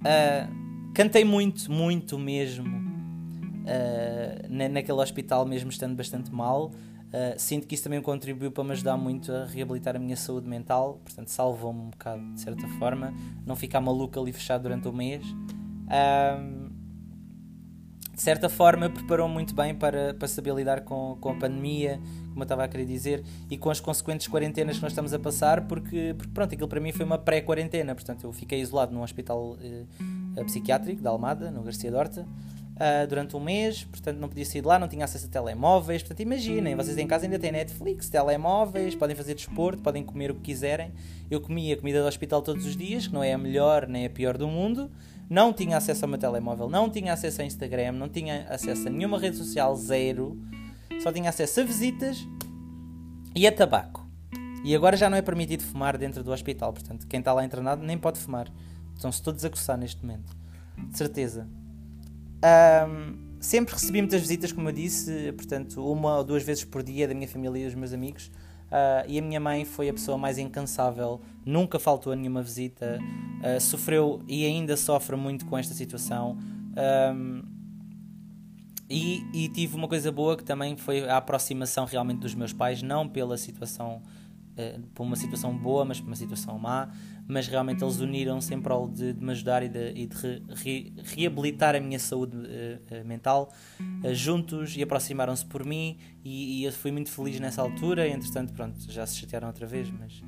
Uh, 0.00 0.73
Cantei 0.94 1.24
muito, 1.24 1.72
muito 1.72 2.16
mesmo 2.16 2.68
uh, 2.68 4.70
naquele 4.70 5.00
hospital, 5.00 5.44
mesmo 5.44 5.68
estando 5.68 5.96
bastante 5.96 6.32
mal. 6.32 6.66
Uh, 6.66 7.34
sinto 7.36 7.66
que 7.66 7.74
isso 7.74 7.82
também 7.82 8.00
contribuiu 8.00 8.52
para 8.52 8.62
me 8.62 8.72
ajudar 8.72 8.96
muito 8.96 9.32
a 9.32 9.44
reabilitar 9.44 9.96
a 9.96 9.98
minha 9.98 10.16
saúde 10.16 10.48
mental, 10.48 11.00
portanto, 11.04 11.28
salvou-me 11.28 11.80
um 11.80 11.90
bocado 11.90 12.22
de 12.34 12.40
certa 12.40 12.68
forma, 12.78 13.12
não 13.44 13.56
ficar 13.56 13.80
maluco 13.80 14.20
ali 14.20 14.32
fechado 14.32 14.62
durante 14.62 14.86
o 14.86 14.92
mês. 14.92 15.26
Uh, 15.26 16.72
de 18.14 18.22
certa 18.22 18.48
forma, 18.48 18.88
preparou 18.88 19.28
muito 19.28 19.52
bem 19.52 19.74
para, 19.74 20.14
para 20.14 20.28
saber 20.28 20.54
lidar 20.54 20.82
com, 20.82 21.18
com 21.20 21.30
a 21.30 21.34
pandemia, 21.34 22.00
como 22.28 22.40
eu 22.40 22.44
estava 22.44 22.62
a 22.62 22.68
querer 22.68 22.86
dizer, 22.86 23.24
e 23.50 23.58
com 23.58 23.70
as 23.70 23.80
consequentes 23.80 24.28
quarentenas 24.28 24.76
que 24.76 24.82
nós 24.82 24.92
estamos 24.92 25.12
a 25.12 25.18
passar, 25.18 25.66
porque, 25.66 26.14
porque 26.16 26.32
pronto, 26.32 26.54
aquilo 26.54 26.68
para 26.68 26.80
mim 26.80 26.92
foi 26.92 27.04
uma 27.04 27.18
pré-quarentena, 27.18 27.94
portanto, 27.94 28.24
eu 28.24 28.32
fiquei 28.32 28.60
isolado 28.60 28.94
num 28.94 29.02
hospital 29.02 29.54
uh, 29.54 29.86
psiquiátrico 30.42 31.02
da 31.02 31.10
Almada, 31.10 31.50
no 31.50 31.62
Garcia 31.62 31.90
Dorta, 31.90 32.26
uh, 32.74 33.06
durante 33.08 33.36
um 33.36 33.40
mês, 33.40 33.84
portanto 33.84 34.18
não 34.18 34.28
podia 34.28 34.44
sair 34.44 34.60
de 34.60 34.66
lá, 34.66 34.78
não 34.78 34.88
tinha 34.88 35.04
acesso 35.04 35.26
a 35.26 35.28
telemóveis, 35.28 36.02
portanto 36.02 36.20
imaginem, 36.20 36.74
vocês 36.74 36.96
em 36.98 37.06
casa 37.06 37.26
ainda 37.26 37.38
têm 37.38 37.52
Netflix, 37.52 38.08
telemóveis, 38.08 38.94
podem 38.94 39.14
fazer 39.14 39.34
desporto, 39.34 39.82
podem 39.82 40.02
comer 40.02 40.30
o 40.30 40.34
que 40.34 40.40
quiserem. 40.40 40.92
Eu 41.30 41.40
comia 41.40 41.76
comida 41.76 42.00
do 42.02 42.08
hospital 42.08 42.42
todos 42.42 42.66
os 42.66 42.76
dias, 42.76 43.06
que 43.06 43.14
não 43.14 43.22
é 43.22 43.32
a 43.32 43.38
melhor 43.38 43.86
nem 43.86 44.06
a 44.06 44.10
pior 44.10 44.36
do 44.36 44.48
mundo, 44.48 44.90
não 45.28 45.52
tinha 45.52 45.76
acesso 45.76 46.04
ao 46.04 46.08
meu 46.08 46.18
telemóvel, 46.18 46.68
não 46.68 46.90
tinha 46.90 47.12
acesso 47.12 47.42
a 47.42 47.44
Instagram, 47.44 47.92
não 47.92 48.08
tinha 48.08 48.46
acesso 48.48 48.88
a 48.88 48.90
nenhuma 48.90 49.18
rede 49.18 49.36
social, 49.36 49.74
zero. 49.76 50.38
Só 51.02 51.10
tinha 51.12 51.30
acesso 51.30 51.60
a 51.60 51.64
visitas 51.64 52.26
e 53.34 53.46
a 53.46 53.52
tabaco. 53.52 54.06
E 54.64 54.74
agora 54.74 54.96
já 54.96 55.10
não 55.10 55.16
é 55.16 55.22
permitido 55.22 55.62
fumar 55.62 55.98
dentro 55.98 56.22
do 56.22 56.32
hospital, 56.32 56.72
portanto, 56.72 57.06
quem 57.06 57.20
está 57.20 57.32
lá 57.32 57.44
internado 57.44 57.84
nem 57.84 57.98
pode 57.98 58.18
fumar. 58.18 58.50
Estão-se 58.94 59.22
todos 59.22 59.44
a 59.44 59.50
coçar 59.50 59.76
neste 59.76 60.02
momento. 60.04 60.36
De 60.90 60.96
certeza. 60.96 61.48
Um, 62.88 63.36
sempre 63.40 63.74
recebi 63.74 64.00
muitas 64.00 64.20
visitas, 64.20 64.52
como 64.52 64.68
eu 64.68 64.72
disse, 64.72 65.32
portanto, 65.32 65.84
uma 65.90 66.18
ou 66.18 66.24
duas 66.24 66.42
vezes 66.42 66.64
por 66.64 66.82
dia 66.82 67.06
da 67.06 67.14
minha 67.14 67.28
família 67.28 67.60
e 67.60 67.64
dos 67.64 67.74
meus 67.74 67.92
amigos. 67.92 68.30
Uh, 68.66 69.06
e 69.06 69.18
a 69.18 69.22
minha 69.22 69.38
mãe 69.38 69.64
foi 69.64 69.88
a 69.88 69.92
pessoa 69.92 70.18
mais 70.18 70.36
incansável, 70.36 71.20
nunca 71.44 71.78
faltou 71.78 72.12
a 72.12 72.16
nenhuma 72.16 72.42
visita, 72.42 72.98
uh, 73.38 73.60
sofreu 73.60 74.20
e 74.26 74.44
ainda 74.44 74.76
sofre 74.76 75.14
muito 75.14 75.46
com 75.46 75.56
esta 75.56 75.74
situação. 75.74 76.36
Um, 77.14 77.42
e, 78.90 79.24
e, 79.32 79.48
tive 79.48 79.76
uma 79.76 79.88
coisa 79.88 80.12
boa 80.12 80.36
que 80.36 80.44
também 80.44 80.76
foi 80.76 81.08
a 81.08 81.16
aproximação 81.16 81.84
realmente 81.84 82.18
dos 82.18 82.34
meus 82.34 82.52
pais, 82.52 82.82
não 82.82 83.08
pela 83.08 83.36
situação, 83.38 84.02
uh, 84.56 84.80
por 84.94 85.04
uma 85.04 85.16
situação 85.16 85.56
boa, 85.56 85.84
mas 85.84 86.00
por 86.00 86.06
uma 86.06 86.16
situação 86.16 86.58
má, 86.58 86.88
mas 87.26 87.46
realmente 87.48 87.82
eles 87.82 88.00
uniram-se 88.00 88.52
em 88.54 88.60
prol 88.60 88.88
de, 88.88 89.12
de, 89.12 89.24
me 89.24 89.30
ajudar 89.32 89.62
e 89.62 89.68
de, 89.68 89.92
e 89.94 90.06
de 90.06 90.16
re, 90.16 90.42
re, 90.48 90.92
reabilitar 91.04 91.74
a 91.74 91.80
minha 91.80 91.98
saúde 91.98 92.36
uh, 92.36 93.04
mental 93.04 93.50
uh, 93.80 94.14
juntos 94.14 94.76
e 94.76 94.82
aproximaram-se 94.82 95.44
por 95.44 95.64
mim 95.64 95.96
e, 96.24 96.60
e, 96.60 96.64
eu 96.64 96.72
fui 96.72 96.92
muito 96.92 97.10
feliz 97.10 97.38
nessa 97.40 97.62
altura. 97.62 98.08
Entretanto, 98.08 98.52
pronto, 98.52 98.78
já 98.90 99.06
se 99.06 99.16
chatearam 99.16 99.48
outra 99.48 99.66
vez, 99.66 99.90
mas 99.90 100.22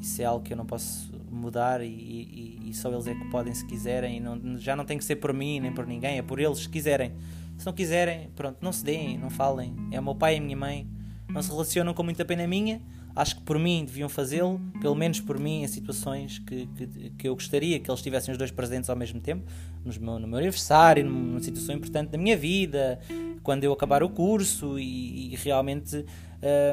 isso 0.00 0.20
é 0.20 0.24
algo 0.24 0.44
que 0.44 0.52
eu 0.52 0.56
não 0.56 0.66
posso 0.66 1.12
mudar 1.30 1.82
e, 1.82 1.88
e, 1.88 2.70
e 2.70 2.74
só 2.74 2.90
eles 2.92 3.06
é 3.06 3.14
que 3.14 3.24
podem 3.30 3.54
se 3.54 3.66
quiserem. 3.66 4.20
Não, 4.20 4.58
já 4.58 4.76
não 4.76 4.84
tem 4.84 4.98
que 4.98 5.04
ser 5.04 5.16
por 5.16 5.32
mim 5.32 5.60
nem 5.60 5.72
por 5.72 5.86
ninguém, 5.86 6.18
é 6.18 6.22
por 6.22 6.38
eles 6.38 6.58
se 6.58 6.68
quiserem. 6.68 7.12
Se 7.56 7.66
não 7.66 7.72
quiserem, 7.72 8.30
pronto, 8.34 8.58
não 8.60 8.72
se 8.72 8.84
deem, 8.84 9.16
não 9.16 9.30
falem. 9.30 9.74
É 9.90 10.00
o 10.00 10.02
meu 10.02 10.14
pai 10.14 10.34
e 10.34 10.38
a 10.38 10.40
minha 10.40 10.56
mãe. 10.56 10.86
Não 11.28 11.40
se 11.40 11.50
relacionam 11.50 11.94
com 11.94 12.02
muita 12.02 12.24
pena 12.24 12.46
minha 12.46 12.82
Acho 13.14 13.36
que 13.36 13.42
por 13.42 13.58
mim 13.58 13.84
deviam 13.84 14.08
fazê-lo, 14.08 14.60
pelo 14.80 14.94
menos 14.94 15.20
por 15.20 15.38
mim, 15.38 15.62
em 15.62 15.68
situações 15.68 16.38
que, 16.38 16.66
que, 16.66 17.10
que, 17.10 17.28
eu 17.28 17.34
gostaria 17.34 17.78
que 17.78 17.90
eles 17.90 18.00
tivessem 18.00 18.32
os 18.32 18.38
dois 18.38 18.50
presentes 18.50 18.88
ao 18.88 18.96
mesmo 18.96 19.20
tempo, 19.20 19.44
no 19.84 19.92
meu, 20.00 20.18
no 20.18 20.26
meu 20.26 20.38
aniversário, 20.38 21.04
numa 21.04 21.40
situação 21.40 21.74
importante 21.74 22.10
da 22.10 22.18
minha 22.18 22.36
vida, 22.36 22.98
quando 23.42 23.64
eu 23.64 23.72
acabar 23.72 24.02
o 24.02 24.08
curso 24.08 24.78
e, 24.78 25.32
e 25.32 25.36
realmente 25.36 26.04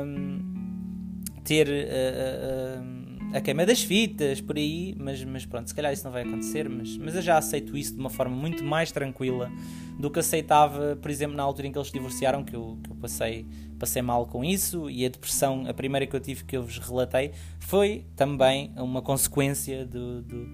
um, 0.06 1.22
ter. 1.44 1.68
Uh, 1.68 2.96
uh, 2.96 2.99
a 3.34 3.40
queima 3.40 3.66
das 3.66 3.84
fitas, 3.84 4.42
por 4.42 4.58
aí, 4.58 4.96
mas, 4.98 5.24
mas 5.24 5.46
pronto, 5.46 5.68
se 5.68 5.76
calhar 5.76 5.94
isso 5.94 6.04
não 6.04 6.12
vai 6.12 6.24
acontecer, 6.24 6.68
mas, 6.68 6.98
mas 6.98 7.16
eu 7.16 7.22
já 7.22 7.38
aceito 7.38 7.78
isso 7.78 7.94
de 7.94 8.00
uma 8.00 8.10
forma 8.10 8.36
muito 8.36 8.64
mais 8.64 8.92
tranquila 8.92 9.52
do 10.00 10.10
que 10.10 10.20
aceitava, 10.20 10.98
por 11.00 11.12
exemplo, 11.12 11.38
na 11.38 11.44
altura 11.44 11.68
em 11.68 11.72
que 11.72 11.78
eles 11.78 11.92
divorciaram, 11.92 12.44
que 12.44 12.56
eu, 12.56 12.80
que 12.84 12.90
eu 12.90 12.96
passei, 12.96 13.46
passei 13.78 14.02
mal 14.02 14.26
com 14.26 14.44
isso, 14.44 14.90
e 14.90 15.06
a 15.06 15.10
depressão, 15.10 15.66
a 15.68 15.74
primeira 15.74 16.08
que 16.08 16.16
eu 16.16 16.20
tive 16.20 16.44
que 16.44 16.58
eu 16.58 16.64
vos 16.64 16.80
relatei, 16.80 17.32
foi 17.60 18.06
também 18.16 18.72
uma 18.78 19.02
consequência 19.02 19.86
do, 19.86 20.22
do, 20.24 20.50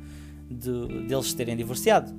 do, 0.49 1.07
deles 1.07 1.33
terem 1.33 1.55
divorciado. 1.55 2.13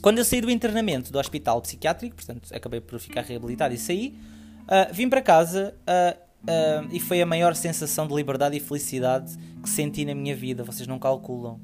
Quando 0.00 0.18
eu 0.18 0.24
saí 0.24 0.40
do 0.40 0.50
internamento 0.50 1.10
do 1.10 1.18
hospital 1.18 1.60
psiquiátrico, 1.62 2.14
portanto, 2.14 2.54
acabei 2.54 2.80
por 2.80 3.00
ficar 3.00 3.22
reabilitado 3.22 3.74
e 3.74 3.78
saí, 3.78 4.16
uh, 4.64 4.94
vim 4.94 5.08
para 5.08 5.20
casa 5.20 5.74
uh, 5.80 6.25
Uh, 6.46 6.86
e 6.92 7.00
foi 7.00 7.20
a 7.20 7.26
maior 7.26 7.56
sensação 7.56 8.06
de 8.06 8.14
liberdade 8.14 8.56
e 8.56 8.60
felicidade 8.60 9.36
que 9.60 9.68
senti 9.68 10.04
na 10.04 10.14
minha 10.14 10.34
vida. 10.34 10.62
Vocês 10.62 10.86
não 10.86 10.98
calculam. 10.98 11.60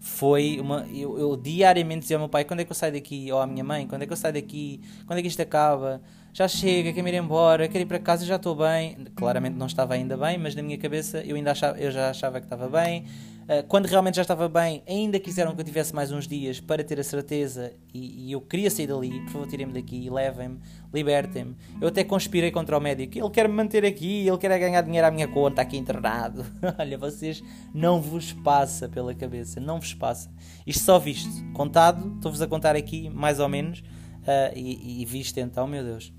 foi 0.00 0.58
uma. 0.60 0.86
Eu, 0.92 1.18
eu, 1.18 1.36
diariamente 1.36 2.00
dizia 2.00 2.16
ao 2.16 2.20
meu 2.20 2.28
pai: 2.28 2.44
quando 2.44 2.60
é 2.60 2.64
que 2.64 2.72
eu 2.72 2.76
saio 2.76 2.92
daqui? 2.92 3.30
Ou 3.30 3.38
à 3.38 3.46
minha 3.46 3.62
mãe: 3.62 3.86
quando 3.86 4.02
é 4.02 4.06
que 4.06 4.12
eu 4.12 4.16
saio 4.16 4.34
daqui? 4.34 4.80
Quando 5.06 5.18
é 5.20 5.22
que 5.22 5.28
isto 5.28 5.40
acaba? 5.40 6.02
Já 6.32 6.48
chega, 6.48 6.92
quero 6.92 7.06
ir 7.06 7.14
embora, 7.14 7.68
quero 7.68 7.82
ir 7.84 7.86
para 7.86 8.00
casa, 8.00 8.26
já 8.26 8.34
estou 8.34 8.56
bem. 8.56 8.96
Claramente 9.14 9.54
não 9.54 9.66
estava 9.66 9.94
ainda 9.94 10.16
bem, 10.16 10.36
mas 10.36 10.56
na 10.56 10.62
minha 10.62 10.76
cabeça 10.76 11.22
eu 11.24 11.36
ainda 11.36 11.52
achava, 11.52 11.78
eu 11.78 11.92
já 11.92 12.10
achava 12.10 12.40
que 12.40 12.46
estava 12.46 12.68
bem. 12.68 13.04
Uh, 13.44 13.62
quando 13.68 13.86
realmente 13.86 14.16
já 14.16 14.22
estava 14.22 14.48
bem, 14.48 14.82
ainda 14.88 15.20
quiseram 15.20 15.54
que 15.54 15.60
eu 15.60 15.64
tivesse 15.64 15.94
mais 15.94 16.10
uns 16.10 16.26
dias 16.26 16.60
para 16.60 16.82
ter 16.82 16.98
a 16.98 17.04
certeza 17.04 17.72
e, 17.92 18.28
e 18.28 18.32
eu 18.32 18.40
queria 18.40 18.70
sair 18.70 18.86
dali. 18.86 19.20
Por 19.24 19.30
favor, 19.30 19.46
tirem-me 19.46 19.72
daqui, 19.72 20.08
levem-me, 20.08 20.58
libertem-me. 20.92 21.54
Eu 21.80 21.88
até 21.88 22.02
conspirei 22.02 22.50
contra 22.50 22.76
o 22.76 22.80
médico. 22.80 23.18
Ele 23.18 23.30
quer 23.30 23.46
me 23.48 23.54
manter 23.54 23.84
aqui, 23.84 24.26
ele 24.26 24.38
quer 24.38 24.58
ganhar 24.58 24.80
dinheiro 24.80 25.06
à 25.06 25.10
minha 25.10 25.28
conta, 25.28 25.60
aqui 25.60 25.76
internado. 25.76 26.44
Olha, 26.78 26.96
vocês 26.96 27.42
não 27.74 28.00
vos 28.00 28.32
passa 28.32 28.88
pela 28.88 29.14
cabeça, 29.14 29.60
não 29.60 29.78
vos 29.78 29.92
passa. 29.92 30.30
Isto 30.66 30.82
só 30.82 30.98
visto, 30.98 31.30
contado, 31.52 32.14
estou-vos 32.16 32.40
a 32.40 32.46
contar 32.46 32.74
aqui 32.74 33.10
mais 33.10 33.40
ou 33.40 33.48
menos. 33.48 33.80
Uh, 33.80 34.56
e, 34.56 35.02
e 35.02 35.04
visto 35.04 35.38
então, 35.38 35.66
meu 35.66 35.84
Deus. 35.84 36.10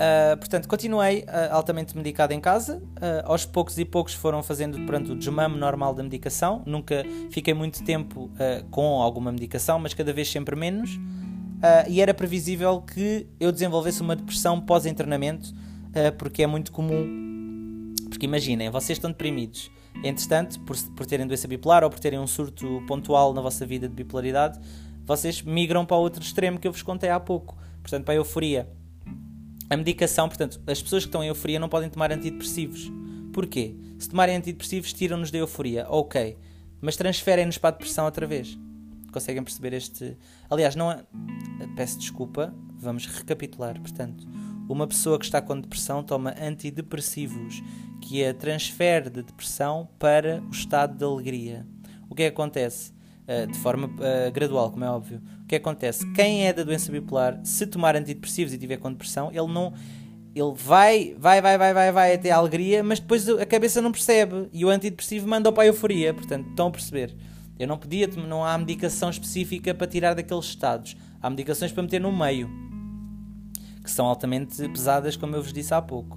Uh, 0.00 0.34
portanto, 0.38 0.66
continuei 0.66 1.20
uh, 1.20 1.52
altamente 1.52 1.94
medicado 1.94 2.32
em 2.32 2.40
casa. 2.40 2.78
Uh, 2.78 3.20
aos 3.24 3.44
poucos 3.44 3.78
e 3.78 3.84
poucos 3.84 4.14
foram 4.14 4.42
fazendo 4.42 4.80
pronto, 4.86 5.12
o 5.12 5.14
desmame 5.14 5.58
normal 5.58 5.92
da 5.92 6.02
medicação. 6.02 6.62
Nunca 6.64 7.04
fiquei 7.30 7.52
muito 7.52 7.84
tempo 7.84 8.30
com 8.70 9.02
alguma 9.02 9.30
medicação, 9.30 9.78
mas 9.78 9.92
cada 9.92 10.12
vez 10.12 10.30
sempre 10.30 10.56
menos. 10.56 10.98
e 11.88 12.00
era 12.00 12.14
previsível 12.14 12.80
que 12.80 13.26
eu 13.38 13.52
desenvolvesse 13.52 14.00
uma 14.00 14.16
depressão 14.16 14.60
pós-internamento, 14.60 15.52
porque 16.18 16.42
é 16.42 16.46
muito 16.46 16.72
comum. 16.72 17.94
Porque 18.08 18.24
imaginem, 18.24 18.70
vocês 18.70 18.96
estão 18.96 19.10
deprimidos. 19.10 19.70
Entretanto, 20.02 20.60
por, 20.60 20.76
por 20.96 21.04
terem 21.04 21.26
doença 21.26 21.46
bipolar 21.46 21.84
ou 21.84 21.90
por 21.90 21.98
terem 21.98 22.18
um 22.18 22.26
surto 22.26 22.82
pontual 22.86 23.34
na 23.34 23.40
vossa 23.40 23.66
vida 23.66 23.88
de 23.88 23.94
bipolaridade, 23.94 24.58
vocês 25.04 25.42
migram 25.42 25.84
para 25.84 25.96
o 25.96 26.00
outro 26.00 26.22
extremo 26.22 26.58
que 26.58 26.66
eu 26.66 26.72
vos 26.72 26.82
contei 26.82 27.10
há 27.10 27.20
pouco. 27.20 27.56
Portanto, 27.82 28.04
para 28.04 28.14
a 28.14 28.16
euforia 28.16 28.68
a 29.70 29.76
medicação, 29.76 30.28
portanto, 30.28 30.60
as 30.66 30.82
pessoas 30.82 31.04
que 31.04 31.08
estão 31.08 31.22
em 31.22 31.28
euforia 31.28 31.60
não 31.60 31.68
podem 31.68 31.88
tomar 31.88 32.10
antidepressivos. 32.10 32.90
Porquê? 33.32 33.76
Se 34.00 34.08
tomarem 34.08 34.34
antidepressivos, 34.34 34.92
tiram-nos 34.92 35.30
da 35.30 35.38
euforia. 35.38 35.86
Ok. 35.88 36.36
Mas 36.80 36.96
transferem-nos 36.96 37.56
para 37.56 37.68
a 37.68 37.72
depressão 37.72 38.04
outra 38.04 38.26
vez. 38.26 38.58
Conseguem 39.12 39.44
perceber 39.44 39.72
este. 39.72 40.16
Aliás, 40.50 40.74
não 40.74 40.90
é... 40.90 41.04
Peço 41.76 42.00
desculpa, 42.00 42.52
vamos 42.76 43.06
recapitular. 43.06 43.80
Portanto, 43.80 44.26
uma 44.68 44.88
pessoa 44.88 45.20
que 45.20 45.24
está 45.24 45.40
com 45.40 45.60
depressão 45.60 46.02
toma 46.02 46.34
antidepressivos, 46.40 47.62
que 48.00 48.24
a 48.24 48.34
transfere 48.34 49.08
de 49.08 49.22
depressão 49.22 49.88
para 50.00 50.42
o 50.48 50.50
estado 50.50 50.96
de 50.98 51.04
alegria. 51.04 51.64
O 52.08 52.14
que 52.16 52.24
é 52.24 52.30
que 52.30 52.34
acontece? 52.34 52.92
Uh, 53.22 53.46
de 53.46 53.58
forma 53.58 53.86
uh, 53.86 54.32
gradual, 54.32 54.72
como 54.72 54.84
é 54.84 54.90
óbvio 54.90 55.22
que 55.50 55.56
acontece? 55.56 56.08
Quem 56.12 56.46
é 56.46 56.52
da 56.52 56.62
doença 56.62 56.92
bipolar, 56.92 57.40
se 57.42 57.66
tomar 57.66 57.96
antidepressivos 57.96 58.54
e 58.54 58.58
tiver 58.58 58.76
com 58.76 58.90
depressão, 58.90 59.30
ele 59.32 59.52
não. 59.52 59.72
Ele 60.32 60.52
vai, 60.54 61.16
vai, 61.18 61.42
vai, 61.42 61.58
vai, 61.58 61.74
vai, 61.74 61.90
vai 61.90 62.14
até 62.14 62.30
a 62.30 62.36
alegria, 62.36 62.84
mas 62.84 63.00
depois 63.00 63.28
a 63.28 63.44
cabeça 63.44 63.82
não 63.82 63.90
percebe 63.90 64.48
e 64.52 64.64
o 64.64 64.68
antidepressivo 64.68 65.26
manda 65.26 65.50
para 65.50 65.64
a 65.64 65.66
euforia. 65.66 66.14
Portanto, 66.14 66.48
estão 66.50 66.68
a 66.68 66.70
perceber? 66.70 67.16
Eu 67.58 67.66
não 67.66 67.76
podia, 67.76 68.06
não 68.06 68.44
há 68.44 68.56
medicação 68.56 69.10
específica 69.10 69.74
para 69.74 69.88
tirar 69.88 70.14
daqueles 70.14 70.44
estados. 70.44 70.96
Há 71.20 71.28
medicações 71.28 71.72
para 71.72 71.82
meter 71.82 72.00
no 72.00 72.16
meio, 72.16 72.48
que 73.82 73.90
são 73.90 74.06
altamente 74.06 74.68
pesadas, 74.68 75.16
como 75.16 75.34
eu 75.34 75.42
vos 75.42 75.52
disse 75.52 75.74
há 75.74 75.82
pouco. 75.82 76.16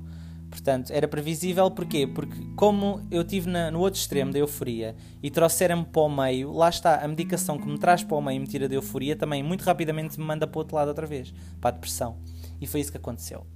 Portanto, 0.53 0.91
era 0.91 1.07
previsível 1.07 1.71
porquê? 1.71 2.05
Porque 2.05 2.39
como 2.55 3.01
eu 3.09 3.23
estive 3.23 3.49
no 3.49 3.79
outro 3.79 3.99
extremo 3.99 4.31
da 4.31 4.37
euforia 4.37 4.95
e 5.21 5.31
trouxeram-me 5.31 5.83
para 5.83 6.01
o 6.03 6.07
meio, 6.07 6.51
lá 6.51 6.69
está, 6.69 7.03
a 7.03 7.07
medicação 7.07 7.57
que 7.57 7.67
me 7.67 7.79
traz 7.79 8.03
para 8.03 8.15
o 8.15 8.21
meio 8.21 8.37
e 8.37 8.39
me 8.39 8.45
tira 8.45 8.69
da 8.69 8.75
euforia 8.75 9.15
também 9.15 9.41
muito 9.41 9.63
rapidamente 9.63 10.19
me 10.19 10.23
manda 10.23 10.45
para 10.45 10.55
o 10.55 10.59
outro 10.59 10.75
lado 10.75 10.89
outra 10.89 11.07
vez, 11.07 11.33
para 11.59 11.69
a 11.69 11.71
depressão. 11.71 12.17
E 12.61 12.67
foi 12.67 12.81
isso 12.81 12.91
que 12.91 12.97
aconteceu. 12.97 13.47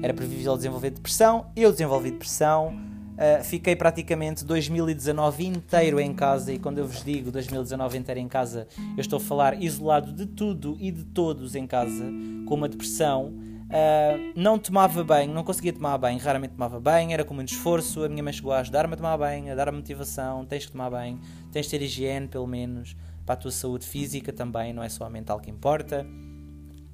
Era 0.00 0.14
previsível 0.14 0.56
desenvolver 0.56 0.90
depressão, 0.90 1.50
eu 1.56 1.72
desenvolvi 1.72 2.12
depressão, 2.12 2.68
uh, 2.68 3.42
fiquei 3.42 3.74
praticamente 3.74 4.44
2019 4.44 5.46
inteiro 5.46 5.98
em 5.98 6.14
casa 6.14 6.52
e 6.52 6.58
quando 6.60 6.78
eu 6.78 6.86
vos 6.86 7.02
digo 7.02 7.32
2019 7.32 7.98
inteiro 7.98 8.20
em 8.20 8.28
casa, 8.28 8.68
eu 8.96 9.00
estou 9.00 9.16
a 9.16 9.20
falar 9.20 9.60
isolado 9.60 10.12
de 10.12 10.24
tudo 10.24 10.76
e 10.78 10.92
de 10.92 11.02
todos 11.02 11.56
em 11.56 11.66
casa, 11.66 12.04
com 12.46 12.54
uma 12.54 12.68
depressão 12.68 13.34
Uh, 13.74 14.32
não 14.36 14.56
tomava 14.56 15.02
banho, 15.02 15.34
não 15.34 15.42
conseguia 15.42 15.72
tomar 15.72 15.98
banho, 15.98 16.16
raramente 16.20 16.52
tomava 16.52 16.78
banho, 16.78 17.10
era 17.10 17.24
com 17.24 17.34
muito 17.34 17.48
esforço. 17.48 18.04
A 18.04 18.08
minha 18.08 18.22
mãe 18.22 18.32
chegou 18.32 18.52
a 18.52 18.60
ajudar-me 18.60 18.94
a 18.94 18.96
tomar 18.96 19.18
banho, 19.18 19.50
a 19.50 19.54
dar 19.56 19.68
a 19.68 19.72
motivação: 19.72 20.44
tens 20.44 20.66
que 20.66 20.70
tomar 20.70 20.90
banho, 20.90 21.18
tens 21.50 21.66
de 21.66 21.70
ter 21.70 21.82
higiene, 21.82 22.28
pelo 22.28 22.46
menos, 22.46 22.94
para 23.26 23.32
a 23.32 23.36
tua 23.36 23.50
saúde 23.50 23.84
física 23.84 24.32
também, 24.32 24.72
não 24.72 24.80
é 24.80 24.88
só 24.88 25.04
a 25.04 25.10
mental 25.10 25.40
que 25.40 25.50
importa. 25.50 26.06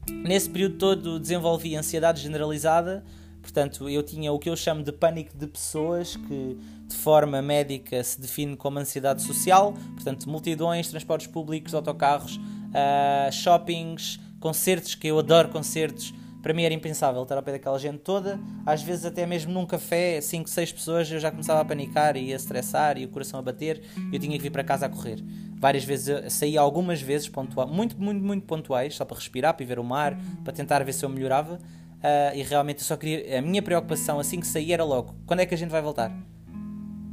Nesse 0.09 0.49
período 0.49 0.79
todo 0.79 1.21
desenvolvi 1.21 1.77
ansiedade 1.77 2.23
generalizada, 2.23 3.05
portanto, 3.43 3.87
eu 3.87 4.03
tinha 4.03 4.33
o 4.33 4.39
que 4.39 4.49
eu 4.49 4.57
chamo 4.57 4.83
de 4.83 4.91
pânico 4.91 5.37
de 5.37 5.47
pessoas, 5.47 6.17
que 6.17 6.57
de 6.87 6.97
forma 6.97 7.43
médica 7.43 8.03
se 8.03 8.19
define 8.19 8.57
como 8.57 8.79
ansiedade 8.79 9.21
social, 9.21 9.75
portanto, 9.97 10.31
multidões, 10.31 10.89
transportes 10.89 11.27
públicos, 11.27 11.75
autocarros, 11.75 12.37
uh, 12.37 13.31
shoppings, 13.31 14.19
concertos, 14.41 14.95
que 14.95 15.09
eu 15.09 15.19
adoro 15.19 15.51
concertos 15.51 16.15
para 16.43 16.55
mim 16.55 16.63
era 16.63 16.73
impensável 16.73 17.23
estar 17.23 17.37
ao 17.37 17.43
pé 17.43 17.53
daquela 17.53 17.79
gente 17.79 17.99
toda. 17.99 18.41
Às 18.65 18.83
vezes, 18.83 19.05
até 19.05 19.27
mesmo 19.27 19.53
num 19.53 19.67
café, 19.67 20.21
5, 20.21 20.49
6 20.49 20.73
pessoas, 20.73 21.11
eu 21.11 21.21
já 21.21 21.31
começava 21.31 21.61
a 21.61 21.65
panicar 21.65 22.17
e 22.17 22.33
a 22.33 22.37
estressar 22.37 22.99
e 22.99 23.05
o 23.05 23.09
coração 23.09 23.39
a 23.39 23.43
bater. 23.43 23.83
Eu 24.13 24.19
tinha 24.19 24.37
que 24.37 24.43
vir 24.43 24.51
para 24.51 24.65
casa 24.65 24.87
a 24.87 24.89
correr. 24.89 25.23
Várias 25.57 25.85
vezes, 25.85 26.33
saí 26.33 26.57
algumas 26.57 27.03
vezes, 27.03 27.29
pontual, 27.29 27.69
muito, 27.69 28.01
muito, 28.01 28.25
muito 28.25 28.47
pontuais, 28.47 28.95
só 28.95 29.05
para 29.05 29.17
respirar, 29.17 29.55
para 29.55 29.67
ver 29.67 29.79
o 29.79 29.85
mar, 29.85 30.19
para 30.43 30.53
tentar 30.53 30.83
ver 30.83 30.93
se 30.93 31.05
eu 31.05 31.09
melhorava. 31.09 31.55
Uh, 32.01 32.35
e 32.35 32.43
realmente 32.43 32.79
eu 32.79 32.85
só 32.85 32.97
queria. 32.97 33.39
A 33.39 33.43
minha 33.43 33.61
preocupação 33.61 34.19
assim 34.19 34.41
que 34.41 34.47
saí 34.47 34.73
era 34.73 34.85
logo: 34.85 35.15
quando 35.27 35.41
é 35.41 35.47
que 35.47 35.55
a 35.55 35.59
gente 35.59 35.71
vai 35.71 35.83
voltar? 35.83 36.11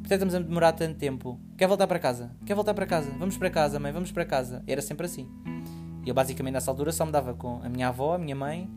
Porque 0.01 0.13
estamos 0.13 0.33
a 0.33 0.39
demorar 0.39 0.71
tanto 0.71 0.97
tempo? 0.97 1.37
Quer 1.57 1.67
voltar 1.67 1.85
para 1.85 1.99
casa? 1.99 2.31
Quer 2.45 2.55
voltar 2.55 2.73
para 2.73 2.85
casa? 2.85 3.11
Vamos 3.19 3.35
para 3.35 3.49
casa, 3.49 3.77
mãe, 3.77 3.91
vamos 3.91 4.09
para 4.09 4.23
casa. 4.23 4.63
Era 4.65 4.81
sempre 4.81 5.05
assim. 5.05 5.29
Eu 6.07 6.13
basicamente 6.13 6.53
nessa 6.53 6.71
altura 6.71 6.91
só 6.91 7.05
me 7.05 7.11
dava 7.11 7.33
com 7.33 7.61
a 7.63 7.69
minha 7.69 7.89
avó, 7.89 8.15
a 8.15 8.17
minha 8.17 8.35
mãe 8.35 8.69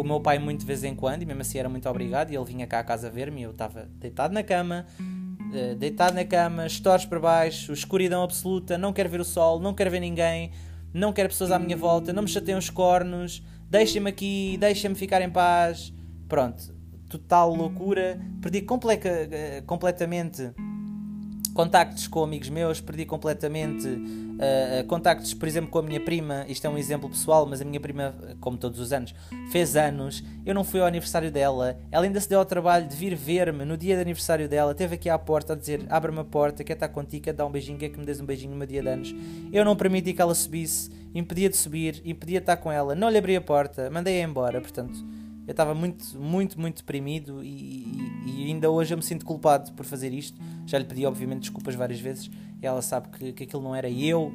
o 0.00 0.04
meu 0.04 0.20
pai 0.20 0.38
muito 0.38 0.60
de 0.60 0.66
vez 0.66 0.84
em 0.84 0.94
quando, 0.94 1.22
e 1.22 1.26
mesmo 1.26 1.42
assim 1.42 1.58
era 1.58 1.68
muito 1.68 1.88
obrigado, 1.88 2.30
e 2.30 2.36
ele 2.36 2.44
vinha 2.44 2.66
cá 2.66 2.78
a 2.78 2.84
casa 2.84 3.10
ver-me, 3.10 3.40
e 3.40 3.44
eu 3.44 3.50
estava 3.50 3.88
deitado 3.96 4.32
na 4.32 4.42
cama, 4.42 4.86
uh, 5.00 5.74
deitado 5.76 6.14
na 6.14 6.24
cama, 6.24 6.66
estores 6.66 7.04
para 7.04 7.18
baixo, 7.18 7.72
escuridão 7.72 8.22
absoluta, 8.22 8.78
não 8.78 8.92
quero 8.92 9.08
ver 9.08 9.20
o 9.20 9.24
sol, 9.24 9.58
não 9.60 9.74
quero 9.74 9.90
ver 9.90 10.00
ninguém, 10.00 10.52
não 10.92 11.12
quero 11.12 11.28
pessoas 11.28 11.50
à 11.50 11.58
minha 11.58 11.76
volta, 11.76 12.12
não 12.12 12.22
me 12.22 12.28
chateiam 12.28 12.58
os 12.58 12.70
cornos, 12.70 13.42
deixem-me 13.68 14.08
aqui, 14.08 14.56
deixem-me 14.58 14.96
ficar 14.96 15.20
em 15.20 15.30
paz. 15.30 15.92
Pronto, 16.28 16.74
total 17.08 17.54
loucura, 17.54 18.20
perdi 18.40 18.60
uh, 18.60 19.62
completamente 19.66 20.52
contactos 21.58 22.06
com 22.06 22.22
amigos 22.22 22.48
meus, 22.48 22.80
perdi 22.80 23.04
completamente 23.04 23.88
uh, 23.88 24.86
contactos, 24.86 25.34
por 25.34 25.48
exemplo, 25.48 25.68
com 25.68 25.80
a 25.80 25.82
minha 25.82 25.98
prima. 25.98 26.46
Isto 26.48 26.68
é 26.68 26.70
um 26.70 26.78
exemplo 26.78 27.10
pessoal, 27.10 27.44
mas 27.46 27.60
a 27.60 27.64
minha 27.64 27.80
prima, 27.80 28.14
como 28.40 28.56
todos 28.56 28.78
os 28.78 28.92
anos, 28.92 29.12
fez 29.50 29.74
anos. 29.74 30.22
Eu 30.46 30.54
não 30.54 30.62
fui 30.62 30.78
ao 30.78 30.86
aniversário 30.86 31.32
dela. 31.32 31.76
Ela 31.90 32.04
ainda 32.04 32.20
se 32.20 32.28
deu 32.28 32.38
ao 32.38 32.44
trabalho 32.44 32.86
de 32.86 32.94
vir 32.94 33.16
ver-me 33.16 33.64
no 33.64 33.76
dia 33.76 33.96
de 33.96 34.02
aniversário 34.02 34.48
dela. 34.48 34.72
Teve 34.72 34.94
aqui 34.94 35.10
à 35.10 35.18
porta 35.18 35.54
a 35.54 35.56
dizer: 35.56 35.84
Abre-me 35.90 36.20
a 36.20 36.24
porta, 36.24 36.62
quer 36.62 36.74
estar 36.74 36.90
contigo, 36.90 37.24
quer 37.24 37.32
dar 37.32 37.44
um 37.44 37.50
beijinho, 37.50 37.76
quer 37.76 37.88
que 37.88 37.98
me 37.98 38.06
des 38.06 38.20
um 38.20 38.24
beijinho 38.24 38.52
no 38.52 38.56
meu 38.56 38.66
dia 38.68 38.80
de 38.80 38.88
anos. 38.88 39.12
Eu 39.52 39.64
não 39.64 39.74
permiti 39.74 40.14
que 40.14 40.22
ela 40.22 40.36
subisse, 40.36 40.92
impedia 41.12 41.48
de 41.48 41.56
subir, 41.56 42.00
impedia 42.04 42.38
de 42.38 42.44
estar 42.44 42.58
com 42.58 42.70
ela. 42.70 42.94
Não 42.94 43.10
lhe 43.10 43.18
abri 43.18 43.34
a 43.34 43.40
porta, 43.40 43.90
mandei-a 43.90 44.24
embora. 44.24 44.60
Portanto, 44.60 45.04
eu 45.48 45.52
estava 45.52 45.74
muito, 45.74 46.20
muito, 46.20 46.60
muito 46.60 46.76
deprimido 46.76 47.42
e, 47.42 47.86
e, 48.26 48.44
ainda 48.48 48.70
hoje 48.70 48.92
eu 48.92 48.98
me 48.98 49.02
sinto 49.02 49.24
culpado 49.24 49.72
por 49.72 49.86
fazer 49.86 50.12
isto. 50.12 50.38
Já 50.66 50.78
lhe 50.78 50.84
pedi, 50.84 51.06
obviamente, 51.06 51.40
desculpas 51.40 51.74
várias 51.74 51.98
vezes. 51.98 52.30
E 52.60 52.66
ela 52.66 52.82
sabe 52.82 53.08
que, 53.08 53.32
que 53.32 53.44
aquilo 53.44 53.62
não 53.62 53.74
era 53.74 53.88
eu, 53.88 54.30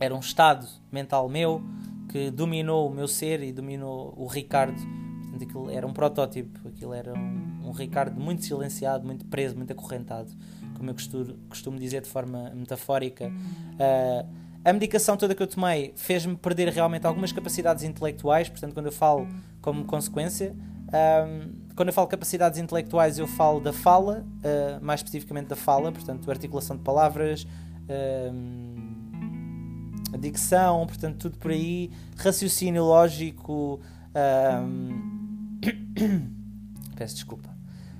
era 0.00 0.14
um 0.14 0.20
estado 0.20 0.66
mental 0.90 1.28
meu 1.28 1.62
que 2.08 2.30
dominou 2.30 2.88
o 2.88 2.94
meu 2.94 3.06
ser 3.06 3.42
e 3.42 3.52
dominou 3.52 4.14
o 4.16 4.26
Ricardo. 4.26 4.80
Portanto, 5.20 5.42
aquilo 5.42 5.70
era 5.70 5.86
um 5.86 5.92
protótipo, 5.92 6.68
aquilo 6.68 6.94
era 6.94 7.12
um, 7.12 7.68
um 7.68 7.70
Ricardo 7.72 8.18
muito 8.18 8.46
silenciado, 8.46 9.04
muito 9.04 9.26
preso, 9.26 9.54
muito 9.54 9.74
acorrentado, 9.74 10.32
como 10.74 10.88
eu 10.88 10.94
costumo, 10.94 11.34
costumo 11.50 11.78
dizer 11.78 12.00
de 12.00 12.08
forma 12.08 12.50
metafórica. 12.54 13.28
Uh, 13.28 14.41
a 14.64 14.72
medicação 14.72 15.16
toda 15.16 15.34
que 15.34 15.42
eu 15.42 15.46
tomei 15.46 15.92
fez-me 15.96 16.36
perder 16.36 16.68
realmente 16.68 17.06
algumas 17.06 17.32
capacidades 17.32 17.82
intelectuais, 17.82 18.48
portanto, 18.48 18.74
quando 18.74 18.86
eu 18.86 18.92
falo 18.92 19.26
como 19.60 19.84
consequência, 19.84 20.54
um, 20.92 21.52
quando 21.74 21.88
eu 21.88 21.94
falo 21.94 22.06
capacidades 22.06 22.58
intelectuais, 22.58 23.18
eu 23.18 23.26
falo 23.26 23.60
da 23.60 23.72
fala, 23.72 24.24
uh, 24.38 24.84
mais 24.84 25.00
especificamente 25.00 25.48
da 25.48 25.56
fala, 25.56 25.90
portanto, 25.90 26.30
articulação 26.30 26.76
de 26.76 26.82
palavras, 26.82 27.46
um, 28.32 28.72
dicção, 30.18 30.86
portanto, 30.86 31.18
tudo 31.18 31.38
por 31.38 31.50
aí, 31.50 31.90
raciocínio 32.16 32.84
lógico. 32.84 33.80
Um, 34.14 35.58
peço 36.94 37.14
desculpa. 37.14 37.50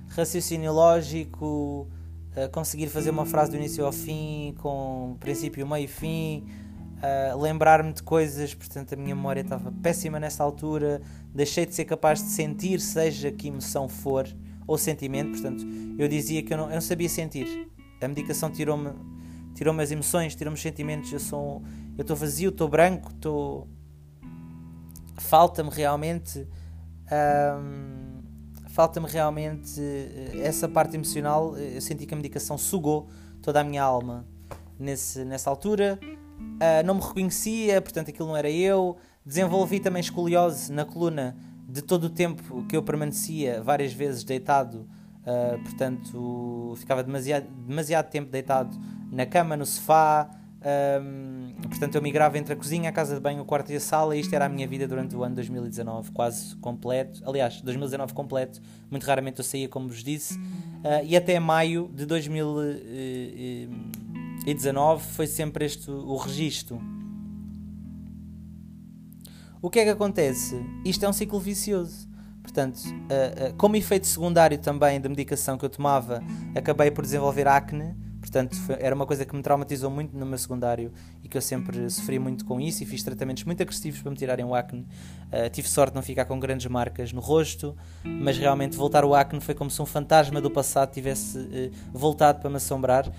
Raciocínio 0.09 0.71
lógico, 0.71 1.87
uh, 2.35 2.49
conseguir 2.51 2.87
fazer 2.87 3.09
uma 3.09 3.25
frase 3.25 3.51
do 3.51 3.57
início 3.57 3.85
ao 3.85 3.91
fim, 3.91 4.55
com 4.59 5.15
princípio, 5.19 5.65
meio 5.67 5.85
e 5.85 5.87
fim, 5.87 6.45
uh, 6.97 7.39
lembrar-me 7.39 7.93
de 7.93 8.03
coisas, 8.03 8.53
portanto 8.53 8.93
a 8.93 8.95
minha 8.95 9.15
memória 9.15 9.41
estava 9.41 9.71
péssima 9.71 10.19
nessa 10.19 10.43
altura, 10.43 11.01
deixei 11.33 11.65
de 11.65 11.73
ser 11.73 11.85
capaz 11.85 12.23
de 12.23 12.29
sentir, 12.29 12.79
seja 12.79 13.31
que 13.31 13.47
emoção 13.47 13.87
for, 13.87 14.27
ou 14.65 14.77
sentimento, 14.77 15.31
portanto 15.31 15.65
eu 15.97 16.07
dizia 16.07 16.41
que 16.41 16.53
eu 16.53 16.57
não, 16.57 16.65
eu 16.69 16.75
não 16.75 16.81
sabia 16.81 17.09
sentir. 17.09 17.69
A 18.01 18.07
medicação 18.07 18.49
tirou-me 18.49 18.91
tirou-me 19.53 19.83
as 19.83 19.91
emoções, 19.91 20.35
tirou-me 20.35 20.55
os 20.55 20.61
sentimentos, 20.61 21.11
eu 21.13 21.19
sou 21.19 21.61
eu 21.97 22.01
estou 22.01 22.15
vazio, 22.15 22.49
estou 22.49 22.67
branco, 22.67 23.11
estou 23.11 23.67
falta-me 25.17 25.69
realmente 25.69 26.47
um, 27.11 28.02
falta-me 28.73 29.07
realmente 29.07 29.79
eh, 29.79 30.31
essa 30.43 30.67
parte 30.67 30.95
emocional. 30.95 31.55
Eu 31.55 31.79
senti 31.79 32.05
que 32.05 32.13
a 32.13 32.17
medicação 32.17 32.57
sugou 32.57 33.07
toda 33.41 33.61
a 33.61 33.63
minha 33.63 33.83
alma 33.83 34.25
nesse, 34.79 35.23
nessa 35.23 35.49
altura. 35.49 35.99
Uh, 36.01 36.85
não 36.85 36.95
me 36.95 37.01
reconhecia, 37.01 37.81
portanto 37.81 38.09
aquilo 38.09 38.27
não 38.27 38.35
era 38.35 38.49
eu. 38.49 38.97
Desenvolvi 39.23 39.79
também 39.79 40.01
escoliose 40.01 40.71
na 40.71 40.83
coluna 40.83 41.37
de 41.69 41.81
todo 41.81 42.05
o 42.05 42.09
tempo 42.09 42.65
que 42.65 42.75
eu 42.75 42.81
permanecia 42.81 43.61
várias 43.61 43.93
vezes 43.93 44.23
deitado. 44.23 44.89
Uh, 45.21 45.61
portanto, 45.63 46.73
ficava 46.77 47.03
demasiado, 47.03 47.47
demasiado 47.47 48.09
tempo 48.09 48.29
deitado 48.29 48.75
na 49.11 49.25
cama, 49.25 49.55
no 49.55 49.65
sofá, 49.67 50.29
um, 50.63 51.53
portanto, 51.67 51.95
eu 51.95 52.01
migrava 52.01 52.37
entre 52.37 52.53
a 52.53 52.55
cozinha, 52.55 52.89
a 52.89 52.93
casa 52.93 53.15
de 53.15 53.21
banho, 53.21 53.41
o 53.41 53.45
quarto 53.45 53.69
e 53.71 53.75
a 53.75 53.79
sala, 53.79 54.15
e 54.15 54.21
isto 54.21 54.33
era 54.33 54.45
a 54.45 54.49
minha 54.49 54.67
vida 54.67 54.87
durante 54.87 55.15
o 55.15 55.23
ano 55.23 55.35
2019, 55.35 56.11
quase 56.11 56.55
completo. 56.57 57.21
Aliás, 57.25 57.61
2019 57.61 58.13
completo, 58.13 58.61
muito 58.89 59.05
raramente 59.05 59.39
eu 59.39 59.43
saía, 59.43 59.67
como 59.67 59.89
vos 59.89 60.03
disse, 60.03 60.37
uh, 60.37 61.03
e 61.03 61.17
até 61.17 61.39
maio 61.39 61.91
de 61.93 62.05
2019 62.05 65.03
foi 65.03 65.27
sempre 65.27 65.65
este 65.65 65.91
o 65.91 66.15
registro. 66.15 66.81
O 69.61 69.69
que 69.69 69.79
é 69.79 69.83
que 69.83 69.89
acontece? 69.89 70.65
Isto 70.85 71.05
é 71.05 71.09
um 71.09 71.13
ciclo 71.13 71.39
vicioso. 71.39 72.07
Portanto, 72.41 72.77
uh, 72.77 73.51
uh, 73.51 73.53
como 73.55 73.75
efeito 73.75 74.07
secundário 74.07 74.57
também 74.57 74.99
da 74.99 75.07
medicação 75.09 75.57
que 75.57 75.65
eu 75.65 75.69
tomava, 75.69 76.23
acabei 76.55 76.89
por 76.91 77.03
desenvolver 77.03 77.47
acne 77.47 77.95
Portanto, 78.33 78.55
foi, 78.61 78.77
era 78.79 78.95
uma 78.95 79.05
coisa 79.05 79.23
que 79.25 79.35
me 79.35 79.43
traumatizou 79.43 79.91
muito 79.91 80.17
no 80.17 80.25
meu 80.25 80.39
secundário 80.39 80.91
e 81.23 81.29
que 81.29 81.37
eu 81.37 81.41
sempre 81.41 81.87
sofri 81.87 82.17
muito 82.17 82.43
com 82.45 82.59
isso 82.59 82.81
e 82.81 82.85
fiz 82.85 83.03
tratamentos 83.03 83.43
muito 83.43 83.61
agressivos 83.61 84.01
para 84.01 84.09
me 84.09 84.17
tirarem 84.17 84.43
o 84.43 84.55
acne. 84.55 84.87
Uh, 85.27 85.47
tive 85.51 85.69
sorte 85.69 85.91
de 85.91 85.97
não 85.97 86.01
ficar 86.01 86.25
com 86.25 86.39
grandes 86.39 86.65
marcas 86.65 87.13
no 87.13 87.21
rosto, 87.21 87.77
mas 88.03 88.35
realmente 88.35 88.75
voltar 88.75 89.05
o 89.05 89.13
acne 89.13 89.39
foi 89.39 89.53
como 89.53 89.69
se 89.69 89.79
um 89.79 89.85
fantasma 89.85 90.41
do 90.41 90.49
passado 90.49 90.91
tivesse 90.91 91.37
uh, 91.37 91.71
voltado 91.93 92.39
para 92.39 92.49
me 92.49 92.55
assombrar, 92.55 93.07
uh, 93.07 93.13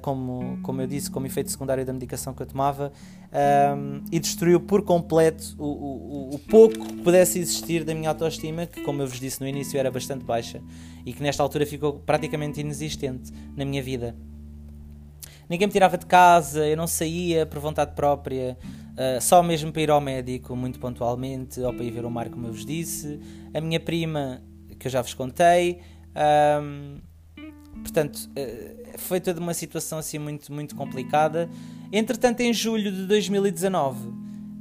como, 0.00 0.60
como 0.62 0.80
eu 0.80 0.86
disse, 0.86 1.10
como 1.10 1.26
efeito 1.26 1.50
secundário 1.50 1.84
da 1.84 1.92
medicação 1.92 2.32
que 2.32 2.42
eu 2.42 2.46
tomava, 2.46 2.92
e 4.10 4.20
destruiu 4.20 4.60
por 4.60 4.82
completo 4.82 5.56
o, 5.58 5.64
o, 5.64 6.34
o 6.34 6.38
pouco 6.38 6.78
que 6.78 6.96
pudesse 6.98 7.38
existir 7.38 7.82
da 7.82 7.94
minha 7.94 8.10
autoestima, 8.10 8.66
que, 8.66 8.82
como 8.82 9.00
eu 9.00 9.08
vos 9.08 9.18
disse 9.18 9.40
no 9.40 9.48
início, 9.48 9.80
era 9.80 9.90
bastante 9.90 10.22
baixa 10.22 10.60
e 11.06 11.14
que 11.14 11.22
nesta 11.22 11.42
altura 11.42 11.64
ficou 11.64 11.94
praticamente 11.94 12.60
inexistente 12.60 13.32
na 13.56 13.64
minha 13.64 13.82
vida 13.82 14.14
ninguém 15.52 15.66
me 15.66 15.72
tirava 15.72 15.98
de 15.98 16.06
casa, 16.06 16.66
eu 16.66 16.76
não 16.78 16.86
saía 16.86 17.44
por 17.44 17.58
vontade 17.58 17.94
própria, 17.94 18.56
uh, 18.92 19.20
só 19.20 19.42
mesmo 19.42 19.70
para 19.70 19.82
ir 19.82 19.90
ao 19.90 20.00
médico, 20.00 20.56
muito 20.56 20.80
pontualmente, 20.80 21.60
ou 21.60 21.74
para 21.74 21.84
ir 21.84 21.90
ver 21.90 22.06
o 22.06 22.10
mar, 22.10 22.30
como 22.30 22.46
eu 22.46 22.52
vos 22.52 22.64
disse. 22.64 23.20
A 23.52 23.60
minha 23.60 23.78
prima, 23.78 24.42
que 24.78 24.86
eu 24.86 24.90
já 24.90 25.02
vos 25.02 25.12
contei. 25.12 25.80
Um, 26.62 26.96
portanto, 27.82 28.30
uh, 28.30 28.98
foi 28.98 29.20
toda 29.20 29.38
uma 29.40 29.52
situação 29.52 29.98
assim 29.98 30.18
muito, 30.18 30.50
muito 30.50 30.74
complicada. 30.74 31.50
Entretanto, 31.92 32.40
em 32.40 32.54
julho 32.54 32.90
de 32.90 33.06
2019, 33.06 34.08
uh, 34.08 34.12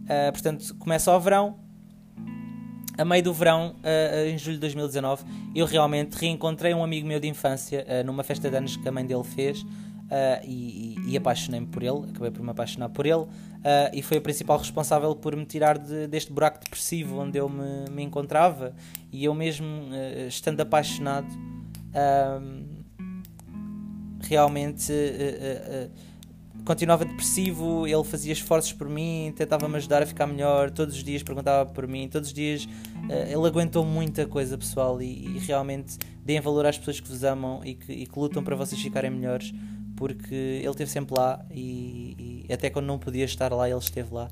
ah, 0.10 0.32
portanto, 0.34 0.76
começa 0.76 1.16
o 1.16 1.20
verão. 1.22 1.58
A 2.98 3.06
meio 3.06 3.24
do 3.24 3.34
verão, 3.34 3.78
em 4.28 4.38
julho 4.38 4.56
de 4.56 4.62
2019, 4.62 5.24
eu 5.56 5.66
realmente 5.66 6.14
reencontrei 6.16 6.74
um 6.74 6.84
amigo 6.84 7.08
meu 7.08 7.20
de 7.22 7.28
infância 7.28 7.84
numa 8.06 8.22
festa 8.22 8.50
de 8.50 8.58
anos 8.58 8.76
que 8.76 8.88
a 8.88 8.92
mãe 8.92 9.06
dele 9.06 9.24
fez 9.24 9.66
uh, 10.12 10.45
e, 10.45 10.95
e, 11.07 11.18
apaixonei-me 11.18 11.66
por 11.66 11.82
ele, 11.82 12.09
acabei 12.09 12.30
por 12.30 12.43
me 12.43 12.51
apaixonar 12.51 12.89
por 12.89 13.05
ele 13.05 13.22
uh, 13.22 13.30
e 13.93 14.01
foi 14.01 14.18
o 14.18 14.22
principal 14.22 14.57
responsável 14.57 15.16
por 15.16 15.36
me 15.36 15.45
tirar 15.45 15.78
de, 15.78 16.07
deste 16.07 16.32
buraco 16.32 16.59
depressivo 16.59 17.20
onde 17.20 17.38
eu 17.38 17.47
me, 17.47 17.89
me 17.89 18.03
encontrava 18.03 18.76
e 19.12 19.24
eu 19.24 19.34
mesmo 19.34 19.66
uh, 19.66 20.28
estando 20.28 20.59
apaixonado 20.59 21.28
realmente 24.22 24.93
continuava 26.64 27.03
depressivo, 27.03 27.86
ele 27.86 28.03
fazia 28.05 28.32
esforços 28.32 28.72
por 28.72 28.88
mim, 28.88 29.34
tentava-me 29.36 29.76
ajudar 29.76 30.01
a 30.01 30.05
ficar 30.05 30.26
melhor, 30.26 30.72
todos 30.72 30.95
os 30.95 31.03
dias 31.03 31.22
perguntava 31.22 31.70
por 31.70 31.86
mim, 31.86 32.07
todos 32.07 32.30
os 32.30 32.34
dias 32.34 32.66
ele 33.09 33.45
aguentou 33.45 33.84
muita 33.84 34.26
coisa 34.26 34.57
pessoal 34.57 35.01
e, 35.01 35.36
e, 35.36 35.39
realmente 35.39 35.97
deem 36.24 36.39
valor 36.39 36.66
às 36.66 36.78
pessoas 36.78 37.01
que 37.01 37.09
vos 37.09 37.26
amam 37.26 37.59
e 37.66 37.74
que, 37.74 37.91
e 37.91 38.05
que 38.05 38.18
lutam 38.18 38.41
para 38.41 38.55
vocês 38.55 38.82
ficarem 38.82 39.12
melhores, 39.12 39.53
porque 40.02 40.34
ele 40.34 40.68
esteve 40.68 40.89
sempre 40.89 41.14
lá 41.16 41.45
e, 41.52 42.43
e, 42.49 42.52
até 42.52 42.72
quando 42.72 42.88
não 42.88 42.97
podia 42.97 43.24
estar 43.24 43.54
lá, 43.54 43.70
ele 43.70 43.78
esteve 43.78 44.12
lá 44.12 44.30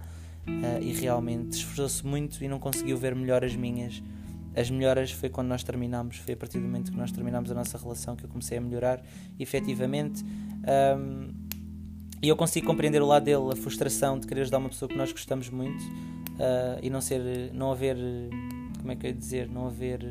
uh, 0.47 0.82
e 0.82 0.91
realmente 0.93 1.51
esforçou-se 1.51 2.03
muito 2.03 2.43
e 2.43 2.47
não 2.47 2.57
conseguiu 2.57 2.97
ver 2.97 3.13
melhor 3.13 3.45
as 3.45 3.55
minhas. 3.55 4.01
As 4.55 4.67
melhoras 4.72 5.11
foi 5.11 5.30
quando 5.30 5.47
nós 5.47 5.61
terminámos, 5.61 6.17
foi 6.17 6.34
a 6.34 6.38
partir 6.38 6.57
do 6.57 6.63
momento 6.63 6.91
que 6.91 6.97
nós 6.97 7.11
terminámos 7.11 7.51
a 7.51 7.53
nossa 7.53 7.78
relação 7.78 8.15
que 8.15 8.26
eu 8.26 8.30
comecei 8.30 8.57
a 8.57 8.61
melhorar, 8.61 8.99
efetivamente. 9.39 10.26
Um, 10.97 11.36
e 12.20 12.28
eu 12.28 12.36
consigo 12.36 12.65
compreender 12.65 13.03
o 13.03 13.05
lado 13.05 13.26
dele, 13.26 13.53
a 13.53 13.55
frustração 13.55 14.17
de 14.17 14.26
querer 14.26 14.41
ajudar 14.41 14.57
uma 14.57 14.70
pessoa 14.70 14.89
que 14.89 14.97
nós 14.97 15.11
gostamos 15.11 15.51
muito 15.51 15.84
uh, 15.84 16.80
e 16.82 16.89
não 16.89 16.99
ser, 16.99 17.53
não 17.53 17.72
haver, 17.72 17.95
como 18.80 18.91
é 18.91 18.95
que 18.95 19.05
eu 19.05 19.11
ia 19.11 19.15
dizer, 19.15 19.47
não 19.47 19.67
haver 19.67 20.01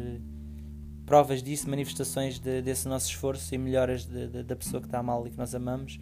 provas 1.09 1.43
disso, 1.43 1.71
manifestações 1.71 2.39
de, 2.39 2.61
desse 2.61 2.87
nosso 2.87 3.09
esforço 3.09 3.55
e 3.55 3.59
melhoras 3.59 4.05
de, 4.05 4.29
de, 4.29 4.43
da 4.43 4.55
pessoa 4.55 4.79
que 4.79 4.87
está 4.87 5.03
mal 5.03 5.27
e 5.27 5.31
que 5.31 5.39
nós 5.39 5.55
amamos, 5.55 5.99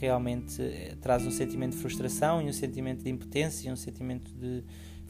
realmente 0.00 0.62
eh, 0.62 0.94
traz 0.98 1.26
um 1.26 1.30
sentimento 1.30 1.72
de 1.72 1.78
frustração 1.78 2.40
e 2.40 2.48
um 2.48 2.52
sentimento 2.54 3.04
de 3.04 3.10
impotência 3.10 3.68
e 3.68 3.72
um 3.72 3.76
sentimento 3.76 4.32
de 4.32 4.64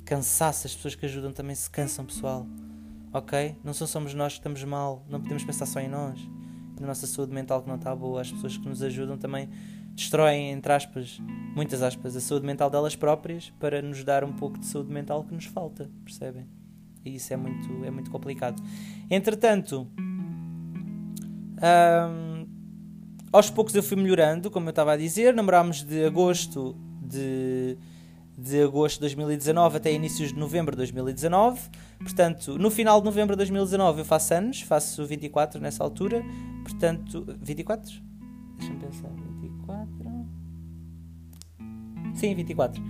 cansaço. 0.04 0.66
As 0.66 0.74
pessoas 0.74 0.96
que 0.96 1.06
ajudam 1.06 1.32
também 1.32 1.54
se 1.54 1.70
cansam, 1.70 2.04
pessoal. 2.04 2.44
Ok? 3.12 3.54
Não 3.62 3.72
só 3.72 3.86
somos 3.86 4.12
nós 4.14 4.32
que 4.32 4.40
estamos 4.40 4.64
mal, 4.64 5.06
não 5.08 5.20
podemos 5.20 5.44
pensar 5.44 5.64
só 5.64 5.78
em 5.78 5.88
nós, 5.88 6.18
na 6.80 6.88
nossa 6.88 7.06
saúde 7.06 7.32
mental 7.32 7.62
que 7.62 7.68
não 7.68 7.76
está 7.76 7.94
boa. 7.94 8.22
As 8.22 8.32
pessoas 8.32 8.56
que 8.56 8.68
nos 8.68 8.82
ajudam 8.82 9.16
também 9.16 9.48
destroem, 9.94 10.50
entre 10.50 10.72
aspas, 10.72 11.22
muitas 11.54 11.82
aspas, 11.82 12.16
a 12.16 12.20
saúde 12.20 12.44
mental 12.44 12.68
delas 12.68 12.96
próprias 12.96 13.50
para 13.60 13.80
nos 13.80 14.02
dar 14.02 14.24
um 14.24 14.32
pouco 14.32 14.58
de 14.58 14.66
saúde 14.66 14.92
mental 14.92 15.22
que 15.22 15.32
nos 15.32 15.44
falta, 15.44 15.88
percebem? 16.04 16.55
E 17.06 17.16
isso 17.16 17.32
é 17.32 17.36
muito, 17.36 17.84
é 17.84 17.90
muito 17.90 18.10
complicado. 18.10 18.62
Entretanto, 19.10 19.86
aos 23.32 23.50
poucos 23.50 23.74
eu 23.74 23.82
fui 23.82 23.96
melhorando, 23.96 24.50
como 24.50 24.66
eu 24.66 24.70
estava 24.70 24.92
a 24.92 24.96
dizer. 24.96 25.34
Namorámos 25.34 25.82
de 25.82 26.04
agosto 26.04 26.76
de, 27.00 27.78
de 28.36 28.62
agosto 28.62 28.96
de 28.96 29.00
2019 29.02 29.76
até 29.76 29.92
inícios 29.92 30.32
de 30.32 30.38
novembro 30.38 30.72
de 30.72 30.78
2019. 30.78 31.60
Portanto, 31.98 32.58
no 32.58 32.70
final 32.70 33.00
de 33.00 33.04
novembro 33.04 33.34
de 33.34 33.38
2019 33.38 34.00
eu 34.00 34.04
faço 34.04 34.34
anos, 34.34 34.60
faço 34.62 35.04
24 35.06 35.60
nessa 35.60 35.84
altura. 35.84 36.22
Portanto, 36.62 37.24
24? 37.40 38.02
Deixa-me 38.58 38.80
pensar. 38.80 39.10
24? 39.40 39.96
Sim, 42.14 42.34
24. 42.34 42.82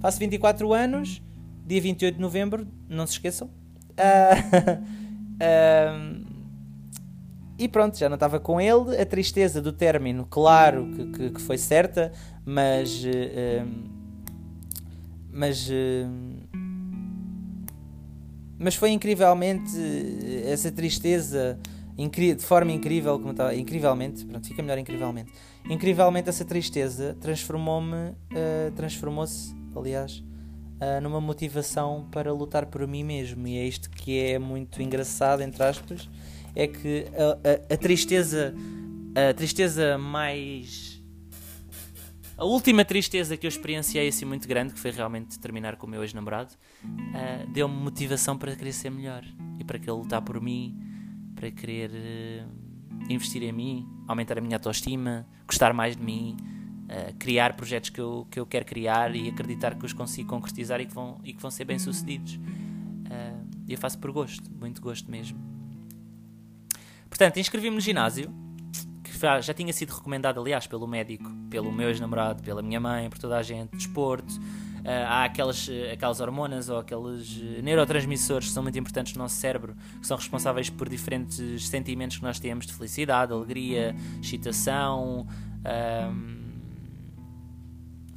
Faço 0.00 0.18
24 0.18 0.72
anos, 0.72 1.22
dia 1.64 1.80
28 1.80 2.16
de 2.16 2.20
novembro, 2.20 2.66
não 2.88 3.06
se 3.06 3.12
esqueçam. 3.12 3.61
Uh, 5.42 6.22
uh, 6.22 6.32
e 7.58 7.68
pronto, 7.68 7.98
já 7.98 8.08
não 8.08 8.14
estava 8.14 8.40
com 8.40 8.60
ele. 8.60 8.96
A 9.00 9.06
tristeza 9.06 9.60
do 9.60 9.72
término, 9.72 10.26
claro 10.28 10.86
que, 10.86 11.06
que, 11.12 11.30
que 11.30 11.40
foi 11.40 11.58
certa, 11.58 12.12
mas. 12.44 13.04
Uh, 13.04 13.68
mas. 15.30 15.68
mas 18.58 18.74
foi 18.74 18.90
incrivelmente. 18.90 19.76
Essa 20.44 20.70
tristeza. 20.70 21.58
De 21.94 22.36
forma 22.38 22.72
incrível, 22.72 23.18
como 23.18 23.30
estava, 23.32 23.54
incrivelmente, 23.54 24.24
pronto, 24.24 24.48
fica 24.48 24.62
melhor 24.62 24.78
incrivelmente. 24.78 25.30
Incrivelmente, 25.68 26.28
essa 26.28 26.44
tristeza 26.44 27.16
transformou-me, 27.20 28.16
transformou-se, 28.74 29.54
aliás, 29.76 30.24
uh, 30.80 31.00
numa 31.00 31.20
motivação 31.20 32.06
para 32.10 32.32
lutar 32.32 32.66
por 32.66 32.86
mim 32.86 33.04
mesmo. 33.04 33.46
E 33.46 33.58
é 33.58 33.66
isto 33.66 33.90
que 33.90 34.18
é 34.18 34.38
muito 34.38 34.80
engraçado, 34.82 35.42
entre 35.42 35.62
aspas, 35.62 36.08
é 36.54 36.66
que 36.66 37.06
a, 37.16 37.72
a, 37.72 37.74
a 37.74 37.76
tristeza, 37.76 38.54
a 39.30 39.34
tristeza 39.34 39.98
mais 39.98 40.92
a 42.42 42.44
última 42.44 42.84
tristeza 42.84 43.36
que 43.36 43.46
eu 43.46 43.48
experienciei 43.48 44.08
assim 44.08 44.24
muito 44.24 44.48
grande, 44.48 44.72
que 44.72 44.80
foi 44.80 44.90
realmente 44.90 45.38
terminar 45.38 45.76
com 45.76 45.86
o 45.86 45.90
meu 45.90 46.02
ex-namorado, 46.02 46.52
uh, 46.84 47.52
deu-me 47.52 47.74
motivação 47.74 48.36
para 48.36 48.56
querer 48.56 48.72
ser 48.72 48.90
melhor 48.90 49.22
e 49.60 49.64
para 49.64 49.78
querer 49.78 49.92
lutar 49.92 50.22
por 50.22 50.40
mim, 50.40 50.76
para 51.36 51.52
querer 51.52 51.90
uh, 51.90 53.12
investir 53.12 53.44
em 53.44 53.52
mim, 53.52 53.88
aumentar 54.08 54.38
a 54.38 54.40
minha 54.40 54.56
autoestima, 54.56 55.24
gostar 55.46 55.72
mais 55.72 55.96
de 55.96 56.02
mim, 56.02 56.36
criar 57.18 57.54
projetos 57.54 57.90
que 57.90 58.00
eu, 58.00 58.26
que 58.30 58.38
eu 58.38 58.46
quero 58.46 58.64
criar 58.64 59.14
e 59.14 59.28
acreditar 59.28 59.74
que 59.74 59.86
os 59.86 59.92
consigo 59.92 60.28
concretizar 60.28 60.80
e 60.80 60.86
que 60.86 60.94
vão, 60.94 61.18
e 61.24 61.32
que 61.32 61.40
vão 61.40 61.50
ser 61.50 61.64
bem 61.64 61.78
sucedidos. 61.78 62.34
Uh, 62.34 63.46
eu 63.68 63.78
faço 63.78 63.98
por 63.98 64.12
gosto, 64.12 64.50
muito 64.50 64.80
gosto 64.82 65.10
mesmo. 65.10 65.38
Portanto, 67.08 67.38
inscrevi-me 67.38 67.74
no 67.74 67.80
ginásio, 67.80 68.30
que 69.02 69.12
já 69.40 69.54
tinha 69.54 69.72
sido 69.72 69.90
recomendado, 69.90 70.40
aliás, 70.40 70.66
pelo 70.66 70.86
médico, 70.86 71.30
pelo 71.48 71.70
meu 71.72 71.88
ex-namorado, 71.88 72.42
pela 72.42 72.60
minha 72.60 72.80
mãe, 72.80 73.08
por 73.08 73.18
toda 73.18 73.38
a 73.38 73.42
gente, 73.42 73.76
desporto. 73.76 74.34
Uh, 74.34 75.06
há 75.06 75.24
aquelas, 75.24 75.70
aquelas 75.92 76.20
hormonas 76.20 76.68
ou 76.68 76.78
aqueles 76.78 77.40
neurotransmissores 77.62 78.48
que 78.48 78.54
são 78.54 78.64
muito 78.64 78.78
importantes 78.78 79.14
no 79.14 79.22
nosso 79.22 79.36
cérebro, 79.36 79.76
que 80.00 80.06
são 80.06 80.16
responsáveis 80.16 80.68
por 80.68 80.88
diferentes 80.88 81.68
sentimentos 81.68 82.18
que 82.18 82.22
nós 82.24 82.40
temos 82.40 82.66
de 82.66 82.74
felicidade, 82.74 83.32
alegria, 83.32 83.94
excitação, 84.20 85.26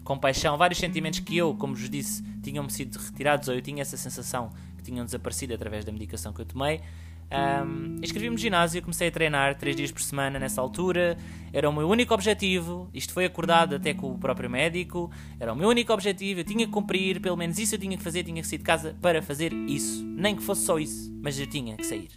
compaixão, 0.05 0.55
vários 0.55 0.79
sentimentos 0.79 1.19
que 1.19 1.35
eu, 1.35 1.53
como 1.55 1.75
vos 1.75 1.89
disse, 1.89 2.23
tinham-me 2.41 2.71
sido 2.71 2.97
retirados 2.97 3.49
ou 3.49 3.55
eu 3.55 3.61
tinha 3.61 3.81
essa 3.81 3.97
sensação 3.97 4.51
que 4.77 4.83
tinham 4.83 5.03
desaparecido 5.03 5.53
através 5.53 5.83
da 5.83 5.91
medicação 5.91 6.31
que 6.31 6.39
eu 6.39 6.45
tomei. 6.45 6.79
Um, 7.25 7.97
Inscrevi-me 8.03 8.35
no 8.35 8.37
ginásio, 8.37 8.81
comecei 8.83 9.07
a 9.07 9.11
treinar 9.11 9.55
3 9.57 9.75
dias 9.75 9.91
por 9.91 10.01
semana 10.01 10.37
nessa 10.37 10.61
altura. 10.61 11.17
Era 11.51 11.67
o 11.67 11.73
meu 11.73 11.89
único 11.89 12.13
objetivo. 12.13 12.87
Isto 12.93 13.13
foi 13.13 13.25
acordado 13.25 13.75
até 13.75 13.95
com 13.95 14.11
o 14.11 14.17
próprio 14.17 14.47
médico. 14.47 15.09
Era 15.39 15.51
o 15.51 15.55
meu 15.55 15.67
único 15.67 15.91
objetivo. 15.91 16.41
Eu 16.41 16.43
tinha 16.43 16.67
que 16.67 16.71
cumprir, 16.71 17.19
pelo 17.19 17.35
menos 17.35 17.57
isso 17.57 17.73
eu 17.73 17.79
tinha 17.79 17.97
que 17.97 18.03
fazer. 18.03 18.23
Tinha 18.23 18.41
que 18.41 18.47
sair 18.47 18.59
de 18.59 18.63
casa 18.63 18.95
para 19.01 19.23
fazer 19.23 19.51
isso. 19.51 20.03
Nem 20.05 20.35
que 20.35 20.43
fosse 20.43 20.65
só 20.65 20.77
isso, 20.77 21.11
mas 21.21 21.39
eu 21.39 21.47
tinha 21.47 21.75
que 21.75 21.85
sair. 21.85 22.09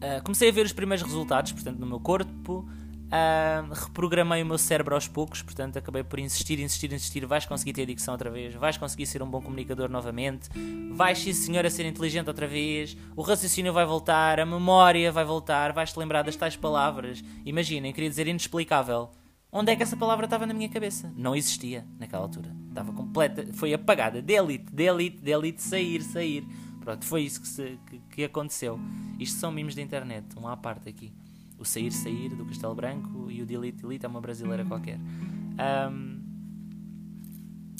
Uh, 0.00 0.22
comecei 0.22 0.48
a 0.48 0.52
ver 0.52 0.64
os 0.64 0.72
primeiros 0.72 1.04
resultados, 1.04 1.52
portanto, 1.52 1.78
no 1.78 1.86
meu 1.86 1.98
corpo. 1.98 2.66
Uh, 3.10 3.74
reprogramei 3.74 4.40
o 4.40 4.46
meu 4.46 4.56
cérebro 4.56 4.94
aos 4.94 5.08
poucos, 5.08 5.42
portanto 5.42 5.76
acabei 5.76 6.04
por 6.04 6.20
insistir, 6.20 6.60
insistir, 6.60 6.92
insistir. 6.92 7.26
Vais 7.26 7.44
conseguir 7.44 7.72
ter 7.72 7.84
dicção 7.84 8.14
outra 8.14 8.30
vez, 8.30 8.54
vais 8.54 8.76
conseguir 8.76 9.04
ser 9.06 9.20
um 9.20 9.28
bom 9.28 9.42
comunicador 9.42 9.90
novamente, 9.90 10.48
vais, 10.92 11.18
sim 11.18 11.32
senhor, 11.32 11.66
a 11.66 11.70
ser 11.70 11.86
inteligente 11.86 12.28
outra 12.28 12.46
vez, 12.46 12.96
o 13.16 13.22
raciocínio 13.22 13.72
vai 13.72 13.84
voltar, 13.84 14.38
a 14.38 14.46
memória 14.46 15.10
vai 15.10 15.24
voltar, 15.24 15.72
vais-te 15.72 15.98
lembrar 15.98 16.22
das 16.22 16.36
tais 16.36 16.54
palavras. 16.54 17.20
Imaginem, 17.44 17.92
queria 17.92 18.08
dizer 18.08 18.28
inexplicável. 18.28 19.10
Onde 19.50 19.72
é 19.72 19.76
que 19.76 19.82
essa 19.82 19.96
palavra 19.96 20.26
estava 20.26 20.46
na 20.46 20.54
minha 20.54 20.68
cabeça? 20.68 21.12
Não 21.16 21.34
existia 21.34 21.84
naquela 21.98 22.22
altura. 22.22 22.54
Estava 22.68 22.92
completa, 22.92 23.44
foi 23.54 23.74
apagada. 23.74 24.22
Delete, 24.22 24.72
delete, 24.72 25.20
delete, 25.20 25.60
sair, 25.60 26.00
sair. 26.02 26.46
Pronto, 26.78 27.04
foi 27.04 27.22
isso 27.22 27.40
que, 27.40 27.48
se, 27.48 27.76
que, 27.88 27.98
que 28.12 28.24
aconteceu. 28.24 28.78
Isto 29.18 29.40
são 29.40 29.50
mimos 29.50 29.74
da 29.74 29.82
internet, 29.82 30.26
um 30.38 30.46
à 30.46 30.56
parte 30.56 30.88
aqui 30.88 31.12
o 31.60 31.64
Sair 31.64 31.92
Sair 31.92 32.30
do 32.30 32.44
Castelo 32.46 32.74
Branco 32.74 33.30
e 33.30 33.42
o 33.42 33.46
Delete 33.46 33.82
Delete 33.82 34.06
é 34.06 34.08
uma 34.08 34.20
brasileira 34.20 34.64
qualquer. 34.64 34.98
Um, 34.98 36.22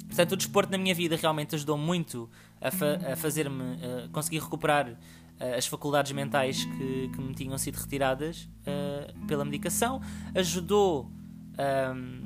portanto, 0.06 0.32
o 0.32 0.36
desporto 0.36 0.70
na 0.70 0.76
minha 0.76 0.94
vida 0.94 1.16
realmente 1.16 1.54
ajudou 1.54 1.78
muito 1.78 2.28
a, 2.60 2.70
fa 2.70 3.12
a 3.12 3.16
fazer-me 3.16 3.62
uh, 3.62 4.10
conseguir 4.12 4.40
recuperar 4.40 4.90
uh, 4.90 5.56
as 5.56 5.66
faculdades 5.66 6.12
mentais 6.12 6.64
que, 6.64 7.08
que, 7.08 7.20
me 7.20 7.34
tinham 7.34 7.56
sido 7.56 7.76
retiradas 7.76 8.48
uh, 8.60 9.26
pela 9.26 9.44
medicação. 9.44 10.02
Ajudou. 10.34 11.10
Um, 11.96 12.20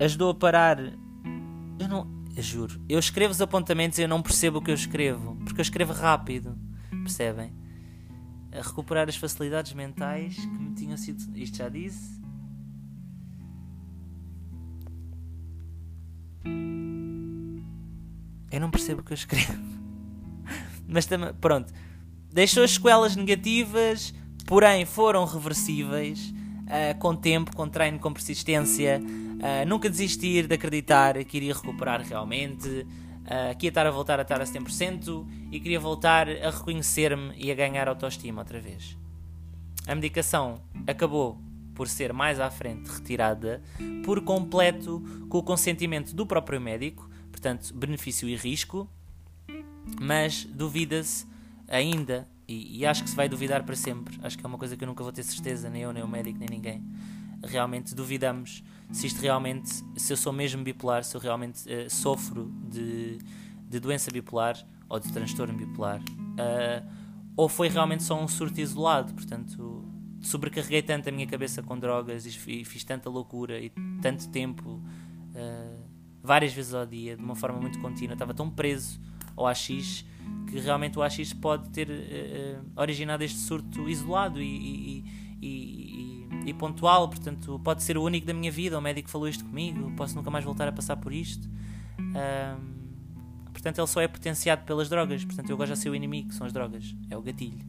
ajudou 0.00 0.30
a 0.30 0.34
parar. 0.34 0.78
Eu 0.80 1.88
não. 1.88 2.18
Eu 2.36 2.42
juro. 2.42 2.80
Eu 2.88 2.98
escrevo 2.98 3.32
os 3.32 3.40
apontamentos 3.40 3.98
e 3.98 4.02
eu 4.02 4.08
não 4.08 4.22
percebo 4.22 4.58
o 4.58 4.62
que 4.62 4.70
eu 4.70 4.74
escrevo. 4.74 5.36
Porque 5.44 5.60
eu 5.60 5.62
escrevo 5.62 5.92
rápido. 5.92 6.56
Percebem? 6.90 7.57
A 8.52 8.62
recuperar 8.62 9.08
as 9.08 9.16
facilidades 9.16 9.72
mentais 9.72 10.34
que 10.36 10.46
me 10.46 10.74
tinham 10.74 10.96
sido. 10.96 11.36
Isto 11.36 11.58
já 11.58 11.68
disse. 11.68 12.18
Eu 18.50 18.60
não 18.60 18.70
percebo 18.70 19.02
o 19.02 19.04
que 19.04 19.12
eu 19.12 19.16
escrevo. 19.16 19.62
Mas 20.88 21.06
também, 21.06 21.32
pronto. 21.34 21.72
Deixou 22.32 22.64
as 22.64 22.72
sequelas 22.72 23.14
negativas, 23.14 24.14
porém 24.46 24.84
foram 24.84 25.24
reversíveis. 25.24 26.32
Uh, 26.68 26.98
com 26.98 27.16
tempo, 27.16 27.54
com 27.54 27.68
treino, 27.68 27.98
com 27.98 28.12
persistência. 28.12 29.00
Uh, 29.00 29.66
nunca 29.66 29.88
desistir 29.88 30.46
de 30.46 30.54
acreditar 30.54 31.22
que 31.24 31.36
iria 31.36 31.54
recuperar 31.54 32.02
realmente. 32.02 32.86
Uh, 33.28 33.52
queria 33.56 33.68
estar 33.68 33.86
a 33.86 33.90
voltar 33.90 34.18
a 34.18 34.22
estar 34.22 34.40
a 34.40 34.44
100% 34.44 35.26
e 35.52 35.60
queria 35.60 35.78
voltar 35.78 36.26
a 36.30 36.48
reconhecer-me 36.48 37.34
e 37.36 37.52
a 37.52 37.54
ganhar 37.54 37.86
autoestima 37.86 38.40
outra 38.40 38.58
vez. 38.58 38.96
A 39.86 39.94
medicação 39.94 40.62
acabou 40.86 41.38
por 41.74 41.88
ser 41.88 42.10
mais 42.14 42.40
à 42.40 42.50
frente 42.50 42.88
retirada 42.88 43.62
por 44.02 44.22
completo 44.22 45.02
com 45.28 45.38
o 45.38 45.42
consentimento 45.42 46.14
do 46.14 46.26
próprio 46.26 46.58
médico, 46.58 47.08
portanto, 47.30 47.72
benefício 47.74 48.26
e 48.26 48.34
risco, 48.34 48.88
mas 50.00 50.44
duvida-se 50.44 51.26
ainda, 51.68 52.26
e, 52.48 52.78
e, 52.78 52.86
acho 52.86 53.04
que 53.04 53.10
se 53.10 53.16
vai 53.16 53.28
duvidar 53.28 53.62
para 53.62 53.76
sempre, 53.76 54.18
acho 54.22 54.38
que 54.38 54.44
é 54.44 54.48
uma 54.48 54.56
coisa 54.56 54.74
que 54.74 54.82
eu 54.82 54.88
nunca 54.88 55.02
vou 55.02 55.12
ter 55.12 55.22
certeza, 55.22 55.68
nem 55.68 55.82
eu, 55.82 55.92
nem 55.92 56.02
o 56.02 56.08
médico, 56.08 56.38
nem 56.38 56.48
ninguém. 56.48 56.82
Realmente 57.44 57.94
duvidamos 57.94 58.64
se 58.90 59.06
isto 59.06 59.20
realmente, 59.20 59.68
se 59.96 60.12
eu 60.12 60.16
sou 60.16 60.32
mesmo 60.32 60.62
bipolar, 60.62 61.04
se 61.04 61.14
eu 61.16 61.20
realmente 61.20 61.62
uh, 61.68 61.90
sofro 61.90 62.50
de, 62.70 63.18
de 63.68 63.80
doença 63.80 64.10
bipolar 64.10 64.56
ou 64.88 64.98
de 64.98 65.12
transtorno 65.12 65.54
bipolar, 65.54 66.00
uh, 66.00 66.88
ou 67.36 67.48
foi 67.48 67.68
realmente 67.68 68.02
só 68.02 68.20
um 68.20 68.26
surto 68.26 68.60
isolado, 68.60 69.12
portanto 69.12 69.84
sobrecarreguei 70.20 70.82
tanto 70.82 71.08
a 71.08 71.12
minha 71.12 71.26
cabeça 71.26 71.62
com 71.62 71.78
drogas 71.78 72.26
e 72.26 72.64
fiz 72.64 72.82
tanta 72.82 73.08
loucura 73.08 73.60
e 73.60 73.70
tanto 74.02 74.28
tempo, 74.30 74.70
uh, 74.70 75.84
várias 76.22 76.52
vezes 76.52 76.74
ao 76.74 76.86
dia, 76.86 77.16
de 77.16 77.22
uma 77.22 77.36
forma 77.36 77.60
muito 77.60 77.78
contínua, 77.78 78.14
estava 78.14 78.34
tão 78.34 78.50
preso 78.50 79.00
ao 79.36 79.46
AX 79.46 80.04
que 80.48 80.58
realmente 80.58 80.98
o 80.98 81.02
AX 81.02 81.32
pode 81.34 81.68
ter 81.70 81.88
originado 82.74 83.22
este 83.22 83.38
surto 83.38 83.88
isolado 83.88 84.42
e, 84.42 84.44
e, 84.44 84.87
e 86.48 86.54
pontual, 86.54 87.08
portanto, 87.08 87.60
pode 87.62 87.82
ser 87.82 87.96
o 87.98 88.02
único 88.02 88.26
da 88.26 88.32
minha 88.32 88.50
vida. 88.50 88.78
O 88.78 88.80
médico 88.80 89.08
falou 89.08 89.28
isto 89.28 89.44
comigo, 89.44 89.92
posso 89.96 90.14
nunca 90.16 90.30
mais 90.30 90.44
voltar 90.44 90.68
a 90.68 90.72
passar 90.72 90.96
por 90.96 91.12
isto. 91.12 91.48
Um, 91.98 93.52
portanto, 93.52 93.78
ele 93.78 93.86
só 93.86 94.00
é 94.00 94.08
potenciado 94.08 94.64
pelas 94.64 94.88
drogas. 94.88 95.24
Portanto, 95.24 95.50
eu 95.50 95.54
agora 95.54 95.68
já 95.68 95.76
sei 95.76 95.90
o 95.90 95.94
inimigo, 95.94 96.28
que 96.28 96.34
são 96.34 96.46
as 96.46 96.52
drogas, 96.52 96.94
é 97.10 97.16
o 97.16 97.22
gatilho. 97.22 97.66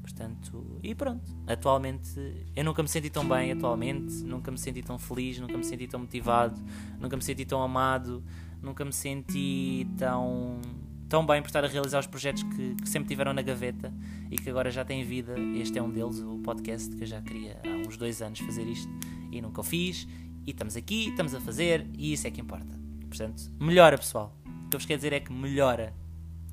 Portanto, 0.00 0.80
e 0.82 0.94
pronto. 0.94 1.30
Atualmente, 1.46 2.10
eu 2.56 2.64
nunca 2.64 2.82
me 2.82 2.88
senti 2.88 3.10
tão 3.10 3.28
bem. 3.28 3.52
Atualmente, 3.52 4.14
nunca 4.24 4.50
me 4.50 4.58
senti 4.58 4.82
tão 4.82 4.98
feliz, 4.98 5.38
nunca 5.38 5.56
me 5.56 5.64
senti 5.64 5.86
tão 5.86 6.00
motivado, 6.00 6.60
nunca 6.98 7.16
me 7.16 7.22
senti 7.22 7.44
tão 7.44 7.62
amado, 7.62 8.24
nunca 8.62 8.84
me 8.84 8.92
senti 8.92 9.86
tão 9.96 10.60
tão 11.08 11.24
bem 11.24 11.40
por 11.40 11.48
estar 11.48 11.64
a 11.64 11.68
realizar 11.68 12.00
os 12.00 12.06
projetos 12.06 12.42
que, 12.42 12.74
que, 12.74 12.88
sempre 12.88 13.08
tiveram 13.08 13.32
na 13.32 13.42
gaveta 13.42 13.92
e 14.30 14.36
que 14.36 14.50
agora 14.50 14.70
já 14.70 14.84
têm 14.84 15.04
vida. 15.04 15.38
Este 15.56 15.78
é 15.78 15.82
um 15.82 15.90
deles, 15.90 16.20
o 16.20 16.38
podcast, 16.38 16.94
que 16.94 17.02
eu 17.02 17.06
já 17.06 17.20
queria 17.22 17.60
há 17.64 17.88
uns 17.88 17.96
dois 17.96 18.20
anos 18.20 18.38
fazer 18.40 18.66
isto 18.66 18.90
e 19.32 19.40
nunca 19.40 19.60
o 19.60 19.64
fiz. 19.64 20.06
E 20.46 20.50
estamos 20.50 20.76
aqui, 20.76 21.08
estamos 21.08 21.34
a 21.34 21.40
fazer 21.40 21.86
e 21.96 22.12
isso 22.12 22.26
é 22.26 22.30
que 22.30 22.40
importa. 22.40 22.78
Portanto, 23.08 23.42
melhora, 23.58 23.96
pessoal. 23.96 24.36
O 24.66 24.68
que 24.68 24.76
eu 24.76 24.80
vos 24.80 24.86
quero 24.86 24.98
dizer 24.98 25.12
é 25.14 25.20
que 25.20 25.32
melhora, 25.32 25.94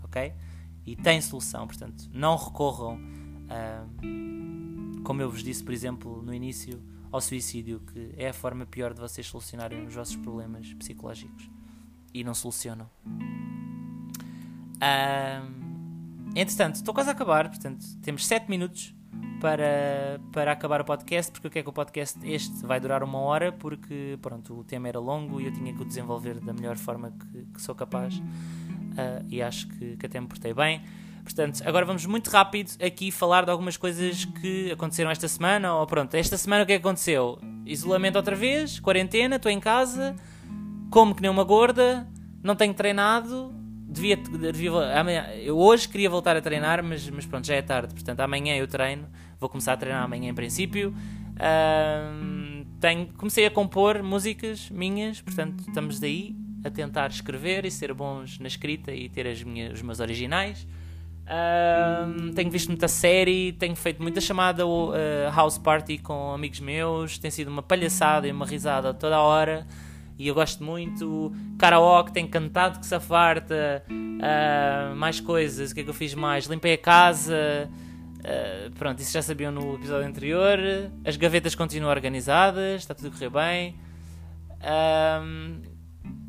ok? 0.04 0.34
E 0.86 0.96
tem 0.96 1.20
solução, 1.20 1.68
portanto, 1.68 2.10
não 2.14 2.38
recorram, 2.38 3.00
como 5.04 5.22
eu 5.22 5.30
vos 5.30 5.44
disse, 5.44 5.64
por 5.64 5.74
exemplo, 5.74 6.22
no 6.22 6.34
início, 6.34 6.82
ao 7.12 7.20
suicídio, 7.20 7.82
que 7.92 8.14
é 8.16 8.30
a 8.30 8.34
forma 8.34 8.66
pior 8.66 8.94
de 8.94 9.02
vocês 9.02 9.26
solucionarem 9.28 9.86
os 9.86 9.94
vossos 9.94 10.16
problemas 10.16 10.74
psicológicos 10.74 11.50
e 12.14 12.24
não 12.24 12.34
solucionam. 12.34 12.90
Um, 14.76 16.32
entretanto, 16.36 16.76
estou 16.76 16.94
quase 16.94 17.10
a 17.10 17.14
acabar, 17.14 17.50
portanto, 17.50 17.86
temos 18.02 18.26
7 18.26 18.50
minutos 18.50 18.94
para, 19.40 20.20
para 20.32 20.52
acabar 20.52 20.82
o 20.82 20.86
podcast, 20.86 21.32
porque 21.32 21.48
eu 21.48 21.52
quero 21.52 21.64
que 21.66 21.70
o 21.70 21.74
podcast 21.74 22.20
este 22.24 22.66
vai 22.66 22.80
durar 22.80 23.04
uma 23.04 23.20
hora, 23.20 23.52
porque 23.52 24.18
pronto, 24.22 24.60
o 24.60 24.64
tema 24.64 24.88
era 24.88 25.00
longo 25.00 25.40
e 25.40 25.46
eu 25.46 25.54
tinha 25.54 25.74
que 25.74 25.82
o 25.82 25.86
desenvolver 25.86 26.40
da 26.40 26.54
melhor 26.54 26.78
forma 26.78 27.12
que, 27.12 27.46
que 27.54 27.62
sou 27.62 27.76
capaz. 27.76 28.18
Uh, 28.18 29.26
e 29.28 29.42
acho 29.42 29.68
que, 29.68 29.98
que 29.98 30.06
até 30.06 30.20
me 30.20 30.28
portei 30.28 30.54
bem. 30.54 30.82
Portanto, 31.24 31.62
agora 31.66 31.86
vamos 31.86 32.06
muito 32.06 32.30
rápido 32.30 32.72
aqui 32.84 33.12
falar 33.12 33.46
de 33.46 33.52
algumas 33.52 33.76
coisas 33.78 34.26
que 34.26 34.72
aconteceram 34.72 35.10
esta 35.10 35.28
semana. 35.28 35.74
Ou 35.76 35.88
pronto, 35.88 36.14
esta 36.14 36.38
semana 36.38 36.64
o 36.64 36.66
que, 36.66 36.74
é 36.74 36.80
que 36.80 36.88
aconteceu? 36.88 37.40
Isolamento 37.66 38.16
outra 38.16 38.36
vez, 38.36 38.80
quarentena, 38.80 39.38
estou 39.38 39.52
em 39.52 39.60
casa, 39.60 40.16
como 40.92 41.16
que 41.16 41.22
nem 41.22 41.32
uma 41.32 41.44
gorda, 41.44 42.08
não 42.44 42.56
tenho 42.56 42.76
treinado, 42.76 43.55
devia, 43.96 44.18
devia 44.18 45.00
amanhã, 45.00 45.28
eu 45.42 45.58
hoje 45.58 45.88
queria 45.88 46.10
voltar 46.10 46.36
a 46.36 46.42
treinar, 46.42 46.84
mas, 46.84 47.10
mas 47.10 47.26
pronto, 47.26 47.48
já 47.48 47.56
é 47.56 47.62
tarde, 47.62 47.94
portanto 47.94 48.20
amanhã 48.20 48.56
eu 48.56 48.68
treino, 48.68 49.08
vou 49.40 49.50
começar 49.50 49.74
a 49.74 49.78
treinar 49.78 50.04
amanhã 50.04 50.30
em 50.30 50.34
princípio. 50.34 50.94
Uh, 51.36 52.66
tenho, 52.80 53.08
comecei 53.18 53.46
a 53.46 53.52
compor 53.52 54.04
músicas 54.04 54.70
minhas, 54.70 55.22
portanto 55.22 55.64
estamos 55.68 56.00
daí 56.00 56.36
a 56.64 56.70
tentar 56.70 57.10
escrever 57.10 57.66
e 57.66 57.72
ser 57.72 57.94
bons 57.94 58.40
na 58.40 58.48
escrita 58.48 58.92
e 58.92 59.08
ter 59.08 59.28
as 59.28 59.42
minhas, 59.42 59.74
os 59.74 59.82
meus 59.82 60.00
originais. 60.00 60.68
Um, 61.26 62.32
tenho 62.34 62.52
visto 62.52 62.68
muita 62.68 62.88
série, 62.88 63.54
tenho 63.54 63.76
feito 63.76 64.02
muita 64.02 64.22
chamada 64.22 64.68
uh, 64.68 64.94
house 65.34 65.58
party 65.58 65.98
com 65.98 66.32
amigos 66.32 66.60
meus, 66.60 67.18
tem 67.18 67.32
sido 67.32 67.48
uma 67.48 67.64
palhaçada 67.64 68.28
e 68.28 68.32
uma 68.32 68.46
risada 68.46 68.94
toda 68.94 69.16
a 69.16 69.22
hora 69.22 69.66
e 70.18 70.28
eu 70.28 70.34
gosto 70.34 70.64
muito. 70.64 71.32
Karaoke, 71.58 72.12
tenho 72.12 72.28
cantado 72.28 72.80
que 72.80 72.86
se 72.86 72.96
afarta, 72.96 73.84
uh, 73.90 74.96
mais 74.96 75.20
coisas, 75.20 75.72
o 75.72 75.74
que 75.74 75.82
é 75.82 75.84
que 75.84 75.90
eu 75.90 75.94
fiz 75.94 76.14
mais? 76.14 76.46
Limpei 76.46 76.74
a 76.74 76.78
casa, 76.78 77.70
uh, 78.20 78.72
pronto, 78.76 79.00
isso 79.00 79.12
já 79.12 79.22
sabiam 79.22 79.52
no 79.52 79.76
episódio 79.76 80.08
anterior. 80.08 80.60
As 81.04 81.18
gavetas 81.18 81.56
continuam 81.56 81.92
organizadas, 81.92 82.82
está 82.82 82.94
tudo 82.94 83.08
a 83.08 83.12
correr 83.12 83.30
bem. 83.30 83.76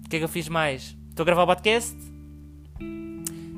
o 0.04 0.08
que 0.08 0.16
é 0.16 0.18
que 0.18 0.24
eu 0.24 0.28
fiz 0.28 0.48
mais? 0.48 0.96
Estou 1.10 1.22
a 1.22 1.26
gravar 1.26 1.44
o 1.44 1.46
podcast 1.46 1.96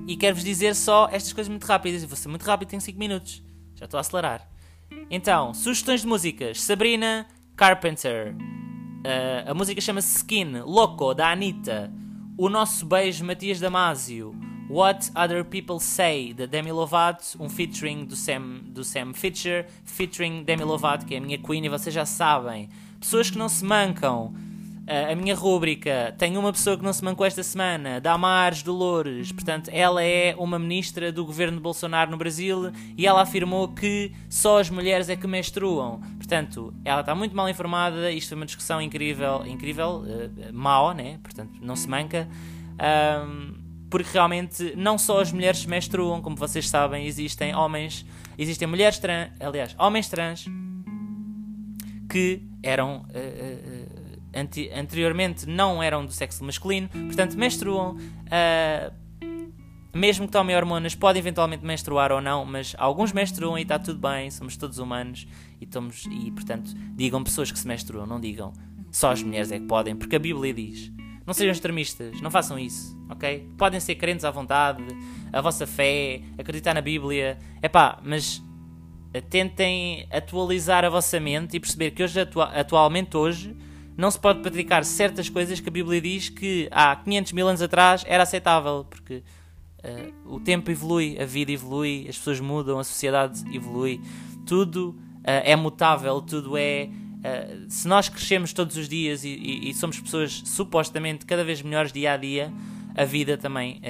e 0.08 0.16
quero-vos 0.16 0.42
dizer 0.42 0.74
só 0.74 1.06
estas 1.12 1.34
coisas 1.34 1.50
muito 1.50 1.64
rápidas. 1.64 2.02
Vou 2.02 2.16
ser 2.16 2.28
muito 2.28 2.42
rápido, 2.42 2.68
tenho 2.70 2.80
5 2.80 2.98
minutos. 2.98 3.42
Já 3.74 3.84
estou 3.84 3.98
a 3.98 4.00
acelerar. 4.00 4.48
Então, 5.10 5.52
sugestões 5.52 6.00
de 6.00 6.06
músicas. 6.06 6.62
Sabrina 6.62 7.26
Carpenter. 7.54 8.34
Uh, 8.98 9.50
a 9.50 9.54
música 9.54 9.80
chama-se 9.80 10.16
Skin, 10.16 10.60
Loco, 10.60 11.14
da 11.14 11.30
Anitta. 11.30 11.92
O 12.36 12.48
Nosso 12.48 12.86
Beijo, 12.86 13.24
Matias 13.24 13.60
Damasio. 13.60 14.34
What 14.68 15.10
Other 15.16 15.44
People 15.44 15.80
Say, 15.80 16.34
da 16.34 16.44
Demi 16.44 16.70
Lovato, 16.70 17.24
um 17.40 17.48
featuring 17.48 18.04
do 18.04 18.14
Sam, 18.14 18.60
do 18.66 18.84
Sam 18.84 19.14
Fisher, 19.14 19.66
featuring 19.82 20.44
Demi 20.44 20.62
Lovato, 20.62 21.06
que 21.06 21.14
é 21.14 21.18
a 21.18 21.20
minha 21.22 21.38
queen 21.38 21.64
e 21.64 21.70
vocês 21.70 21.94
já 21.94 22.04
sabem. 22.04 22.68
Pessoas 23.00 23.30
que 23.30 23.38
não 23.38 23.48
se 23.48 23.64
mancam, 23.64 24.34
a 24.88 25.14
minha 25.14 25.34
rúbrica 25.34 26.14
tem 26.16 26.38
uma 26.38 26.50
pessoa 26.50 26.76
que 26.76 26.82
não 26.82 26.94
se 26.94 27.04
mancou 27.04 27.26
esta 27.26 27.42
semana, 27.42 28.00
Damares 28.00 28.62
Dolores. 28.62 29.30
Portanto, 29.30 29.68
ela 29.70 30.02
é 30.02 30.34
uma 30.38 30.58
ministra 30.58 31.12
do 31.12 31.26
governo 31.26 31.58
de 31.58 31.62
Bolsonaro 31.62 32.10
no 32.10 32.16
Brasil 32.16 32.72
e 32.96 33.06
ela 33.06 33.20
afirmou 33.20 33.68
que 33.68 34.12
só 34.30 34.58
as 34.58 34.70
mulheres 34.70 35.10
é 35.10 35.16
que 35.16 35.26
menstruam. 35.26 36.00
Portanto, 36.16 36.72
ela 36.84 37.02
está 37.02 37.14
muito 37.14 37.36
mal 37.36 37.48
informada. 37.50 38.10
Isto 38.10 38.32
é 38.32 38.36
uma 38.36 38.46
discussão 38.46 38.80
incrível, 38.80 39.46
incrível, 39.46 40.04
uh, 40.06 40.52
mau, 40.54 40.94
né? 40.94 41.18
Portanto, 41.22 41.58
não 41.60 41.76
se 41.76 41.86
manca. 41.86 42.26
Um, 43.28 43.58
porque 43.90 44.08
realmente 44.10 44.74
não 44.74 44.96
só 44.96 45.20
as 45.20 45.32
mulheres 45.32 45.66
menstruam, 45.66 46.22
como 46.22 46.36
vocês 46.36 46.68
sabem, 46.68 47.06
existem 47.06 47.54
homens, 47.54 48.06
existem 48.38 48.66
mulheres 48.66 48.98
trans, 48.98 49.30
aliás, 49.40 49.74
homens 49.78 50.08
trans 50.08 50.46
que 52.08 52.42
eram. 52.62 53.06
Uh, 53.14 53.94
uh, 53.94 53.97
anti 54.38 54.70
anteriormente 54.70 55.46
não 55.46 55.82
eram 55.82 56.04
do 56.04 56.12
sexo 56.12 56.44
masculino, 56.44 56.88
portanto 56.88 57.36
menstruam. 57.36 57.96
Uh, 57.96 59.08
mesmo 59.94 60.26
que 60.26 60.32
tomem 60.32 60.54
hormonas, 60.54 60.94
podem 60.94 61.18
eventualmente 61.18 61.64
menstruar 61.64 62.12
ou 62.12 62.20
não, 62.20 62.44
mas 62.44 62.74
alguns 62.78 63.12
menstruam 63.12 63.58
e 63.58 63.62
está 63.62 63.78
tudo 63.78 63.98
bem, 63.98 64.30
somos 64.30 64.56
todos 64.56 64.78
humanos 64.78 65.26
e, 65.60 65.64
estamos, 65.64 66.04
e 66.06 66.30
portanto 66.30 66.72
digam 66.94 67.24
pessoas 67.24 67.50
que 67.50 67.58
se 67.58 67.66
menstruam, 67.66 68.06
não 68.06 68.20
digam 68.20 68.52
só 68.90 69.12
as 69.12 69.22
mulheres 69.22 69.50
é 69.50 69.58
que 69.58 69.66
podem, 69.66 69.96
porque 69.96 70.16
a 70.16 70.18
Bíblia 70.18 70.52
diz. 70.52 70.92
Não 71.26 71.34
sejam 71.34 71.52
extremistas, 71.52 72.20
não 72.22 72.30
façam 72.30 72.58
isso, 72.58 72.98
ok? 73.10 73.46
Podem 73.58 73.80
ser 73.80 73.96
crentes 73.96 74.24
à 74.24 74.30
vontade, 74.30 74.82
a 75.30 75.40
vossa 75.42 75.66
fé, 75.66 76.22
acreditar 76.38 76.72
na 76.72 76.80
Bíblia, 76.80 77.38
é 77.60 77.68
pá, 77.68 77.98
mas 78.02 78.42
tentem 79.28 80.06
atualizar 80.10 80.84
a 80.84 80.88
vossa 80.88 81.20
mente 81.20 81.56
e 81.56 81.60
perceber 81.60 81.90
que 81.90 82.02
hoje, 82.02 82.18
atualmente 82.54 83.16
hoje, 83.16 83.54
não 83.98 84.12
se 84.12 84.18
pode 84.18 84.38
praticar 84.42 84.84
certas 84.84 85.28
coisas 85.28 85.58
que 85.58 85.68
a 85.68 85.72
Bíblia 85.72 86.00
diz 86.00 86.28
que 86.28 86.68
há 86.70 86.94
500 86.94 87.32
mil 87.32 87.48
anos 87.48 87.60
atrás 87.60 88.04
era 88.06 88.22
aceitável, 88.22 88.86
porque 88.88 89.24
uh, 89.84 90.36
o 90.36 90.38
tempo 90.38 90.70
evolui, 90.70 91.20
a 91.20 91.26
vida 91.26 91.50
evolui, 91.50 92.06
as 92.08 92.16
pessoas 92.16 92.38
mudam, 92.38 92.78
a 92.78 92.84
sociedade 92.84 93.42
evolui, 93.52 94.00
tudo 94.46 94.90
uh, 94.90 95.22
é 95.24 95.56
mutável, 95.56 96.20
tudo 96.22 96.56
é. 96.56 96.88
Uh, 96.88 97.68
se 97.68 97.88
nós 97.88 98.08
crescemos 98.08 98.52
todos 98.52 98.76
os 98.76 98.88
dias 98.88 99.24
e, 99.24 99.30
e, 99.30 99.70
e, 99.70 99.74
somos 99.74 99.98
pessoas 99.98 100.44
supostamente 100.46 101.26
cada 101.26 101.42
vez 101.42 101.60
melhores 101.60 101.92
dia 101.92 102.12
a 102.12 102.16
dia, 102.16 102.52
a 102.94 103.04
vida 103.04 103.36
também 103.36 103.80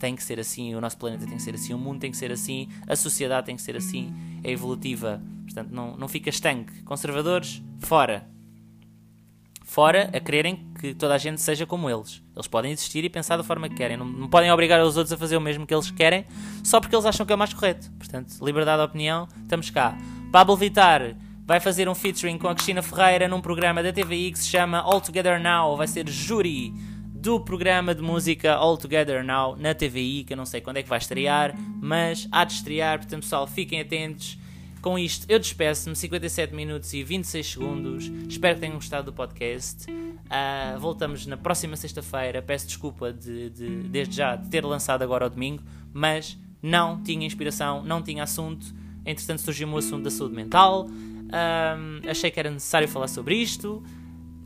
tem 0.00 0.16
que 0.16 0.22
ser 0.22 0.40
assim, 0.40 0.74
o 0.74 0.80
nosso 0.80 0.98
planeta 0.98 1.24
tem 1.26 1.36
que 1.36 1.42
ser 1.42 1.54
assim, 1.54 1.74
o 1.74 1.78
mundo 1.78 2.00
tem 2.00 2.10
que 2.10 2.16
ser 2.16 2.32
assim, 2.32 2.68
a 2.88 2.96
sociedade 2.96 3.46
tem 3.46 3.54
que 3.54 3.62
ser 3.62 3.76
assim, 3.76 4.12
é 4.42 4.50
evolutiva. 4.50 5.22
Portanto, 5.44 5.70
não, 5.70 5.96
não 5.96 6.08
fica 6.08 6.28
estanque. 6.28 6.82
Conservadores, 6.82 7.62
fora 7.78 8.26
fora 9.68 10.08
a 10.14 10.18
quererem 10.18 10.66
que 10.80 10.94
toda 10.94 11.14
a 11.14 11.18
gente 11.18 11.42
seja 11.42 11.66
como 11.66 11.90
eles. 11.90 12.22
Eles 12.34 12.48
podem 12.48 12.72
existir 12.72 13.04
e 13.04 13.10
pensar 13.10 13.36
da 13.36 13.44
forma 13.44 13.68
que 13.68 13.74
querem. 13.74 13.98
Não, 13.98 14.06
não, 14.06 14.26
podem 14.26 14.50
obrigar 14.50 14.82
os 14.82 14.96
outros 14.96 15.12
a 15.12 15.16
fazer 15.16 15.36
o 15.36 15.40
mesmo 15.42 15.66
que 15.66 15.74
eles 15.74 15.90
querem 15.90 16.24
só 16.64 16.80
porque 16.80 16.96
eles 16.96 17.04
acham 17.04 17.26
que 17.26 17.32
é 17.32 17.36
o 17.36 17.38
mais 17.38 17.52
correto. 17.52 17.90
Portanto, 17.98 18.32
liberdade 18.42 18.80
de 18.80 18.88
opinião, 18.88 19.28
estamos 19.42 19.68
cá. 19.68 19.96
Pablo 20.32 20.56
Vittar 20.56 21.14
vai 21.46 21.60
fazer 21.60 21.86
um 21.86 21.94
featuring 21.94 22.38
com 22.38 22.48
a 22.48 22.54
Cristina 22.54 22.80
Ferreira 22.80 23.28
num 23.28 23.42
programa 23.42 23.82
da 23.82 23.92
TVI 23.92 24.32
que 24.32 24.38
se 24.38 24.48
chama 24.48 24.78
All 24.78 25.02
Together 25.02 25.38
Now. 25.38 25.76
Vai 25.76 25.86
ser 25.86 26.08
júri 26.08 26.72
do 27.04 27.38
programa 27.38 27.94
de 27.94 28.00
música 28.00 28.54
All 28.54 28.78
Together 28.78 29.22
Now 29.22 29.54
na 29.54 29.74
TVI, 29.74 30.24
que 30.24 30.32
eu 30.32 30.36
não 30.36 30.46
sei 30.46 30.62
quando 30.62 30.78
é 30.78 30.82
que 30.82 30.88
vai 30.88 30.98
estrear, 30.98 31.54
mas 31.78 32.26
há 32.32 32.42
de 32.42 32.54
estrear. 32.54 32.98
Portanto, 32.98 33.20
pessoal, 33.20 33.46
fiquem 33.46 33.82
atentos 33.82 34.38
com 34.80 34.98
isto, 34.98 35.26
eu 35.28 35.38
despeço-me 35.38 35.94
57 35.94 36.54
minutos 36.54 36.92
e 36.92 37.02
26 37.02 37.46
segundos. 37.46 38.12
Espero 38.28 38.54
que 38.54 38.60
tenham 38.60 38.76
gostado 38.76 39.10
do 39.10 39.12
podcast. 39.12 39.90
Uh, 39.90 40.78
voltamos 40.78 41.26
na 41.26 41.36
próxima 41.36 41.76
sexta-feira. 41.76 42.42
Peço 42.42 42.66
desculpa 42.66 43.12
de, 43.12 43.50
de, 43.50 43.68
desde 43.88 44.16
já 44.16 44.36
de 44.36 44.48
ter 44.48 44.64
lançado 44.64 45.02
agora 45.02 45.24
ao 45.24 45.30
domingo, 45.30 45.62
mas 45.92 46.38
não 46.62 47.02
tinha 47.02 47.26
inspiração, 47.26 47.82
não 47.82 48.02
tinha 48.02 48.22
assunto. 48.22 48.66
Entretanto, 49.04 49.42
surgiu-me 49.42 49.74
o 49.74 49.78
assunto 49.78 50.04
da 50.04 50.10
saúde 50.10 50.34
mental. 50.34 50.86
Uh, 50.86 52.08
achei 52.08 52.30
que 52.30 52.38
era 52.40 52.50
necessário 52.50 52.88
falar 52.88 53.08
sobre 53.08 53.34
isto 53.34 53.82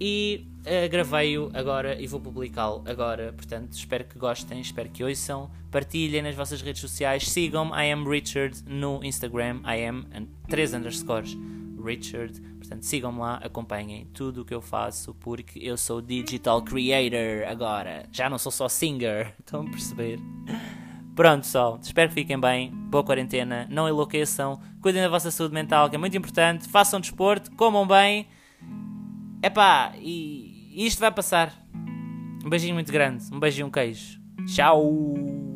e 0.05 0.49
uh, 0.63 0.91
gravei-o 0.91 1.49
agora 1.55 1.95
e 2.03 2.09
vou 2.09 2.19
publicá-lo 2.19 2.83
agora. 2.89 3.33
Portanto, 3.33 3.71
espero 3.75 4.03
que 4.03 4.19
gostem, 4.19 4.61
espero 4.61 4.89
que 4.89 5.05
ouçam, 5.05 5.49
partilhem 5.71 6.23
nas 6.23 6.35
vossas 6.35 6.61
redes 6.61 6.81
sociais, 6.81 7.29
sigam-me, 7.29 7.71
I 7.71 7.93
am 7.93 8.05
Richard 8.05 8.65
no 8.67 8.99
Instagram, 9.05 9.61
I 9.65 9.87
am 9.87 10.07
3 10.49 10.75
underscores 10.75 11.37
Richard. 11.81 12.41
Portanto, 12.59 12.83
sigam-me 12.83 13.21
lá, 13.21 13.37
acompanhem 13.37 14.07
tudo 14.07 14.43
o 14.43 14.45
que 14.45 14.53
eu 14.53 14.61
faço, 14.61 15.15
porque 15.15 15.61
eu 15.61 15.77
sou 15.77 16.03
digital 16.03 16.63
creator 16.63 17.49
agora. 17.49 18.09
Já 18.11 18.29
não 18.29 18.39
sou 18.39 18.51
só 18.51 18.69
singer, 18.69 19.33
estão 19.39 19.61
a 19.61 19.71
perceber? 19.71 20.19
Pronto, 21.15 21.43
pessoal, 21.45 21.79
espero 21.81 22.09
que 22.09 22.15
fiquem 22.17 22.41
bem. 22.41 22.73
Boa 22.73 23.05
quarentena, 23.05 23.69
não 23.71 23.89
enlouqueçam, 23.89 24.61
cuidem 24.81 25.01
da 25.01 25.09
vossa 25.09 25.31
saúde 25.31 25.55
mental, 25.55 25.89
que 25.89 25.95
é 25.95 25.99
muito 25.99 26.17
importante. 26.17 26.69
Façam 26.69 26.99
desporto, 26.99 27.53
comam 27.53 27.87
bem. 27.87 28.27
Epá, 29.43 29.93
e 29.99 30.87
isto 30.87 31.01
vai 31.01 31.11
passar. 31.11 31.53
Um 32.45 32.49
beijinho 32.49 32.75
muito 32.75 32.93
grande. 32.93 33.25
Um 33.33 33.41
beijinho, 33.41 33.67
um 33.67 33.71
queijo. 33.71 34.21
Tchau! 34.47 35.52